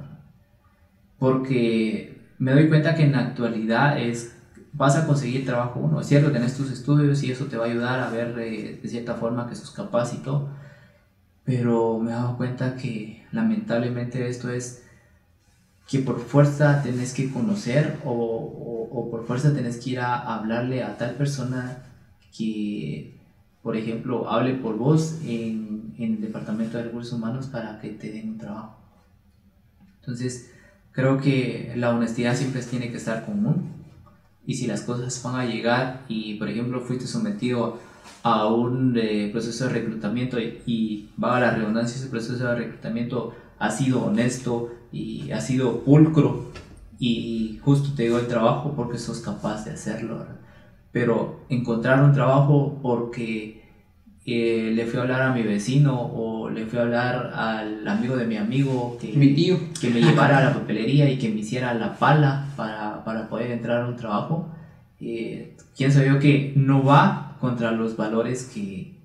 Porque 1.18 2.18
me 2.38 2.52
doy 2.52 2.68
cuenta 2.68 2.94
que 2.94 3.04
en 3.04 3.12
la 3.12 3.20
actualidad 3.20 4.00
es, 4.00 4.36
vas 4.72 4.96
a 4.96 5.06
conseguir 5.06 5.44
trabajo 5.46 5.80
uno, 5.80 6.00
es 6.00 6.08
cierto, 6.08 6.32
tenés 6.32 6.56
tus 6.56 6.70
estudios 6.72 7.22
y 7.22 7.30
eso 7.30 7.46
te 7.46 7.56
va 7.56 7.66
a 7.66 7.68
ayudar 7.68 8.00
a 8.00 8.10
ver 8.10 8.36
eh, 8.38 8.80
de 8.82 8.88
cierta 8.88 9.14
forma 9.14 9.48
que 9.48 9.54
sos 9.54 9.70
capaz 9.70 10.12
y 10.14 10.18
todo, 10.18 10.50
pero 11.44 11.98
me 12.00 12.10
he 12.10 12.14
dado 12.14 12.36
cuenta 12.36 12.74
que 12.76 13.24
lamentablemente 13.32 14.28
esto 14.28 14.50
es 14.50 14.84
que 15.88 16.00
por 16.00 16.20
fuerza 16.20 16.82
tenés 16.82 17.14
que 17.14 17.32
conocer 17.32 17.98
o, 18.04 18.12
o, 18.92 19.10
por 19.10 19.26
fuerza 19.26 19.54
tenés 19.54 19.78
que 19.78 19.90
ir 19.90 20.00
a 20.00 20.36
hablarle 20.36 20.82
a 20.82 20.98
tal 20.98 21.14
persona 21.14 21.82
que, 22.36 23.18
por 23.62 23.74
ejemplo, 23.74 24.30
hable 24.30 24.54
por 24.54 24.76
vos 24.76 25.18
en, 25.24 25.94
en 25.98 26.16
el 26.16 26.20
Departamento 26.20 26.76
de 26.76 26.84
Recursos 26.84 27.14
Humanos 27.14 27.46
para 27.46 27.80
que 27.80 27.88
te 27.88 28.12
den 28.12 28.28
un 28.28 28.38
trabajo. 28.38 28.76
Entonces, 30.00 30.50
creo 30.92 31.18
que 31.18 31.72
la 31.74 31.90
honestidad 31.90 32.36
siempre 32.36 32.60
tiene 32.62 32.90
que 32.90 32.98
estar 32.98 33.24
común 33.24 33.72
y 34.46 34.54
si 34.54 34.66
las 34.66 34.82
cosas 34.82 35.22
van 35.22 35.36
a 35.36 35.46
llegar 35.46 36.04
y, 36.06 36.34
por 36.34 36.50
ejemplo, 36.50 36.82
fuiste 36.82 37.06
sometido 37.06 37.78
a 38.22 38.46
un 38.46 38.98
eh, 38.98 39.30
proceso 39.32 39.64
de 39.64 39.70
reclutamiento 39.70 40.38
y, 40.38 40.62
y 40.66 41.08
va 41.22 41.38
a 41.38 41.40
la 41.40 41.50
redundancia, 41.52 41.96
ese 41.96 42.10
proceso 42.10 42.44
de 42.44 42.54
reclutamiento 42.56 43.34
ha 43.58 43.70
sido 43.70 44.04
honesto 44.04 44.77
y 44.92 45.30
ha 45.32 45.40
sido 45.40 45.80
pulcro 45.80 46.48
y 46.98 47.60
justo 47.62 47.94
te 47.94 48.04
digo 48.04 48.18
el 48.18 48.26
trabajo 48.26 48.72
porque 48.74 48.98
sos 48.98 49.20
capaz 49.20 49.64
de 49.64 49.72
hacerlo. 49.72 50.26
Pero 50.90 51.40
encontrar 51.48 52.02
un 52.02 52.12
trabajo 52.12 52.78
porque 52.82 53.62
eh, 54.26 54.72
le 54.74 54.86
fui 54.86 54.98
a 54.98 55.02
hablar 55.02 55.22
a 55.22 55.32
mi 55.32 55.42
vecino 55.42 56.00
o 56.00 56.50
le 56.50 56.66
fui 56.66 56.78
a 56.78 56.82
hablar 56.82 57.32
al 57.34 57.86
amigo 57.86 58.16
de 58.16 58.26
mi 58.26 58.36
amigo 58.36 58.98
que, 59.00 59.12
mi 59.12 59.34
tío. 59.34 59.56
que 59.80 59.90
me 59.90 60.00
llevara 60.00 60.38
a 60.38 60.44
la 60.44 60.54
papelería 60.54 61.08
y 61.08 61.18
que 61.18 61.28
me 61.28 61.40
hiciera 61.40 61.72
la 61.74 61.96
pala 61.96 62.46
para, 62.56 63.04
para 63.04 63.28
poder 63.28 63.52
entrar 63.52 63.82
a 63.82 63.86
un 63.86 63.96
trabajo, 63.96 64.48
eh, 65.00 65.56
quién 65.76 65.92
sabe 65.92 66.18
que 66.18 66.52
no 66.56 66.82
va 66.82 67.36
contra 67.40 67.70
los 67.70 67.96
valores 67.96 68.50
que, 68.52 68.96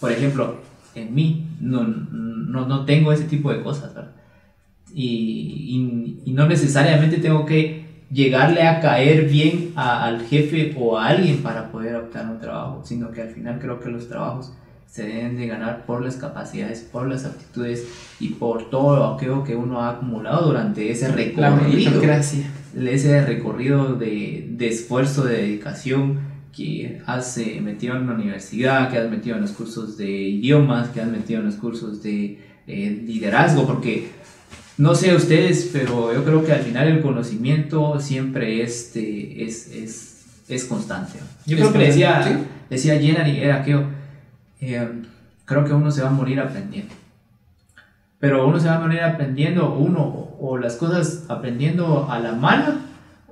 por 0.00 0.10
ejemplo, 0.10 0.58
en 0.94 1.14
mí 1.14 1.46
no, 1.60 1.84
no, 1.84 2.66
no 2.66 2.84
tengo 2.84 3.12
ese 3.12 3.24
tipo 3.24 3.52
de 3.52 3.62
cosas, 3.62 3.94
¿verdad? 3.94 4.13
Y, 4.94 6.20
y, 6.24 6.32
no 6.32 6.46
necesariamente 6.46 7.18
tengo 7.18 7.44
que 7.44 7.84
llegarle 8.12 8.62
a 8.62 8.80
caer 8.80 9.28
bien 9.28 9.72
al 9.74 10.22
jefe 10.26 10.74
o 10.78 10.96
a 10.96 11.08
alguien 11.08 11.38
para 11.38 11.72
poder 11.72 11.96
optar 11.96 12.30
un 12.30 12.38
trabajo, 12.38 12.82
sino 12.84 13.10
que 13.10 13.22
al 13.22 13.30
final 13.30 13.58
creo 13.60 13.80
que 13.80 13.88
los 13.88 14.08
trabajos 14.08 14.52
se 14.86 15.02
deben 15.02 15.36
de 15.36 15.48
ganar 15.48 15.86
por 15.86 16.04
las 16.04 16.16
capacidades, 16.16 16.80
por 16.80 17.08
las 17.08 17.24
aptitudes 17.24 17.88
y 18.20 18.28
por 18.34 18.70
todo 18.70 19.14
aquello 19.14 19.42
que 19.42 19.56
uno 19.56 19.80
ha 19.80 19.90
acumulado 19.90 20.46
durante 20.46 20.88
ese 20.90 21.08
recorrido. 21.08 22.00
Ese 22.76 23.24
recorrido 23.24 23.94
de, 23.94 24.48
de 24.50 24.68
esfuerzo, 24.68 25.24
de 25.24 25.38
dedicación 25.38 26.20
que 26.56 27.00
has 27.06 27.36
eh, 27.38 27.60
metido 27.60 27.96
en 27.96 28.06
la 28.06 28.14
universidad, 28.14 28.90
que 28.90 28.98
has 28.98 29.10
metido 29.10 29.36
en 29.36 29.42
los 29.42 29.52
cursos 29.52 29.96
de 29.96 30.08
idiomas, 30.08 30.88
que 30.90 31.00
has 31.00 31.08
metido 31.08 31.40
en 31.40 31.46
los 31.46 31.56
cursos 31.56 32.02
de 32.02 32.38
eh, 32.66 33.02
liderazgo, 33.04 33.66
porque 33.66 34.10
no 34.76 34.94
sé 34.94 35.14
ustedes, 35.14 35.70
pero 35.72 36.12
yo 36.12 36.24
creo 36.24 36.44
que 36.44 36.52
al 36.52 36.60
final 36.60 36.88
el 36.88 37.00
conocimiento 37.00 38.00
siempre 38.00 38.62
este, 38.62 39.44
es, 39.44 39.68
es, 39.68 40.24
es 40.48 40.64
constante. 40.64 41.18
Yo 41.46 41.56
creo 41.56 41.72
que 41.72 41.78
le 41.78 41.86
decía, 41.86 42.46
decía 42.68 42.98
Jenny, 42.98 43.38
era 43.38 43.62
que 43.62 43.80
eh, 44.60 44.88
creo 45.44 45.64
que 45.64 45.72
uno 45.72 45.90
se 45.90 46.02
va 46.02 46.08
a 46.08 46.12
morir 46.12 46.40
aprendiendo. 46.40 46.92
Pero 48.18 48.48
uno 48.48 48.58
se 48.58 48.68
va 48.68 48.76
a 48.76 48.80
morir 48.80 49.00
aprendiendo, 49.02 49.74
uno, 49.74 50.30
o 50.40 50.58
las 50.58 50.76
cosas 50.76 51.24
aprendiendo 51.28 52.10
a 52.10 52.18
la 52.18 52.32
mala, 52.32 52.80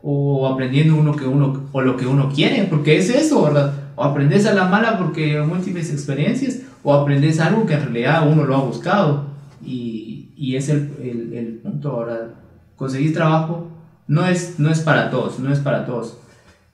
o 0.02 0.46
aprendiendo 0.46 0.96
uno 0.96 1.16
que 1.16 1.24
uno, 1.24 1.68
o 1.72 1.80
lo 1.80 1.96
que 1.96 2.06
uno 2.06 2.30
quiere, 2.32 2.64
porque 2.64 2.98
es 2.98 3.08
eso, 3.08 3.42
¿verdad? 3.42 3.72
O 3.96 4.04
aprendes 4.04 4.46
a 4.46 4.54
la 4.54 4.66
mala 4.66 4.98
porque 4.98 5.40
múltiples 5.40 5.90
experiencias, 5.90 6.60
o 6.82 6.94
aprendes 6.94 7.40
algo 7.40 7.66
que 7.66 7.74
en 7.74 7.82
realidad 7.82 8.30
uno 8.30 8.44
lo 8.44 8.56
ha 8.56 8.60
buscado. 8.60 9.26
Y, 9.64 10.21
y 10.42 10.56
es 10.56 10.68
el, 10.68 10.92
el, 11.00 11.32
el, 11.34 11.54
punto 11.58 11.92
ahora. 11.92 12.34
Conseguir 12.74 13.14
trabajo 13.14 13.68
no 14.08 14.26
es, 14.26 14.58
no 14.58 14.70
es 14.70 14.80
para 14.80 15.08
todos, 15.08 15.38
no 15.38 15.52
es 15.52 15.60
para 15.60 15.86
todos. 15.86 16.18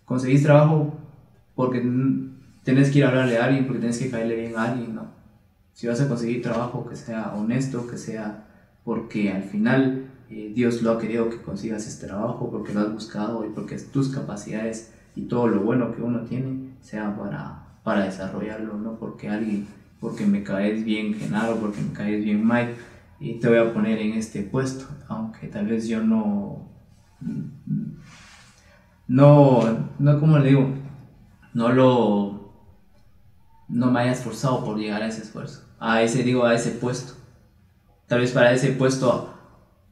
conseguís 0.07 0.43
trabajo 0.43 0.95
porque 1.55 1.87
tenés 2.65 2.91
que 2.91 3.01
ir 3.01 3.05
a 3.05 3.09
hablarle 3.09 3.37
a 3.37 3.45
alguien, 3.45 3.67
porque 3.67 3.81
tenés 3.81 3.99
que 3.99 4.11
caerle 4.11 4.37
bien 4.37 4.57
a 4.57 4.73
alguien, 4.73 4.95
no. 4.95 5.09
Si 5.75 5.87
vas 5.87 6.01
a 6.01 6.09
conseguir 6.09 6.41
trabajo 6.41 6.89
que 6.89 6.97
sea 6.97 7.35
honesto, 7.35 7.87
que 7.87 7.99
sea 7.99 8.47
porque 8.85 9.31
al 9.31 9.43
final 9.43 10.07
eh, 10.31 10.51
Dios 10.55 10.81
lo 10.81 10.93
ha 10.93 10.99
querido 10.99 11.29
que 11.29 11.43
consigas 11.43 11.87
este 11.87 12.07
trabajo, 12.07 12.51
porque 12.51 12.73
lo 12.73 12.81
has 12.81 12.91
buscado 12.91 13.45
y 13.45 13.51
porque 13.51 13.77
tus 13.77 14.09
capacidades 14.09 14.95
y 15.15 15.25
todo 15.27 15.47
lo 15.47 15.61
bueno 15.61 15.95
que 15.95 16.01
uno 16.01 16.21
tiene 16.21 16.71
sea 16.81 17.15
para, 17.19 17.67
para 17.85 18.05
desarrollarlo, 18.05 18.79
no 18.79 18.99
porque 18.99 19.29
alguien, 19.29 19.67
porque 20.01 20.25
me 20.25 20.43
caes 20.43 20.87
bien 20.87 21.13
Genaro, 21.13 21.57
porque 21.57 21.83
me 21.83 21.93
caes 21.93 22.25
bien 22.25 22.49
Mike, 22.49 22.75
y 23.21 23.41
te 23.41 23.49
voy 23.49 23.59
a 23.59 23.73
poner 23.73 23.99
en 23.99 24.13
este 24.13 24.43
puesto, 24.43 24.87
aunque 25.09 25.49
tal 25.49 25.67
vez 25.67 25.89
yo 25.89 26.03
no, 26.03 26.69
no, 29.09 29.89
no 29.99 30.21
como 30.21 30.39
le 30.39 30.49
digo, 30.49 30.71
no 31.55 31.73
lo, 31.73 32.53
no 33.69 33.91
me 33.91 34.01
haya 34.01 34.13
esforzado 34.13 34.65
por 34.65 34.79
llegar 34.79 35.03
a 35.03 35.09
ese 35.09 35.23
esfuerzo, 35.23 35.65
a 35.81 36.03
ese, 36.03 36.23
digo, 36.23 36.45
a 36.45 36.55
ese 36.55 36.71
puesto. 36.71 37.15
Tal 38.07 38.21
vez 38.21 38.31
para 38.33 38.53
ese 38.53 38.73
puesto 38.73 39.35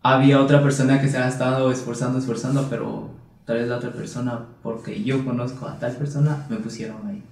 había 0.03 0.41
otra 0.41 0.63
persona 0.63 1.01
que 1.01 1.09
se 1.09 1.19
ha 1.19 1.29
estado 1.29 1.71
esforzando, 1.73 2.19
esforzando, 2.19 2.69
pero 2.71 3.11
tal 3.45 3.59
vez 3.59 3.69
la 3.69 3.77
otra 3.77 3.93
persona, 3.93 4.47
porque 4.63 5.03
yo 5.03 5.25
conozco 5.25 5.67
a 5.67 5.79
tal 5.79 5.93
persona, 5.97 6.47
me 6.49 6.57
pusieron 6.57 7.07
ahí. 7.09 7.23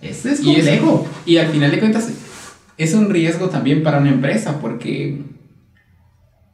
Es, 0.00 0.24
es 0.24 0.40
complejo. 0.40 1.06
Y, 1.26 1.34
y 1.34 1.38
al 1.38 1.48
final 1.48 1.70
de 1.70 1.78
cuentas, 1.80 2.10
es 2.82 2.94
un 2.94 3.10
riesgo 3.10 3.48
también 3.48 3.82
para 3.82 3.98
una 3.98 4.10
empresa, 4.10 4.60
porque, 4.60 5.22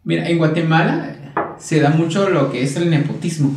mira, 0.05 0.29
en 0.29 0.38
Guatemala 0.38 1.55
se 1.59 1.81
da 1.81 1.91
mucho 1.91 2.31
lo 2.31 2.51
que 2.51 2.62
es 2.62 2.77
el 2.77 2.91
nepotismo. 2.91 3.55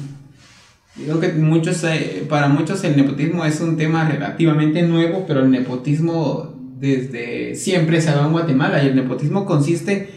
Digo 0.95 1.19
que 1.19 1.29
muchos, 1.33 1.83
eh, 1.83 2.25
para 2.27 2.49
muchos 2.49 2.83
el 2.83 2.97
nepotismo 2.97 3.45
es 3.45 3.61
un 3.61 3.77
tema 3.77 4.07
relativamente 4.07 4.81
nuevo, 4.83 5.25
pero 5.27 5.41
el 5.41 5.49
nepotismo 5.49 6.53
desde 6.79 7.55
siempre 7.55 8.01
se 8.01 8.09
ha 8.09 8.15
dado 8.15 8.27
en 8.27 8.33
Guatemala 8.33 8.83
y 8.83 8.87
el 8.87 8.95
nepotismo 8.95 9.45
consiste 9.45 10.09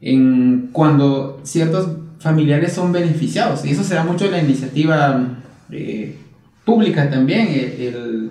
en 0.00 0.70
cuando 0.72 1.40
ciertos 1.42 1.88
familiares 2.20 2.72
son 2.72 2.92
beneficiados 2.92 3.64
y 3.64 3.70
eso 3.70 3.84
se 3.84 3.94
da 3.94 4.04
mucho 4.04 4.24
en 4.26 4.30
la 4.30 4.42
iniciativa 4.42 5.42
eh, 5.70 6.16
pública 6.64 7.10
también, 7.10 7.48
el, 7.48 8.30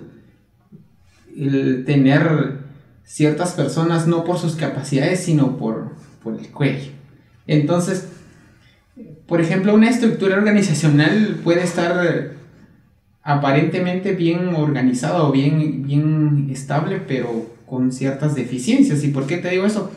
el, 1.36 1.84
tener 1.84 2.63
ciertas 3.04 3.52
personas 3.52 4.06
no 4.06 4.24
por 4.24 4.38
sus 4.38 4.56
capacidades 4.56 5.20
sino 5.20 5.56
por, 5.56 5.92
por 6.22 6.38
el 6.38 6.48
cuello. 6.50 6.92
Entonces, 7.46 8.08
por 9.26 9.40
ejemplo, 9.40 9.74
una 9.74 9.90
estructura 9.90 10.36
organizacional 10.36 11.40
puede 11.42 11.62
estar 11.62 12.32
aparentemente 13.22 14.12
bien 14.12 14.54
organizada 14.54 15.24
o 15.24 15.32
bien, 15.32 15.82
bien 15.82 16.48
estable, 16.50 17.00
pero 17.06 17.46
con 17.66 17.90
ciertas 17.90 18.34
deficiencias. 18.34 19.02
¿Y 19.02 19.08
por 19.08 19.26
qué 19.26 19.38
te 19.38 19.50
digo 19.50 19.64
eso? 19.64 19.90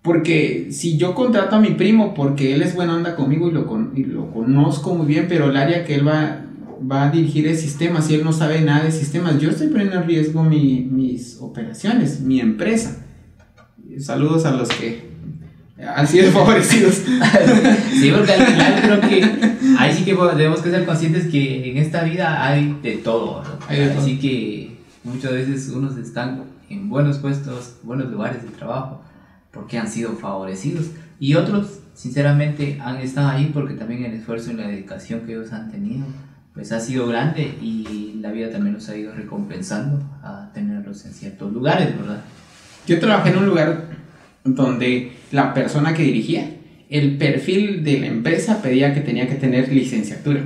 Porque 0.00 0.68
si 0.72 0.96
yo 0.96 1.14
contrato 1.14 1.56
a 1.56 1.60
mi 1.60 1.72
primo 1.72 2.14
porque 2.14 2.54
él 2.54 2.62
es 2.62 2.74
buena 2.74 2.96
onda 2.96 3.14
conmigo 3.14 3.48
y 3.48 3.52
lo, 3.52 3.90
y 3.94 4.04
lo 4.04 4.32
conozco 4.32 4.94
muy 4.94 5.06
bien, 5.06 5.26
pero 5.28 5.50
el 5.50 5.56
área 5.56 5.84
que 5.84 5.94
él 5.94 6.08
va, 6.08 6.46
va 6.90 7.04
a 7.04 7.10
dirigir 7.10 7.46
es 7.46 7.60
sistemas 7.60 8.10
y 8.10 8.14
él 8.14 8.24
no 8.24 8.32
sabe 8.32 8.60
nada 8.60 8.84
de 8.84 8.92
sistemas, 8.92 9.38
yo 9.38 9.50
estoy 9.50 9.68
poniendo 9.68 9.96
en 9.96 10.06
riesgo 10.06 10.42
mis 10.42 11.38
operaciones, 11.40 12.20
mi 12.20 12.40
empresa. 12.40 13.04
Saludos 13.98 14.44
a 14.46 14.52
los 14.52 14.68
que 14.68 15.12
han 15.86 16.06
sido 16.06 16.30
favorecidos. 16.32 17.02
sí, 17.92 18.12
porque 18.16 18.32
al 18.32 18.46
final 18.46 18.80
creo 18.82 19.00
que 19.00 19.24
ahí 19.78 19.94
sí 19.94 20.04
que 20.04 20.14
debemos 20.14 20.60
que 20.60 20.70
ser 20.70 20.84
conscientes 20.86 21.26
que 21.26 21.70
en 21.70 21.76
esta 21.76 22.04
vida 22.04 22.44
hay 22.46 22.78
de 22.82 22.96
todo. 22.98 23.42
Así 23.98 24.18
que 24.18 24.76
muchas 25.04 25.32
veces 25.32 25.68
unos 25.70 25.96
están 25.96 26.44
en 26.70 26.88
buenos 26.88 27.18
puestos, 27.18 27.76
buenos 27.82 28.10
lugares 28.10 28.42
de 28.42 28.48
trabajo, 28.50 29.02
porque 29.50 29.78
han 29.78 29.88
sido 29.88 30.12
favorecidos. 30.12 30.86
Y 31.18 31.34
otros, 31.34 31.80
sinceramente, 31.94 32.80
han 32.82 32.96
estado 32.96 33.28
ahí 33.28 33.50
porque 33.52 33.74
también 33.74 34.04
el 34.04 34.14
esfuerzo 34.14 34.50
y 34.50 34.54
la 34.54 34.66
dedicación 34.66 35.20
que 35.20 35.32
ellos 35.32 35.52
han 35.52 35.70
tenido, 35.70 36.06
pues 36.54 36.70
ha 36.72 36.80
sido 36.80 37.06
grande 37.06 37.54
y 37.60 38.18
la 38.20 38.30
vida 38.30 38.50
también 38.50 38.74
los 38.74 38.88
ha 38.88 38.96
ido 38.96 39.12
recompensando 39.14 40.02
a 40.22 40.50
tenerlos 40.52 41.04
en 41.06 41.12
ciertos 41.12 41.52
lugares, 41.52 41.96
¿verdad? 41.96 42.22
Yo 42.86 43.00
trabajé 43.00 43.30
en 43.30 43.38
un 43.38 43.46
lugar 43.46 43.86
donde 44.44 45.12
la 45.30 45.54
persona 45.54 45.94
que 45.94 46.02
dirigía, 46.02 46.50
el 46.90 47.16
perfil 47.16 47.84
de 47.84 48.00
la 48.00 48.06
empresa 48.06 48.60
pedía 48.60 48.92
que 48.92 49.00
tenía 49.00 49.28
que 49.28 49.36
tener 49.36 49.72
licenciatura. 49.72 50.42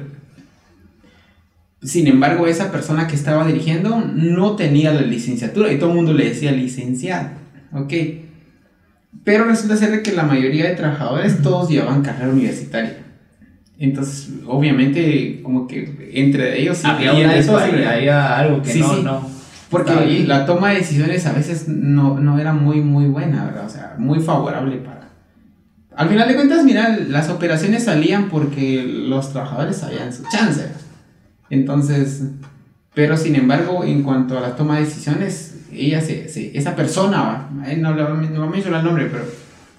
Sin 1.83 2.07
embargo, 2.07 2.47
esa 2.47 2.71
persona 2.71 3.07
que 3.07 3.17
estaba 3.17 3.47
dirigiendo 3.47 4.01
no 4.01 4.57
tenía 4.57 4.93
la 4.93 5.03
licenciatura 5.03 5.73
y 5.73 5.79
todo 5.79 5.91
el 5.91 5.97
mundo 5.97 6.13
le 6.13 6.29
decía 6.29 6.53
licenciado. 6.53 7.31
Ok. 7.73 7.93
Pero 9.25 9.45
resulta 9.45 9.77
ser 9.77 10.03
que 10.03 10.13
la 10.13 10.23
mayoría 10.23 10.69
de 10.69 10.77
trabajadores 10.77 11.43
todos 11.43 11.69
llevaban 11.69 12.03
carrera 12.03 12.31
universitaria. 12.31 13.06
Entonces, 13.79 14.31
obviamente, 14.47 15.41
como 15.43 15.67
que 15.67 16.11
entre 16.15 16.61
ellos 16.61 16.85
había, 16.85 17.11
había 17.11 18.39
algo 18.39 18.63
que 18.63 18.75
no, 18.77 18.97
no 19.03 19.37
porque 19.71 20.25
la 20.27 20.47
toma 20.47 20.71
de 20.71 20.77
decisiones 20.77 21.27
a 21.27 21.33
veces 21.33 21.67
no, 21.69 22.21
no, 22.21 22.39
era 22.39 22.53
muy, 22.53 22.81
muy 22.81 23.07
buena, 23.07 23.45
¿verdad? 23.47 23.67
O 23.67 23.71
sea, 23.71 23.95
muy 23.99 24.21
favorable 24.21 24.77
para... 24.77 25.09
Al 25.97 26.09
final 26.09 26.29
de 26.29 26.35
cuentas, 26.35 26.65
mira, 26.65 26.97
las 27.09 27.31
operaciones 27.31 27.85
salían 27.85 28.29
porque 28.29 28.85
los 28.87 29.33
trabajadores 29.33 29.77
sabían 29.77 30.13
su 30.13 30.23
chance. 30.31 30.69
Entonces, 31.51 32.23
pero 32.95 33.17
sin 33.17 33.35
embargo, 33.35 33.83
en 33.85 34.03
cuanto 34.03 34.39
a 34.39 34.41
la 34.41 34.57
toma 34.57 34.77
de 34.77 34.85
decisiones, 34.85 35.57
ella 35.73 36.01
se, 36.01 36.57
esa 36.57 36.77
persona, 36.77 37.49
no, 37.79 37.95
no, 37.95 38.15
no 38.15 38.43
a 38.43 38.47
mencionar 38.51 38.81
el 38.81 38.87
nombre, 38.87 39.09
pero 39.11 39.25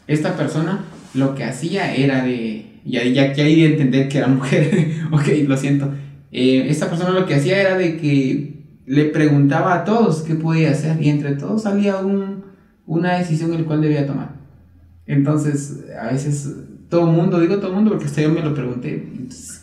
esta 0.08 0.36
persona 0.36 0.84
lo 1.14 1.34
que 1.34 1.46
hacía 1.46 1.96
era 1.96 2.24
de, 2.24 2.67
ya, 2.88 3.04
ya 3.04 3.34
que 3.34 3.42
hay 3.42 3.62
de 3.62 3.68
entender 3.74 4.08
que 4.10 4.18
era 4.18 4.28
mujer, 4.28 4.92
ok, 5.12 5.28
lo 5.48 5.58
siento, 5.58 5.92
eh, 6.32 6.66
esta 6.70 6.90
persona 6.90 7.12
lo 7.12 7.26
que 7.26 7.36
hacía 7.36 7.62
era 7.62 7.78
de 7.78 7.98
que 7.98 8.58
le 8.86 9.06
preguntaba 9.06 9.74
a 9.74 9.84
todos 9.84 10.22
qué 10.22 10.36
podía 10.36 10.72
hacer 10.72 11.02
y 11.02 11.10
entre 11.10 11.36
todos 11.36 11.64
salía 11.64 11.98
un, 11.98 12.46
una 12.86 13.18
decisión 13.18 13.54
el 13.54 13.66
cual 13.66 13.82
debía 13.82 14.08
tomar. 14.08 14.38
Entonces, 15.06 15.86
a 16.02 16.08
veces 16.12 16.56
todo 16.90 17.06
mundo, 17.06 17.40
digo 17.40 17.58
todo 17.58 17.74
mundo 17.74 17.92
porque 17.92 18.06
hasta 18.06 18.22
yo 18.22 18.30
me 18.30 18.42
lo 18.42 18.54
pregunté, 18.54 19.08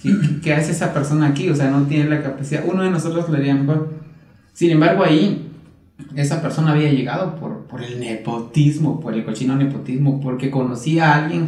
¿qué, 0.03 0.11
¿qué, 0.43 0.53
hace 0.53 0.73
esa 0.73 0.93
persona 0.93 1.29
aquí? 1.29 1.49
O 1.49 1.57
sea, 1.57 1.71
no 1.71 1.87
tiene 1.87 2.09
la 2.09 2.23
capacidad, 2.23 2.65
uno 2.67 2.83
de 2.83 2.91
nosotros 2.91 3.29
lo 3.29 3.37
haría 3.37 3.55
mejor. 3.55 3.95
Sin 4.53 4.71
embargo, 4.71 5.05
ahí 5.05 5.51
esa 6.17 6.43
persona 6.43 6.73
había 6.73 6.93
llegado 6.93 7.37
por, 7.37 7.67
por 7.67 7.83
el 7.83 8.01
nepotismo, 8.01 9.01
por 9.01 9.15
el 9.15 9.25
cochino 9.25 9.57
nepotismo, 9.57 10.21
porque 10.21 10.51
conocía 10.51 11.13
a 11.13 11.25
alguien 11.25 11.47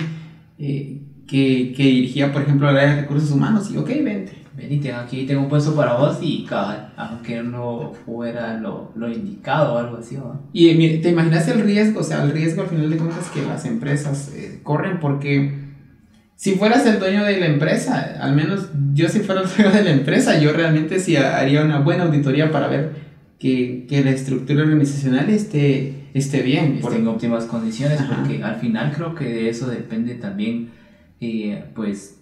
eh, 0.59 1.03
que, 1.27 1.73
que 1.77 1.83
dirigía, 1.83 2.33
por 2.33 2.43
ejemplo, 2.43 2.69
el 2.71 2.77
área 2.77 2.95
de 2.95 3.01
recursos 3.03 3.31
humanos 3.31 3.71
y, 3.71 3.77
ok, 3.77 3.89
vente 4.03 4.47
venite, 4.57 4.93
aquí 4.93 5.27
tengo 5.27 5.43
un 5.43 5.49
puesto 5.49 5.75
para 5.75 5.95
vos 5.95 6.19
y 6.23 6.45
cabal, 6.45 6.93
aunque 6.97 7.43
no 7.43 7.93
fuera 8.05 8.57
lo, 8.57 8.91
lo 8.97 9.11
indicado 9.13 9.75
o 9.75 9.79
algo 9.79 9.99
así. 9.99 10.17
Y 10.53 10.99
te 10.99 11.11
imaginas 11.11 11.47
el 11.49 11.61
riesgo, 11.61 12.01
o 12.01 12.03
sea, 12.03 12.23
el 12.25 12.31
riesgo 12.31 12.63
al 12.63 12.69
final 12.69 12.89
de 12.89 12.97
cuentas 12.97 13.29
que 13.29 13.43
las 13.43 13.67
empresas 13.67 14.33
eh, 14.35 14.61
corren 14.63 14.99
porque 14.99 15.67
si 16.37 16.55
fueras 16.55 16.87
el 16.87 16.99
dueño 16.99 17.25
de 17.25 17.39
la 17.39 17.47
empresa, 17.47 18.17
al 18.21 18.35
menos 18.35 18.71
yo 18.95 19.09
si 19.09 19.21
fuera 19.21 19.43
el 19.43 19.49
dueño 19.49 19.71
de 19.71 19.85
la 19.85 19.91
empresa, 19.91 20.39
yo 20.41 20.53
realmente 20.53 21.01
sí 21.01 21.17
haría 21.17 21.63
una 21.63 21.81
buena 21.81 22.05
auditoría 22.05 22.51
para 22.51 22.69
ver 22.69 22.93
que, 23.39 23.85
que 23.87 24.03
la 24.03 24.11
estructura 24.11 24.63
organizacional 24.63 25.29
esté, 25.29 26.09
esté 26.15 26.41
bien. 26.41 26.79
Esté 26.83 26.97
en 26.97 27.07
óptimas 27.09 27.45
condiciones, 27.45 28.01
porque 28.03 28.43
al 28.43 28.57
final 28.57 28.93
creo 28.95 29.15
que 29.15 29.25
de 29.25 29.51
eso 29.51 29.69
depende 29.69 30.15
también, 30.15 30.71
eh, 31.21 31.65
pues, 31.75 32.21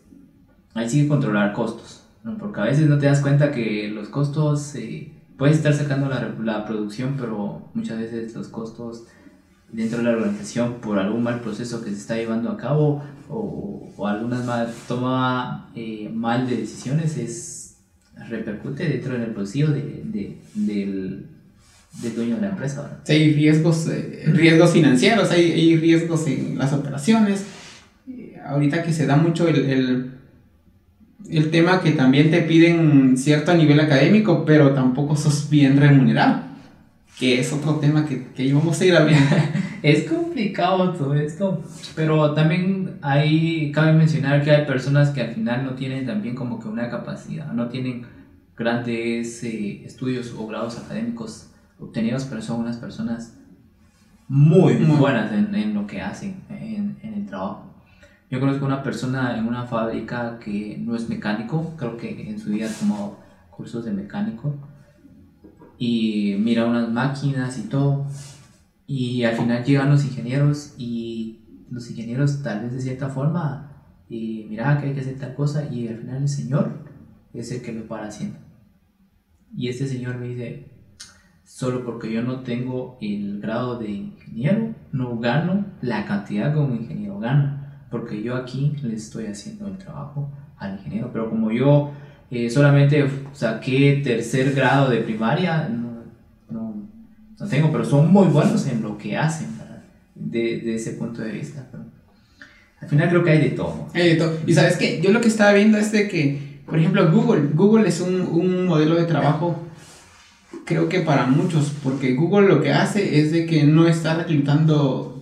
hay 0.74 0.88
que 0.88 1.08
controlar 1.08 1.52
costos 1.52 2.04
porque 2.38 2.60
a 2.60 2.64
veces 2.64 2.88
no 2.88 2.98
te 2.98 3.06
das 3.06 3.20
cuenta 3.20 3.50
que 3.50 3.88
los 3.88 4.08
costos, 4.08 4.74
eh, 4.76 5.12
puedes 5.36 5.58
estar 5.58 5.74
sacando 5.74 6.08
la, 6.08 6.34
la, 6.42 6.64
producción, 6.64 7.16
pero 7.18 7.68
muchas 7.74 7.98
veces 7.98 8.34
los 8.34 8.48
costos 8.48 9.04
dentro 9.70 9.98
de 9.98 10.04
la 10.04 10.10
organización 10.12 10.74
por 10.80 10.98
algún 10.98 11.22
mal 11.22 11.40
proceso 11.40 11.82
que 11.82 11.90
se 11.90 11.96
está 11.96 12.16
llevando 12.16 12.50
a 12.50 12.56
cabo 12.56 13.02
o, 13.28 13.92
o 13.96 14.06
algunas 14.06 14.44
mal, 14.46 14.72
toma 14.88 15.70
eh, 15.74 16.10
mal 16.12 16.48
de 16.48 16.56
decisiones 16.56 17.18
es 17.18 17.76
repercute 18.28 18.88
dentro 18.88 19.18
del 19.18 19.32
bolsillo 19.32 19.70
de, 19.72 20.02
de, 20.04 20.38
del, 20.54 21.26
dueño 22.14 22.36
de 22.36 22.42
la 22.42 22.50
empresa. 22.50 23.00
Sí, 23.04 23.12
hay 23.12 23.34
riesgos, 23.34 23.88
eh, 23.88 24.24
riesgos 24.28 24.70
financieros, 24.70 25.30
hay, 25.30 25.52
hay, 25.52 25.76
riesgos 25.76 26.26
en 26.26 26.56
las 26.56 26.72
operaciones. 26.72 27.44
Ahorita 28.46 28.82
que 28.82 28.92
se 28.92 29.06
da 29.06 29.16
mucho 29.16 29.48
el, 29.48 29.56
el 29.70 30.14
el 31.30 31.50
tema 31.50 31.80
que 31.80 31.92
también 31.92 32.30
te 32.30 32.42
piden 32.42 33.16
cierto 33.16 33.54
nivel 33.54 33.80
académico, 33.80 34.44
pero 34.44 34.72
tampoco 34.72 35.16
sos 35.16 35.48
bien 35.48 35.78
remunerado. 35.78 36.42
Que 37.18 37.38
es 37.38 37.52
otro 37.52 37.76
tema 37.76 38.06
que, 38.06 38.26
que 38.32 38.44
íbamos 38.44 38.80
a 38.80 38.84
ir 38.84 38.96
a 38.96 39.04
ver. 39.04 39.16
es 39.82 40.10
complicado 40.10 40.92
todo 40.92 41.14
esto, 41.14 41.62
pero 41.94 42.34
también 42.34 42.98
hay, 43.02 43.70
cabe 43.72 43.92
mencionar 43.92 44.42
que 44.42 44.50
hay 44.50 44.66
personas 44.66 45.10
que 45.10 45.20
al 45.20 45.32
final 45.32 45.64
no 45.64 45.74
tienen 45.74 46.06
también 46.06 46.34
como 46.34 46.58
que 46.58 46.68
una 46.68 46.90
capacidad, 46.90 47.52
no 47.52 47.68
tienen 47.68 48.04
grandes 48.56 49.42
eh, 49.44 49.84
estudios 49.84 50.34
o 50.36 50.46
grados 50.46 50.78
académicos 50.78 51.50
obtenidos, 51.78 52.24
pero 52.24 52.42
son 52.42 52.60
unas 52.60 52.76
personas 52.78 53.36
muy, 54.26 54.74
muy 54.74 54.96
buenas 54.96 55.32
en, 55.32 55.54
en, 55.54 55.74
lo 55.74 55.86
que 55.86 56.00
hacen, 56.00 56.36
en, 56.50 56.96
en, 57.02 57.14
el 57.14 57.26
trabajo. 57.26 57.73
Yo 58.34 58.40
conozco 58.40 58.66
una 58.66 58.82
persona 58.82 59.38
en 59.38 59.46
una 59.46 59.64
fábrica 59.64 60.40
que 60.40 60.76
no 60.76 60.96
es 60.96 61.08
mecánico, 61.08 61.72
creo 61.76 61.96
que 61.96 62.28
en 62.28 62.40
su 62.40 62.50
vida 62.50 62.68
tomado 62.68 63.20
cursos 63.48 63.84
de 63.84 63.92
mecánico 63.92 64.56
y 65.78 66.34
mira 66.40 66.66
unas 66.66 66.90
máquinas 66.90 67.56
y 67.60 67.68
todo. 67.68 68.08
Y 68.88 69.22
al 69.22 69.36
final 69.36 69.62
llegan 69.62 69.88
los 69.88 70.04
ingenieros 70.04 70.74
y 70.76 71.64
los 71.70 71.88
ingenieros 71.88 72.42
tal 72.42 72.62
vez 72.62 72.72
de 72.72 72.80
cierta 72.80 73.08
forma, 73.08 73.70
y 74.08 74.46
mira 74.48 74.80
que 74.80 74.88
hay 74.88 74.94
que 74.94 75.02
hacer 75.02 75.16
tal 75.16 75.36
cosa 75.36 75.72
y 75.72 75.86
al 75.86 75.98
final 75.98 76.22
el 76.22 76.28
señor 76.28 76.72
es 77.32 77.52
el 77.52 77.62
que 77.62 77.72
lo 77.72 77.86
para 77.86 78.08
haciendo. 78.08 78.40
Y 79.56 79.68
este 79.68 79.86
señor 79.86 80.16
me 80.16 80.26
dice, 80.26 80.72
solo 81.44 81.84
porque 81.84 82.12
yo 82.12 82.20
no 82.22 82.40
tengo 82.40 82.98
el 83.00 83.40
grado 83.40 83.78
de 83.78 83.92
ingeniero, 83.92 84.74
no 84.90 85.20
gano 85.20 85.66
la 85.82 86.04
cantidad 86.04 86.56
un 86.56 86.74
ingeniero 86.74 87.20
gana, 87.20 87.63
porque 87.94 88.20
yo 88.20 88.34
aquí 88.34 88.72
le 88.82 88.96
estoy 88.96 89.26
haciendo 89.26 89.68
el 89.68 89.78
trabajo 89.78 90.28
al 90.58 90.72
ingeniero. 90.72 91.10
Pero 91.12 91.30
como 91.30 91.52
yo 91.52 91.92
eh, 92.28 92.50
solamente 92.50 93.08
saqué 93.32 94.00
tercer 94.02 94.52
grado 94.52 94.90
de 94.90 94.98
primaria, 94.98 95.68
no, 95.68 96.02
no, 96.50 96.88
no, 97.38 97.46
tengo, 97.46 97.70
pero 97.70 97.84
son 97.84 98.12
muy 98.12 98.26
buenos 98.26 98.66
en 98.66 98.82
lo 98.82 98.98
que 98.98 99.16
hacen, 99.16 99.46
de, 100.16 100.58
de, 100.58 100.74
ese 100.74 100.94
punto 100.94 101.22
de 101.22 101.30
vista. 101.30 101.68
Pero 101.70 101.84
al 102.80 102.88
final 102.88 103.08
creo 103.10 103.22
que 103.22 103.30
hay 103.30 103.40
de 103.42 103.50
todo. 103.50 103.88
Hay 103.94 104.08
de 104.08 104.16
todo. 104.16 104.38
Y 104.44 104.54
sabes 104.54 104.76
que 104.76 105.00
yo 105.00 105.12
lo 105.12 105.20
que 105.20 105.28
estaba 105.28 105.52
viendo 105.52 105.78
es 105.78 105.92
de 105.92 106.08
que, 106.08 106.62
por 106.66 106.76
ejemplo, 106.76 107.12
Google, 107.12 107.50
Google 107.54 107.88
es 107.88 108.00
un, 108.00 108.22
un 108.22 108.66
modelo 108.66 108.96
de 108.96 109.04
trabajo 109.04 109.56
creo 110.64 110.88
que 110.88 110.98
para 110.98 111.26
muchos, 111.26 111.72
porque 111.84 112.14
Google 112.14 112.48
lo 112.48 112.60
que 112.60 112.72
hace 112.72 113.20
es 113.20 113.30
de 113.30 113.46
que 113.46 113.62
no 113.62 113.86
está 113.86 114.14
reclutando 114.14 115.13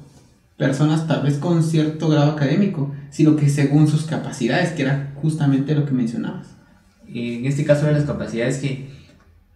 personas 0.62 1.06
tal 1.06 1.22
vez 1.22 1.38
con 1.38 1.62
cierto 1.62 2.08
grado 2.08 2.32
académico, 2.32 2.92
sino 3.10 3.36
que 3.36 3.48
según 3.48 3.88
sus 3.88 4.04
capacidades, 4.04 4.70
que 4.72 4.82
era 4.82 5.12
justamente 5.20 5.74
lo 5.74 5.84
que 5.84 5.92
mencionabas 5.92 6.52
en 7.14 7.44
este 7.46 7.64
caso 7.64 7.86
de 7.86 7.92
las 7.92 8.04
capacidades 8.04 8.58
que 8.58 8.90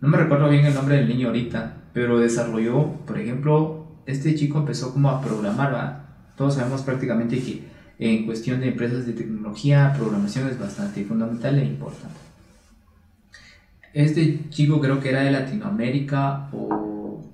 no 0.01 0.09
me 0.09 0.19
recuerdo 0.19 0.49
bien 0.49 0.67
el 0.67 0.75
nombre 0.75 0.97
del 0.97 1.09
niño 1.09 1.29
ahorita, 1.29 1.75
pero 1.93 2.19
desarrolló, 2.19 2.93
por 3.07 3.19
ejemplo, 3.19 3.87
este 4.07 4.35
chico 4.35 4.59
empezó 4.59 4.93
como 4.93 5.09
a 5.09 5.23
programar, 5.23 6.07
todos 6.37 6.55
sabemos 6.55 6.83
prácticamente 6.83 7.39
que 7.41 7.65
en 7.99 8.27
cuestión 8.27 8.61
de 8.61 8.69
empresas 8.69 9.07
de 9.07 9.15
tecnología, 9.15 9.95
programación 9.97 10.49
es 10.49 10.59
bastante 10.59 11.03
fundamental 11.05 11.59
e 11.59 11.65
importante. 11.65 12.19
Este 13.95 14.51
chico 14.51 14.81
creo 14.81 15.01
que 15.01 15.09
era 15.09 15.23
de 15.23 15.31
Latinoamérica 15.31 16.51
o 16.53 17.25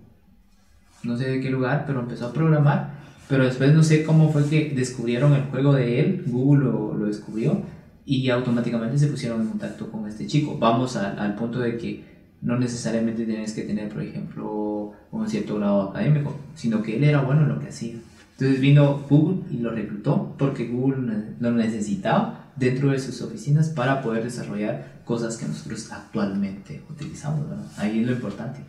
no 1.03 1.17
sé 1.17 1.29
de 1.29 1.41
qué 1.41 1.51
lugar, 1.51 1.83
pero 1.85 1.99
empezó 1.99 2.29
a 2.29 2.33
programar, 2.33 3.02
pero 3.29 3.45
después 3.45 3.73
no 3.75 3.83
sé 3.83 4.05
cómo 4.05 4.31
fue 4.33 4.45
que 4.49 4.73
descubrieron 4.75 5.35
el 5.35 5.45
juego 5.45 5.73
de 5.73 6.01
él, 6.01 6.25
Google 6.27 6.65
lo, 6.65 7.07
descubrió 7.07 7.63
y 8.05 8.29
automáticamente 8.31 8.99
se 8.99 9.07
pusieron 9.07 9.43
en 9.43 9.49
contacto 9.49 9.91
con 9.91 10.07
este 10.07 10.27
chico. 10.27 10.59
Vamos 10.59 10.97
al 10.97 11.35
punto 11.35 11.61
de 11.61 11.77
que 11.77 12.13
no 12.43 12.59
necesariamente 12.59 13.25
tienes 13.25 13.53
que 13.53 13.63
tener, 13.63 13.89
por 13.89 14.03
ejemplo, 14.03 14.93
un 15.11 15.29
cierto 15.29 15.57
grado 15.57 15.83
académico, 15.83 16.37
sino 16.55 16.83
que 16.83 16.97
él 16.97 17.05
era 17.05 17.23
bueno 17.23 17.43
en 17.43 17.49
lo 17.49 17.61
que 17.61 17.69
hacía. 17.69 17.95
Entonces 18.33 18.61
vino 18.61 19.05
Google 19.09 19.43
y 19.51 19.59
lo 19.59 19.71
reclutó 19.71 20.35
porque 20.37 20.67
Google 20.67 21.35
lo 21.39 21.53
necesitaba 21.53 22.51
dentro 22.57 22.91
de 22.91 22.99
sus 22.99 23.23
oficinas 23.23 23.69
para 23.69 24.03
poder 24.03 24.25
desarrollar 24.25 25.03
cosas 25.05 25.37
que 25.37 25.47
nosotros 25.47 25.91
actualmente 25.93 26.83
utilizamos. 26.91 27.47
Ahí 27.77 28.01
es 28.01 28.07
lo 28.07 28.13
importante. 28.13 28.61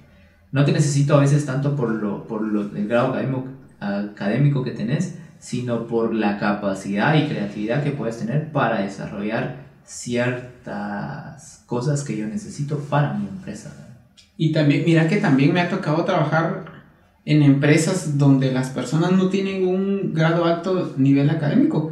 No 0.51 0.63
te 0.63 0.71
necesito 0.71 1.15
a 1.15 1.21
veces 1.21 1.45
tanto 1.45 1.75
por, 1.75 1.89
lo, 1.89 2.27
por 2.27 2.43
lo, 2.43 2.61
el 2.75 2.87
grado 2.87 3.07
académico, 3.07 3.45
académico 3.83 4.63
que 4.63 4.71
tenés, 4.71 5.17
sino 5.39 5.87
por 5.87 6.13
la 6.13 6.39
capacidad 6.39 7.15
y 7.15 7.27
creatividad 7.27 7.83
que 7.83 7.91
puedes 7.91 8.17
tener 8.17 8.51
para 8.51 8.81
desarrollar 8.81 9.63
ciertas 9.85 11.63
cosas 11.65 12.03
que 12.03 12.15
yo 12.15 12.27
necesito 12.27 12.79
para 12.79 13.13
mi 13.13 13.27
empresa. 13.27 13.97
Y 14.37 14.51
también, 14.51 14.83
mira 14.85 15.07
que 15.07 15.17
también 15.17 15.53
me 15.53 15.61
ha 15.61 15.69
tocado 15.69 16.05
trabajar 16.05 16.65
en 17.25 17.41
empresas 17.43 18.17
donde 18.17 18.51
las 18.51 18.69
personas 18.69 19.11
no 19.11 19.29
tienen 19.29 19.67
un 19.67 20.13
grado 20.13 20.45
alto 20.45 20.93
nivel 20.97 21.29
académico, 21.29 21.91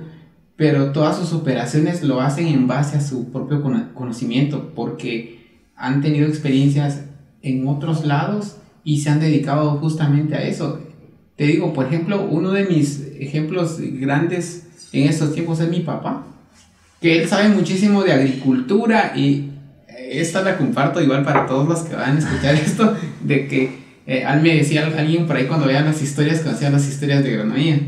pero 0.55 0.91
todas 0.91 1.17
sus 1.17 1.33
operaciones 1.33 2.03
lo 2.03 2.21
hacen 2.21 2.47
en 2.47 2.67
base 2.67 2.97
a 2.97 3.01
su 3.01 3.31
propio 3.31 3.61
conocimiento, 3.93 4.71
porque 4.75 5.69
han 5.75 6.01
tenido 6.01 6.27
experiencias 6.27 7.05
en 7.41 7.67
otros 7.67 8.05
lados 8.05 8.57
y 8.83 9.01
se 9.01 9.09
han 9.09 9.19
dedicado 9.19 9.77
justamente 9.77 10.35
a 10.35 10.43
eso. 10.43 10.79
Te 11.41 11.47
digo, 11.47 11.73
por 11.73 11.87
ejemplo, 11.87 12.23
uno 12.29 12.51
de 12.51 12.65
mis 12.65 13.01
ejemplos 13.19 13.77
grandes 13.79 14.67
en 14.93 15.09
estos 15.09 15.33
tiempos 15.33 15.59
es 15.59 15.69
mi 15.69 15.79
papá, 15.79 16.27
que 17.01 17.19
él 17.19 17.27
sabe 17.27 17.49
muchísimo 17.49 18.03
de 18.03 18.13
agricultura 18.13 19.13
y 19.15 19.49
esta 19.87 20.43
la 20.43 20.55
comparto 20.55 21.01
igual 21.01 21.23
para 21.23 21.47
todos 21.47 21.67
los 21.67 21.79
que 21.79 21.95
van 21.95 22.15
a 22.15 22.19
escuchar 22.19 22.53
esto, 22.63 22.95
de 23.23 23.47
que 23.47 23.71
eh, 24.05 24.23
me 24.39 24.57
decía 24.57 24.85
alguien 24.95 25.25
por 25.25 25.35
ahí 25.35 25.47
cuando 25.47 25.65
vean 25.65 25.85
las 25.85 26.03
historias, 26.03 26.41
cuando 26.41 26.57
hacían 26.57 26.73
las 26.73 26.87
historias 26.87 27.23
de 27.23 27.31
agronomía, 27.31 27.79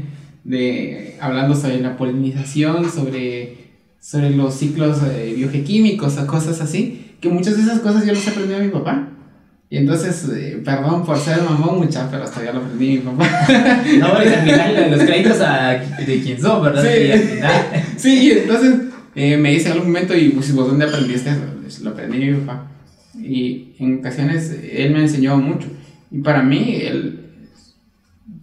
de, 0.43 1.15
hablando 1.21 1.53
sobre 1.53 1.79
la 1.79 1.95
polinización, 1.95 2.89
sobre, 2.89 3.57
sobre 3.99 4.31
los 4.31 4.55
ciclos 4.55 4.97
eh, 5.03 5.31
biogequímicos 5.37 6.17
o 6.17 6.25
cosas 6.25 6.59
así, 6.59 7.17
que 7.21 7.29
muchas 7.29 7.57
de 7.57 7.61
esas 7.61 7.81
cosas 7.81 8.03
yo 8.03 8.13
las 8.13 8.27
aprendí 8.27 8.55
a 8.55 8.57
mi 8.57 8.69
papá. 8.69 9.09
Y 9.73 9.77
entonces, 9.77 10.29
eh, 10.31 10.61
perdón 10.63 11.03
por 11.03 11.17
ser 11.17 11.41
mamón, 11.41 11.79
mucha, 11.79 12.07
pero 12.11 12.25
hasta 12.25 12.43
ya 12.43 12.53
lo 12.53 12.59
aprendí 12.59 12.89
mi 12.89 12.97
papá. 12.99 13.27
No, 13.97 14.13
porque 14.13 14.29
al 14.29 14.43
final 14.43 14.91
los 14.91 15.01
créditos 15.01 15.41
a, 15.41 15.69
de 15.71 16.21
quién 16.21 16.39
son, 16.39 16.61
¿verdad? 16.61 16.83
Sí, 16.83 17.11
al 17.11 17.19
final. 17.19 17.51
sí 17.97 18.31
entonces 18.33 18.75
eh, 19.15 19.35
me 19.35 19.49
dice 19.49 19.69
en 19.69 19.71
algún 19.71 19.87
momento, 19.87 20.15
¿y 20.15 20.29
pues, 20.29 20.53
vos 20.53 20.67
dónde 20.67 20.85
aprendiste 20.85 21.31
eso? 21.31 21.39
Pues, 21.59 21.79
lo 21.79 21.89
aprendí 21.89 22.19
mi 22.19 22.37
papá. 22.41 22.67
Y 23.19 23.73
en 23.79 23.97
ocasiones 23.97 24.55
él 24.71 24.91
me 24.91 24.99
enseñó 24.99 25.37
mucho. 25.37 25.65
Y 26.11 26.19
para 26.19 26.43
mí, 26.43 26.77
él, 26.79 27.21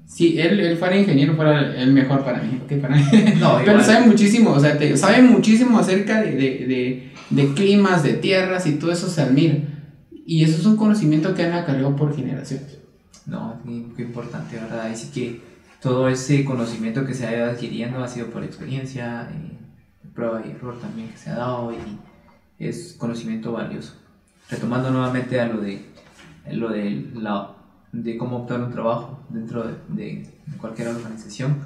si 0.08 0.40
él, 0.40 0.58
él 0.58 0.76
fuera 0.78 0.96
ingeniero, 0.96 1.36
fuera 1.36 1.80
el 1.80 1.92
mejor 1.92 2.24
para 2.24 2.42
mí. 2.42 2.60
Okay, 2.64 2.80
para 2.80 2.96
mí. 2.96 3.04
No, 3.38 3.60
pero 3.64 3.84
sabe 3.84 4.04
muchísimo, 4.04 4.50
o 4.50 4.58
sea, 4.58 4.76
te, 4.76 4.96
sabe 4.96 5.22
muchísimo 5.22 5.78
acerca 5.78 6.22
de, 6.22 6.32
de, 6.32 6.66
de, 6.66 7.10
de 7.30 7.54
climas, 7.54 8.02
de 8.02 8.14
tierras 8.14 8.66
y 8.66 8.72
todo 8.72 8.90
eso 8.90 9.08
se 9.08 9.20
admira. 9.20 9.58
Y 10.30 10.44
eso 10.44 10.58
es 10.58 10.64
un 10.64 10.76
conocimiento 10.76 11.34
que 11.34 11.42
han 11.42 11.54
acarreado 11.54 11.96
por 11.96 12.14
generaciones. 12.14 12.78
No, 13.26 13.60
qué 13.96 14.02
importante, 14.02 14.54
¿verdad? 14.54 14.86
Así 14.86 15.10
que 15.10 15.40
todo 15.82 16.08
ese 16.08 16.44
conocimiento 16.44 17.04
que 17.04 17.14
se 17.14 17.26
ha 17.26 17.36
ido 17.36 17.46
adquiriendo 17.46 17.98
ha 17.98 18.06
sido 18.06 18.28
por 18.28 18.44
experiencia, 18.44 19.28
eh, 19.28 19.58
prueba 20.14 20.40
y 20.46 20.52
error 20.52 20.78
también 20.78 21.08
que 21.08 21.16
se 21.16 21.30
ha 21.30 21.34
dado 21.34 21.72
y 21.72 22.64
es 22.64 22.94
conocimiento 22.96 23.50
valioso. 23.50 23.94
Retomando 24.48 24.92
nuevamente 24.92 25.40
a 25.40 25.48
lo 25.48 25.60
de, 25.60 25.84
lo 26.52 26.68
de, 26.68 27.10
la, 27.12 27.56
de 27.90 28.16
cómo 28.16 28.36
optar 28.36 28.60
un 28.60 28.70
trabajo 28.70 29.26
dentro 29.30 29.64
de, 29.64 29.74
de 29.88 30.56
cualquier 30.58 30.90
organización. 30.90 31.56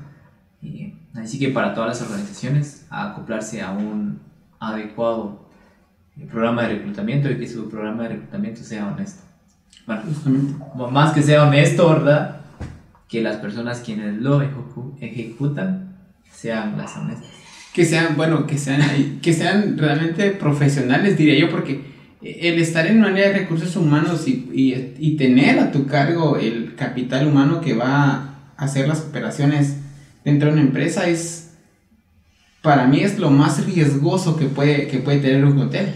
Y, 0.63 0.95
así 1.13 1.39
que 1.39 1.51
para 1.51 1.75
todas 1.75 2.01
las 2.01 2.09
organizaciones, 2.09 2.87
acoplarse 2.89 3.61
a 3.61 3.73
un 3.73 4.21
adecuado 4.59 5.44
el 6.21 6.27
programa 6.27 6.63
de 6.63 6.69
reclutamiento 6.75 7.31
y 7.31 7.39
que 7.39 7.49
su 7.49 7.69
programa 7.69 8.05
de 8.05 8.11
reclutamiento 8.11 8.63
sea 8.63 8.89
honesto. 8.89 9.23
Bueno, 9.87 10.91
más 10.91 11.13
que 11.13 11.23
sea 11.23 11.47
honesto, 11.47 11.89
¿verdad? 11.89 12.41
Que 13.09 13.23
las 13.23 13.37
personas 13.37 13.81
quienes 13.81 14.21
lo 14.21 14.41
ejecutan 15.01 15.97
sean 16.33 16.77
las 16.77 16.97
honestas. 16.97 17.29
Que 17.73 17.85
sean, 17.85 18.17
bueno, 18.17 18.47
que 18.47 18.57
sean, 18.57 19.21
que 19.21 19.33
sean 19.33 19.77
realmente 19.77 20.31
profesionales, 20.31 21.19
diría 21.19 21.39
yo, 21.39 21.51
porque 21.51 21.93
el 22.23 22.59
estar 22.59 22.87
en 22.87 22.99
un 22.99 23.05
área 23.05 23.29
de 23.29 23.39
recursos 23.41 23.77
humanos 23.77 24.27
y, 24.27 24.49
y, 24.55 24.95
y 24.99 25.17
tener 25.17 25.59
a 25.59 25.71
tu 25.73 25.87
cargo 25.87 26.37
el 26.39 26.75
capital 26.77 27.27
humano 27.27 27.61
que 27.61 27.75
va 27.75 28.05
a 28.05 28.39
hacer 28.57 28.89
las 28.89 29.01
operaciones 29.03 29.77
dentro 30.25 30.49
de 30.49 30.55
una 30.55 30.63
empresa 30.63 31.07
es 31.07 31.54
para 32.65 32.87
mí 32.87 33.01
es 33.01 33.19
lo 33.19 33.31
más 33.31 33.63
riesgoso 33.67 34.37
que 34.37 34.47
puede, 34.47 34.89
que 34.89 34.99
puede 34.99 35.21
tener 35.21 35.45
un 35.45 35.61
hotel. 35.61 35.95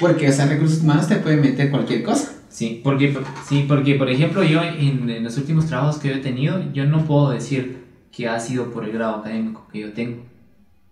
Porque, 0.00 0.28
o 0.28 0.32
sea, 0.32 0.46
recursos 0.46 0.80
humanos 0.82 1.06
te 1.06 1.14
pueden 1.16 1.40
meter 1.40 1.70
cualquier 1.70 2.02
cosa. 2.02 2.32
Sí, 2.48 2.80
porque, 2.82 3.16
sí, 3.48 3.66
porque 3.68 3.94
por 3.94 4.10
ejemplo, 4.10 4.42
yo 4.42 4.62
en, 4.64 5.22
los 5.22 5.38
últimos 5.38 5.66
trabajos 5.66 5.98
que 5.98 6.12
he 6.12 6.18
tenido, 6.18 6.60
yo 6.72 6.86
no 6.86 7.04
puedo 7.04 7.30
decir 7.30 7.84
que 8.10 8.28
ha 8.28 8.40
sido 8.40 8.72
por 8.72 8.84
el 8.84 8.90
grado 8.90 9.14
académico 9.14 9.68
que 9.72 9.78
yo 9.78 9.92
tengo. 9.92 10.24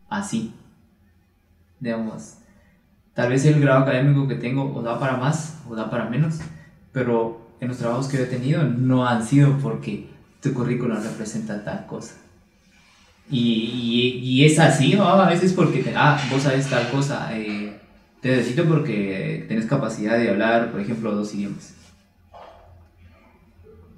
Así. 0.09 0.55
Digamos, 1.81 2.37
tal 3.13 3.31
vez 3.31 3.45
el 3.47 3.61
grado 3.61 3.81
académico 3.81 4.29
que 4.29 4.37
tengo 4.37 4.73
o 4.73 4.81
da 4.81 5.01
para 5.01 5.17
más 5.17 5.61
o 5.69 5.75
da 5.75 5.91
para 5.91 6.09
menos, 6.09 6.39
pero 6.93 7.51
en 7.59 7.67
los 7.67 7.79
trabajos 7.79 8.07
que 8.07 8.23
he 8.23 8.27
tenido 8.27 8.63
no 8.63 9.09
han 9.09 9.27
sido 9.27 9.59
porque 9.59 10.09
tu 10.41 10.55
currículum 10.55 11.03
representa 11.03 11.65
tal 11.65 11.87
cosa. 11.87 12.15
Y, 13.31 14.21
y, 14.23 14.45
es 14.45 14.59
así, 14.59 14.95
¿no? 14.95 15.05
A 15.05 15.29
veces 15.29 15.53
porque, 15.53 15.93
ah, 15.97 16.21
vos 16.31 16.43
sabes 16.43 16.69
tal 16.69 16.91
cosa, 16.91 17.31
eh, 17.39 17.79
te 18.21 18.31
necesito 18.31 18.65
porque 18.65 19.45
tienes 19.47 19.67
capacidad 19.67 20.19
de 20.19 20.31
hablar, 20.31 20.73
por 20.73 20.81
ejemplo, 20.81 21.15
dos 21.15 21.33
idiomas. 21.35 21.75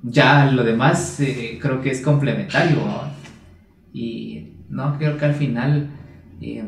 Ya 0.02 0.50
lo 0.50 0.64
demás 0.64 1.18
eh, 1.20 1.58
creo 1.62 1.80
que 1.80 1.90
es 1.90 2.02
complementario. 2.02 2.78
Y 3.94 4.56
no 4.68 4.98
creo 4.98 5.16
que 5.16 5.24
al 5.24 5.34
final 5.34 5.88
eh, 6.40 6.64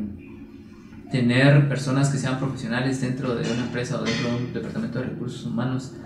tener 1.11 1.69
personas 1.69 2.09
que 2.09 2.19
sean 2.19 2.39
profesionales 2.39 3.01
dentro 3.01 3.35
de 3.35 3.51
una 3.51 3.65
empresa 3.65 4.01
o 4.01 4.05
dentro 4.05 4.31
de 4.31 4.37
un 4.37 4.53
departamento 4.55 5.01
de 5.01 5.07
recursos 5.07 5.45
humanos 5.45 5.97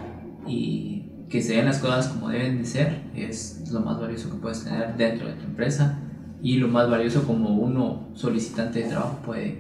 y 0.46 1.04
que 1.28 1.42
se 1.42 1.54
den 1.54 1.66
las 1.66 1.78
cosas 1.78 2.08
como 2.08 2.30
deben 2.30 2.58
de 2.58 2.64
ser 2.64 3.02
es 3.14 3.68
lo 3.70 3.80
más 3.80 4.00
valioso 4.00 4.30
que 4.30 4.36
puedes 4.38 4.64
tener 4.64 4.96
dentro 4.96 5.28
de 5.28 5.34
tu 5.34 5.44
empresa 5.44 5.98
y 6.42 6.56
lo 6.56 6.68
más 6.68 6.88
valioso 6.88 7.24
como 7.24 7.50
uno 7.50 8.08
solicitante 8.14 8.80
de 8.80 8.88
trabajo 8.88 9.18
puede, 9.24 9.58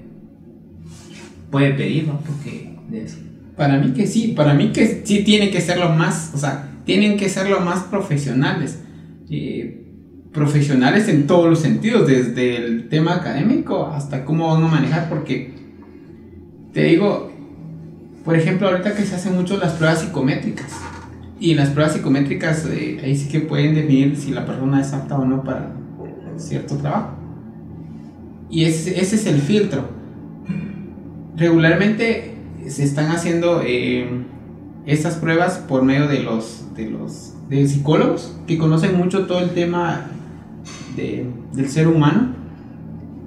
puede 1.50 1.74
pedir, 1.74 2.06
¿no? 2.06 2.20
Porque 2.20 2.76
de 2.88 3.04
eso. 3.04 3.18
Para 3.56 3.78
mí 3.78 3.92
que 3.92 4.06
sí, 4.06 4.34
para 4.36 4.54
mí 4.54 4.70
que 4.72 5.02
sí 5.04 5.24
tiene 5.24 5.50
que 5.50 5.60
ser 5.60 5.78
lo 5.78 5.90
más, 5.90 6.32
o 6.34 6.38
sea, 6.38 6.70
tienen 6.84 7.16
que 7.16 7.28
ser 7.28 7.50
lo 7.50 7.60
más 7.60 7.84
profesionales. 7.84 8.80
Eh, 9.28 9.84
profesionales 10.32 11.08
en 11.08 11.26
todos 11.26 11.48
los 11.48 11.58
sentidos, 11.58 12.06
desde 12.06 12.56
el 12.56 12.88
tema 12.88 13.16
académico 13.16 13.86
hasta 13.86 14.24
cómo 14.24 14.54
van 14.54 14.62
a 14.62 14.68
manejar, 14.68 15.08
porque 15.08 15.52
te 16.72 16.84
digo, 16.84 17.32
por 18.24 18.36
ejemplo, 18.36 18.68
ahorita 18.68 18.94
que 18.94 19.04
se 19.04 19.16
hacen 19.16 19.34
mucho 19.34 19.56
las 19.56 19.72
pruebas 19.72 20.00
psicométricas, 20.00 20.70
y 21.40 21.52
en 21.52 21.56
las 21.56 21.70
pruebas 21.70 21.94
psicométricas 21.94 22.66
eh, 22.66 23.00
ahí 23.02 23.16
sí 23.16 23.28
que 23.28 23.40
pueden 23.40 23.74
definir 23.74 24.16
si 24.16 24.32
la 24.32 24.44
persona 24.44 24.80
es 24.80 24.92
apta 24.92 25.16
o 25.16 25.24
no 25.24 25.42
para 25.42 25.72
cierto 26.38 26.76
trabajo. 26.76 27.10
Y 28.50 28.64
ese, 28.64 29.00
ese 29.00 29.16
es 29.16 29.26
el 29.26 29.40
filtro. 29.40 29.88
Regularmente 31.36 32.34
se 32.66 32.84
están 32.84 33.10
haciendo 33.10 33.62
eh, 33.64 34.08
estas 34.86 35.16
pruebas 35.16 35.58
por 35.58 35.82
medio 35.82 36.08
de 36.08 36.22
los, 36.22 36.64
de 36.74 36.90
los 36.90 37.34
de 37.48 37.66
psicólogos 37.66 38.36
que 38.46 38.58
conocen 38.58 38.96
mucho 38.96 39.26
todo 39.26 39.40
el 39.40 39.50
tema 39.50 40.06
del 40.96 41.68
ser 41.68 41.86
humano 41.86 42.34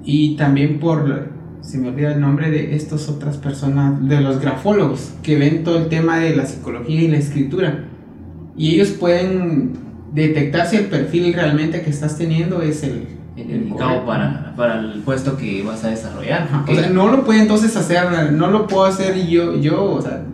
y 0.04 0.36
también 0.36 0.78
por, 0.78 1.30
se 1.62 1.78
me 1.78 1.88
olvida 1.88 2.12
el 2.12 2.20
nombre 2.20 2.50
de 2.50 2.76
estas 2.76 3.08
otras 3.08 3.38
personas, 3.38 4.06
de 4.06 4.20
los 4.20 4.40
grafólogos 4.40 5.14
que 5.22 5.36
ven 5.36 5.64
todo 5.64 5.78
el 5.78 5.88
tema 5.88 6.18
de 6.18 6.36
la 6.36 6.44
psicología 6.44 7.00
y 7.00 7.08
la 7.08 7.16
escritura 7.16 7.84
y 8.56 8.74
ellos 8.74 8.90
pueden 8.90 9.72
detectar 10.12 10.66
si 10.66 10.76
el 10.76 10.86
perfil 10.86 11.32
realmente 11.32 11.82
que 11.82 11.90
estás 11.90 12.16
teniendo 12.16 12.62
es 12.62 12.82
el, 12.82 13.06
el 13.36 13.50
indicado 13.50 14.04
para, 14.04 14.54
para, 14.56 14.80
el 14.80 15.00
puesto 15.00 15.36
que 15.36 15.62
vas 15.62 15.84
a 15.84 15.88
desarrollar. 15.88 16.48
O 16.68 16.74
sea, 16.74 16.90
no 16.90 17.08
lo 17.08 17.24
puede 17.24 17.40
entonces 17.40 17.76
hacer, 17.76 18.32
no 18.32 18.50
lo 18.50 18.66
puedo 18.66 18.84
hacer 18.84 19.26
yo, 19.26 19.56
yo 19.56 19.84
o 19.84 20.02
sea, 20.02 20.24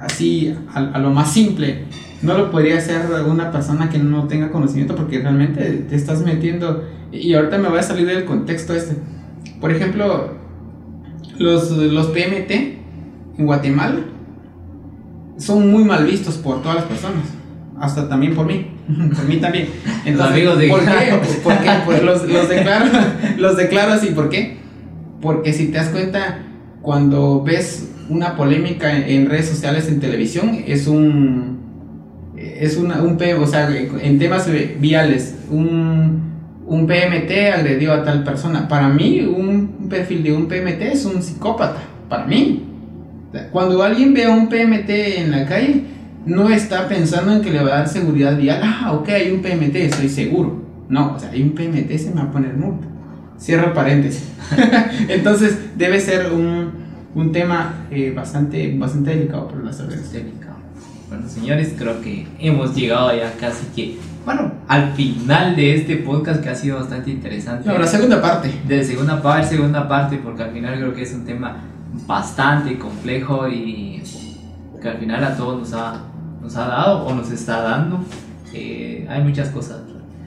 así 0.00 0.54
a, 0.72 0.78
a, 0.78 0.98
lo 0.98 1.10
más 1.10 1.32
simple. 1.32 1.84
No 2.20 2.36
lo 2.36 2.50
podría 2.50 2.78
hacer 2.78 3.02
una 3.28 3.52
persona 3.52 3.88
que 3.90 3.98
no 3.98 4.26
tenga 4.26 4.50
conocimiento 4.50 4.96
porque 4.96 5.20
realmente 5.20 5.62
te 5.88 5.94
estás 5.94 6.22
metiendo. 6.22 6.84
Y 7.12 7.32
ahorita 7.34 7.58
me 7.58 7.68
voy 7.68 7.78
a 7.78 7.82
salir 7.82 8.06
del 8.06 8.24
contexto 8.24 8.74
este. 8.74 8.96
Por 9.60 9.70
ejemplo, 9.70 10.34
los, 11.38 11.70
los 11.70 12.06
PMT 12.08 12.50
en 12.50 13.46
Guatemala 13.46 14.00
son 15.36 15.70
muy 15.70 15.84
mal 15.84 16.04
vistos 16.04 16.36
por 16.38 16.60
todas 16.62 16.78
las 16.78 16.84
personas. 16.86 17.37
Hasta 17.80 18.08
también 18.08 18.34
por 18.34 18.46
mí. 18.46 18.66
por 19.14 19.24
mí 19.26 19.36
también. 19.36 19.68
Entonces, 20.04 20.44
¿por 20.68 20.84
qué? 20.84 21.20
¿Por 21.42 21.58
qué? 21.58 21.70
Pues 21.84 22.02
los, 22.02 22.28
los, 22.28 22.48
declaro, 22.48 22.86
los 23.38 23.56
declaro 23.56 23.92
así. 23.92 24.08
¿Por 24.08 24.28
qué? 24.28 24.56
Porque 25.20 25.52
si 25.52 25.68
te 25.68 25.78
das 25.78 25.88
cuenta, 25.88 26.38
cuando 26.82 27.42
ves 27.42 27.90
una 28.08 28.36
polémica 28.36 28.96
en, 28.96 29.28
redes 29.28 29.48
sociales, 29.48 29.88
en 29.88 30.00
televisión, 30.00 30.62
es 30.66 30.86
un. 30.86 31.58
Es 32.36 32.76
una, 32.76 33.02
un 33.02 33.18
o 33.40 33.46
sea, 33.46 33.68
en 33.68 34.18
temas 34.18 34.48
viales, 34.78 35.36
un, 35.50 36.22
un 36.66 36.86
PMT 36.86 37.30
agredió 37.52 37.92
a 37.92 38.04
tal 38.04 38.22
persona. 38.22 38.68
Para 38.68 38.88
mí, 38.88 39.20
un 39.20 39.88
perfil 39.88 40.22
de 40.22 40.32
un 40.32 40.46
PMT 40.46 40.82
es 40.82 41.04
un 41.04 41.22
psicópata. 41.22 41.80
Para 42.08 42.26
mí. 42.26 42.64
Cuando 43.52 43.82
alguien 43.82 44.14
ve 44.14 44.24
a 44.24 44.30
un 44.30 44.48
PMT 44.48 44.88
en 44.88 45.30
la 45.30 45.44
calle, 45.46 45.84
no 46.28 46.50
está 46.50 46.86
pensando 46.88 47.32
en 47.32 47.40
que 47.40 47.50
le 47.50 47.62
va 47.62 47.70
a 47.70 47.78
dar 47.78 47.88
seguridad 47.88 48.36
vial. 48.36 48.60
Ah, 48.62 48.92
ok, 48.92 49.08
hay 49.08 49.32
un 49.32 49.40
PMT, 49.40 49.74
estoy 49.76 50.08
seguro. 50.08 50.62
No, 50.88 51.14
o 51.14 51.18
sea, 51.18 51.30
hay 51.30 51.42
un 51.42 51.52
PMT, 51.52 51.90
se 51.96 52.10
me 52.10 52.16
va 52.16 52.24
a 52.24 52.30
poner 52.30 52.54
multa. 52.54 52.86
Cierro 53.40 53.72
paréntesis. 53.72 54.28
Entonces, 55.08 55.58
debe 55.76 56.00
ser 56.00 56.32
un, 56.32 56.70
un 57.14 57.32
tema 57.32 57.86
eh, 57.90 58.12
bastante, 58.14 58.76
bastante 58.76 59.10
delicado 59.10 59.48
por 59.48 59.64
las. 59.64 59.78
Delicado. 59.78 60.56
Bueno, 61.08 61.28
señores, 61.28 61.74
creo 61.78 62.00
que 62.02 62.26
hemos 62.38 62.74
llegado 62.74 63.16
ya 63.16 63.32
casi 63.40 63.66
que, 63.74 63.96
bueno, 64.26 64.52
al 64.66 64.92
final 64.92 65.56
de 65.56 65.76
este 65.76 65.96
podcast 65.96 66.42
que 66.42 66.50
ha 66.50 66.54
sido 66.54 66.78
bastante 66.78 67.10
interesante. 67.10 67.66
No, 67.66 67.78
la 67.78 67.86
segunda 67.86 68.20
parte. 68.20 68.52
De 68.66 68.84
segunda 68.84 69.22
parte, 69.22 69.48
segunda 69.48 69.88
parte, 69.88 70.18
porque 70.18 70.42
al 70.42 70.50
final 70.50 70.76
creo 70.78 70.92
que 70.92 71.02
es 71.02 71.14
un 71.14 71.24
tema 71.24 71.56
bastante 72.06 72.78
complejo 72.78 73.48
y 73.48 74.02
que 74.82 74.88
al 74.88 74.98
final 74.98 75.24
a 75.24 75.36
todos 75.36 75.60
nos 75.60 75.72
ha, 75.72 76.07
nos 76.40 76.56
ha 76.56 76.66
dado 76.66 77.06
o 77.06 77.14
nos 77.14 77.30
está 77.30 77.60
dando. 77.60 78.00
Eh, 78.52 79.06
hay 79.08 79.22
muchas 79.22 79.50
cosas. 79.50 79.80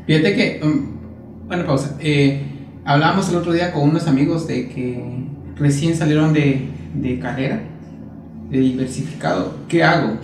Fíjate 0.05 0.35
que, 0.35 0.61
um, 0.63 1.47
bueno, 1.47 1.65
pausa. 1.65 1.95
Eh, 1.99 2.43
hablábamos 2.85 3.29
el 3.29 3.35
otro 3.35 3.53
día 3.53 3.71
con 3.71 3.89
unos 3.89 4.07
amigos 4.07 4.47
de 4.47 4.69
que 4.69 5.25
recién 5.55 5.95
salieron 5.95 6.33
de, 6.33 6.69
de 6.95 7.19
carrera, 7.19 7.61
de 8.49 8.59
diversificado. 8.59 9.55
¿Qué 9.67 9.83
hago? 9.83 10.17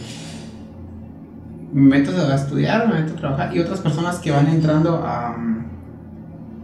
¿Me 1.74 2.00
meto 2.00 2.12
a 2.12 2.36
estudiar, 2.36 2.88
me 2.88 3.02
meto 3.02 3.14
a 3.14 3.18
trabajar? 3.18 3.56
Y 3.56 3.60
otras 3.60 3.80
personas 3.82 4.20
que 4.20 4.32
van 4.32 4.48
entrando 4.48 5.04
a, 5.06 5.36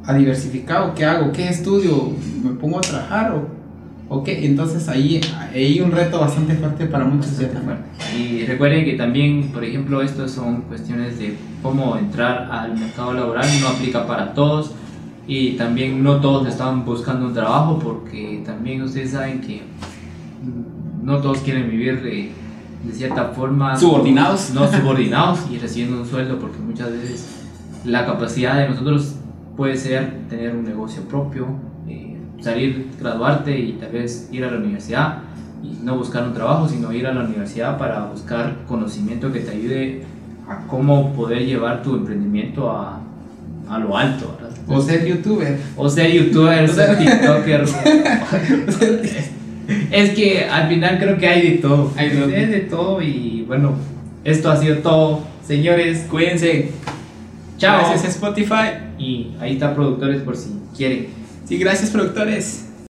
a 0.05 0.13
diversificado, 0.13 0.93
¿qué 0.95 1.05
hago? 1.05 1.31
¿Qué 1.31 1.49
estudio? 1.49 2.11
¿Me 2.43 2.51
pongo 2.51 2.79
a 2.79 2.81
trabajar 2.81 3.62
Ok, 4.09 4.27
entonces 4.27 4.87
ahí 4.89 5.21
hay 5.53 5.81
un 5.81 5.91
reto 5.91 6.19
bastante 6.19 6.55
fuerte 6.55 6.85
para 6.85 7.05
muchos. 7.05 7.31
Y 8.17 8.45
recuerden 8.45 8.85
que 8.85 8.93
también, 8.93 9.49
por 9.53 9.63
ejemplo, 9.63 10.01
esto 10.01 10.27
son 10.27 10.61
cuestiones 10.63 11.17
de 11.17 11.35
cómo 11.61 11.97
entrar 11.97 12.49
al 12.51 12.77
mercado 12.77 13.13
laboral, 13.13 13.47
no 13.61 13.69
aplica 13.69 14.05
para 14.05 14.33
todos 14.33 14.73
y 15.25 15.51
también 15.51 16.03
no 16.03 16.19
todos 16.19 16.47
están 16.47 16.85
buscando 16.85 17.27
un 17.27 17.33
trabajo 17.33 17.79
porque 17.79 18.43
también 18.45 18.81
ustedes 18.81 19.11
saben 19.11 19.39
que 19.39 19.61
no 21.01 21.19
todos 21.19 21.39
quieren 21.39 21.69
vivir 21.69 22.03
de, 22.03 22.31
de 22.83 22.93
cierta 22.93 23.29
forma 23.29 23.77
subordinados. 23.77 24.51
No 24.53 24.69
subordinados 24.69 25.39
y 25.49 25.57
recibiendo 25.57 26.01
un 26.01 26.05
sueldo 26.05 26.39
porque 26.39 26.59
muchas 26.59 26.91
veces 26.91 27.43
la 27.85 28.05
capacidad 28.05 28.57
de 28.57 28.69
nosotros 28.69 29.15
puede 29.55 29.77
ser 29.77 30.27
tener 30.29 30.55
un 30.55 30.65
negocio 30.65 31.03
propio, 31.03 31.47
salir, 32.43 32.89
graduarte 32.99 33.57
y 33.57 33.73
tal 33.73 33.91
vez 33.91 34.27
ir 34.31 34.43
a 34.43 34.51
la 34.51 34.57
universidad 34.57 35.19
y 35.63 35.83
no 35.83 35.97
buscar 35.97 36.23
un 36.23 36.33
trabajo, 36.33 36.67
sino 36.67 36.91
ir 36.91 37.07
a 37.07 37.13
la 37.13 37.23
universidad 37.23 37.77
para 37.77 38.05
buscar 38.05 38.57
conocimiento 38.67 39.31
que 39.31 39.39
te 39.39 39.51
ayude 39.51 40.03
a 40.47 40.67
cómo 40.67 41.13
poder 41.13 41.45
llevar 41.45 41.81
tu 41.81 41.95
emprendimiento 41.95 42.69
a, 42.69 42.99
a 43.69 43.79
lo 43.79 43.97
alto. 43.97 44.37
O 44.67 44.81
ser 44.81 45.05
youtuber. 45.05 45.57
O 45.77 45.89
ser 45.89 46.11
youtuber, 46.11 46.63
o 46.63 46.67
ser 46.73 46.97
tiktoker. 46.97 47.65
es 49.91 50.09
que 50.11 50.45
al 50.45 50.67
final 50.67 50.99
creo 50.99 51.17
que 51.17 51.27
hay 51.27 51.51
de 51.51 51.57
todo. 51.57 51.91
Hay 51.95 52.09
de, 52.09 52.47
de 52.47 52.59
todo 52.61 53.01
y 53.01 53.45
bueno, 53.47 53.73
esto 54.25 54.51
ha 54.51 54.57
sido 54.57 54.77
todo. 54.79 55.21
Señores, 55.45 56.07
cuídense. 56.09 56.71
Chao. 57.57 57.79
Gracias 57.79 58.15
Spotify. 58.15 58.93
Y 58.99 59.31
ahí 59.39 59.53
está 59.53 59.73
productores 59.73 60.21
por 60.21 60.35
si 60.35 60.49
quieren. 60.75 61.22
Sí, 61.47 61.57
gracias 61.57 61.89
productores. 61.89 62.65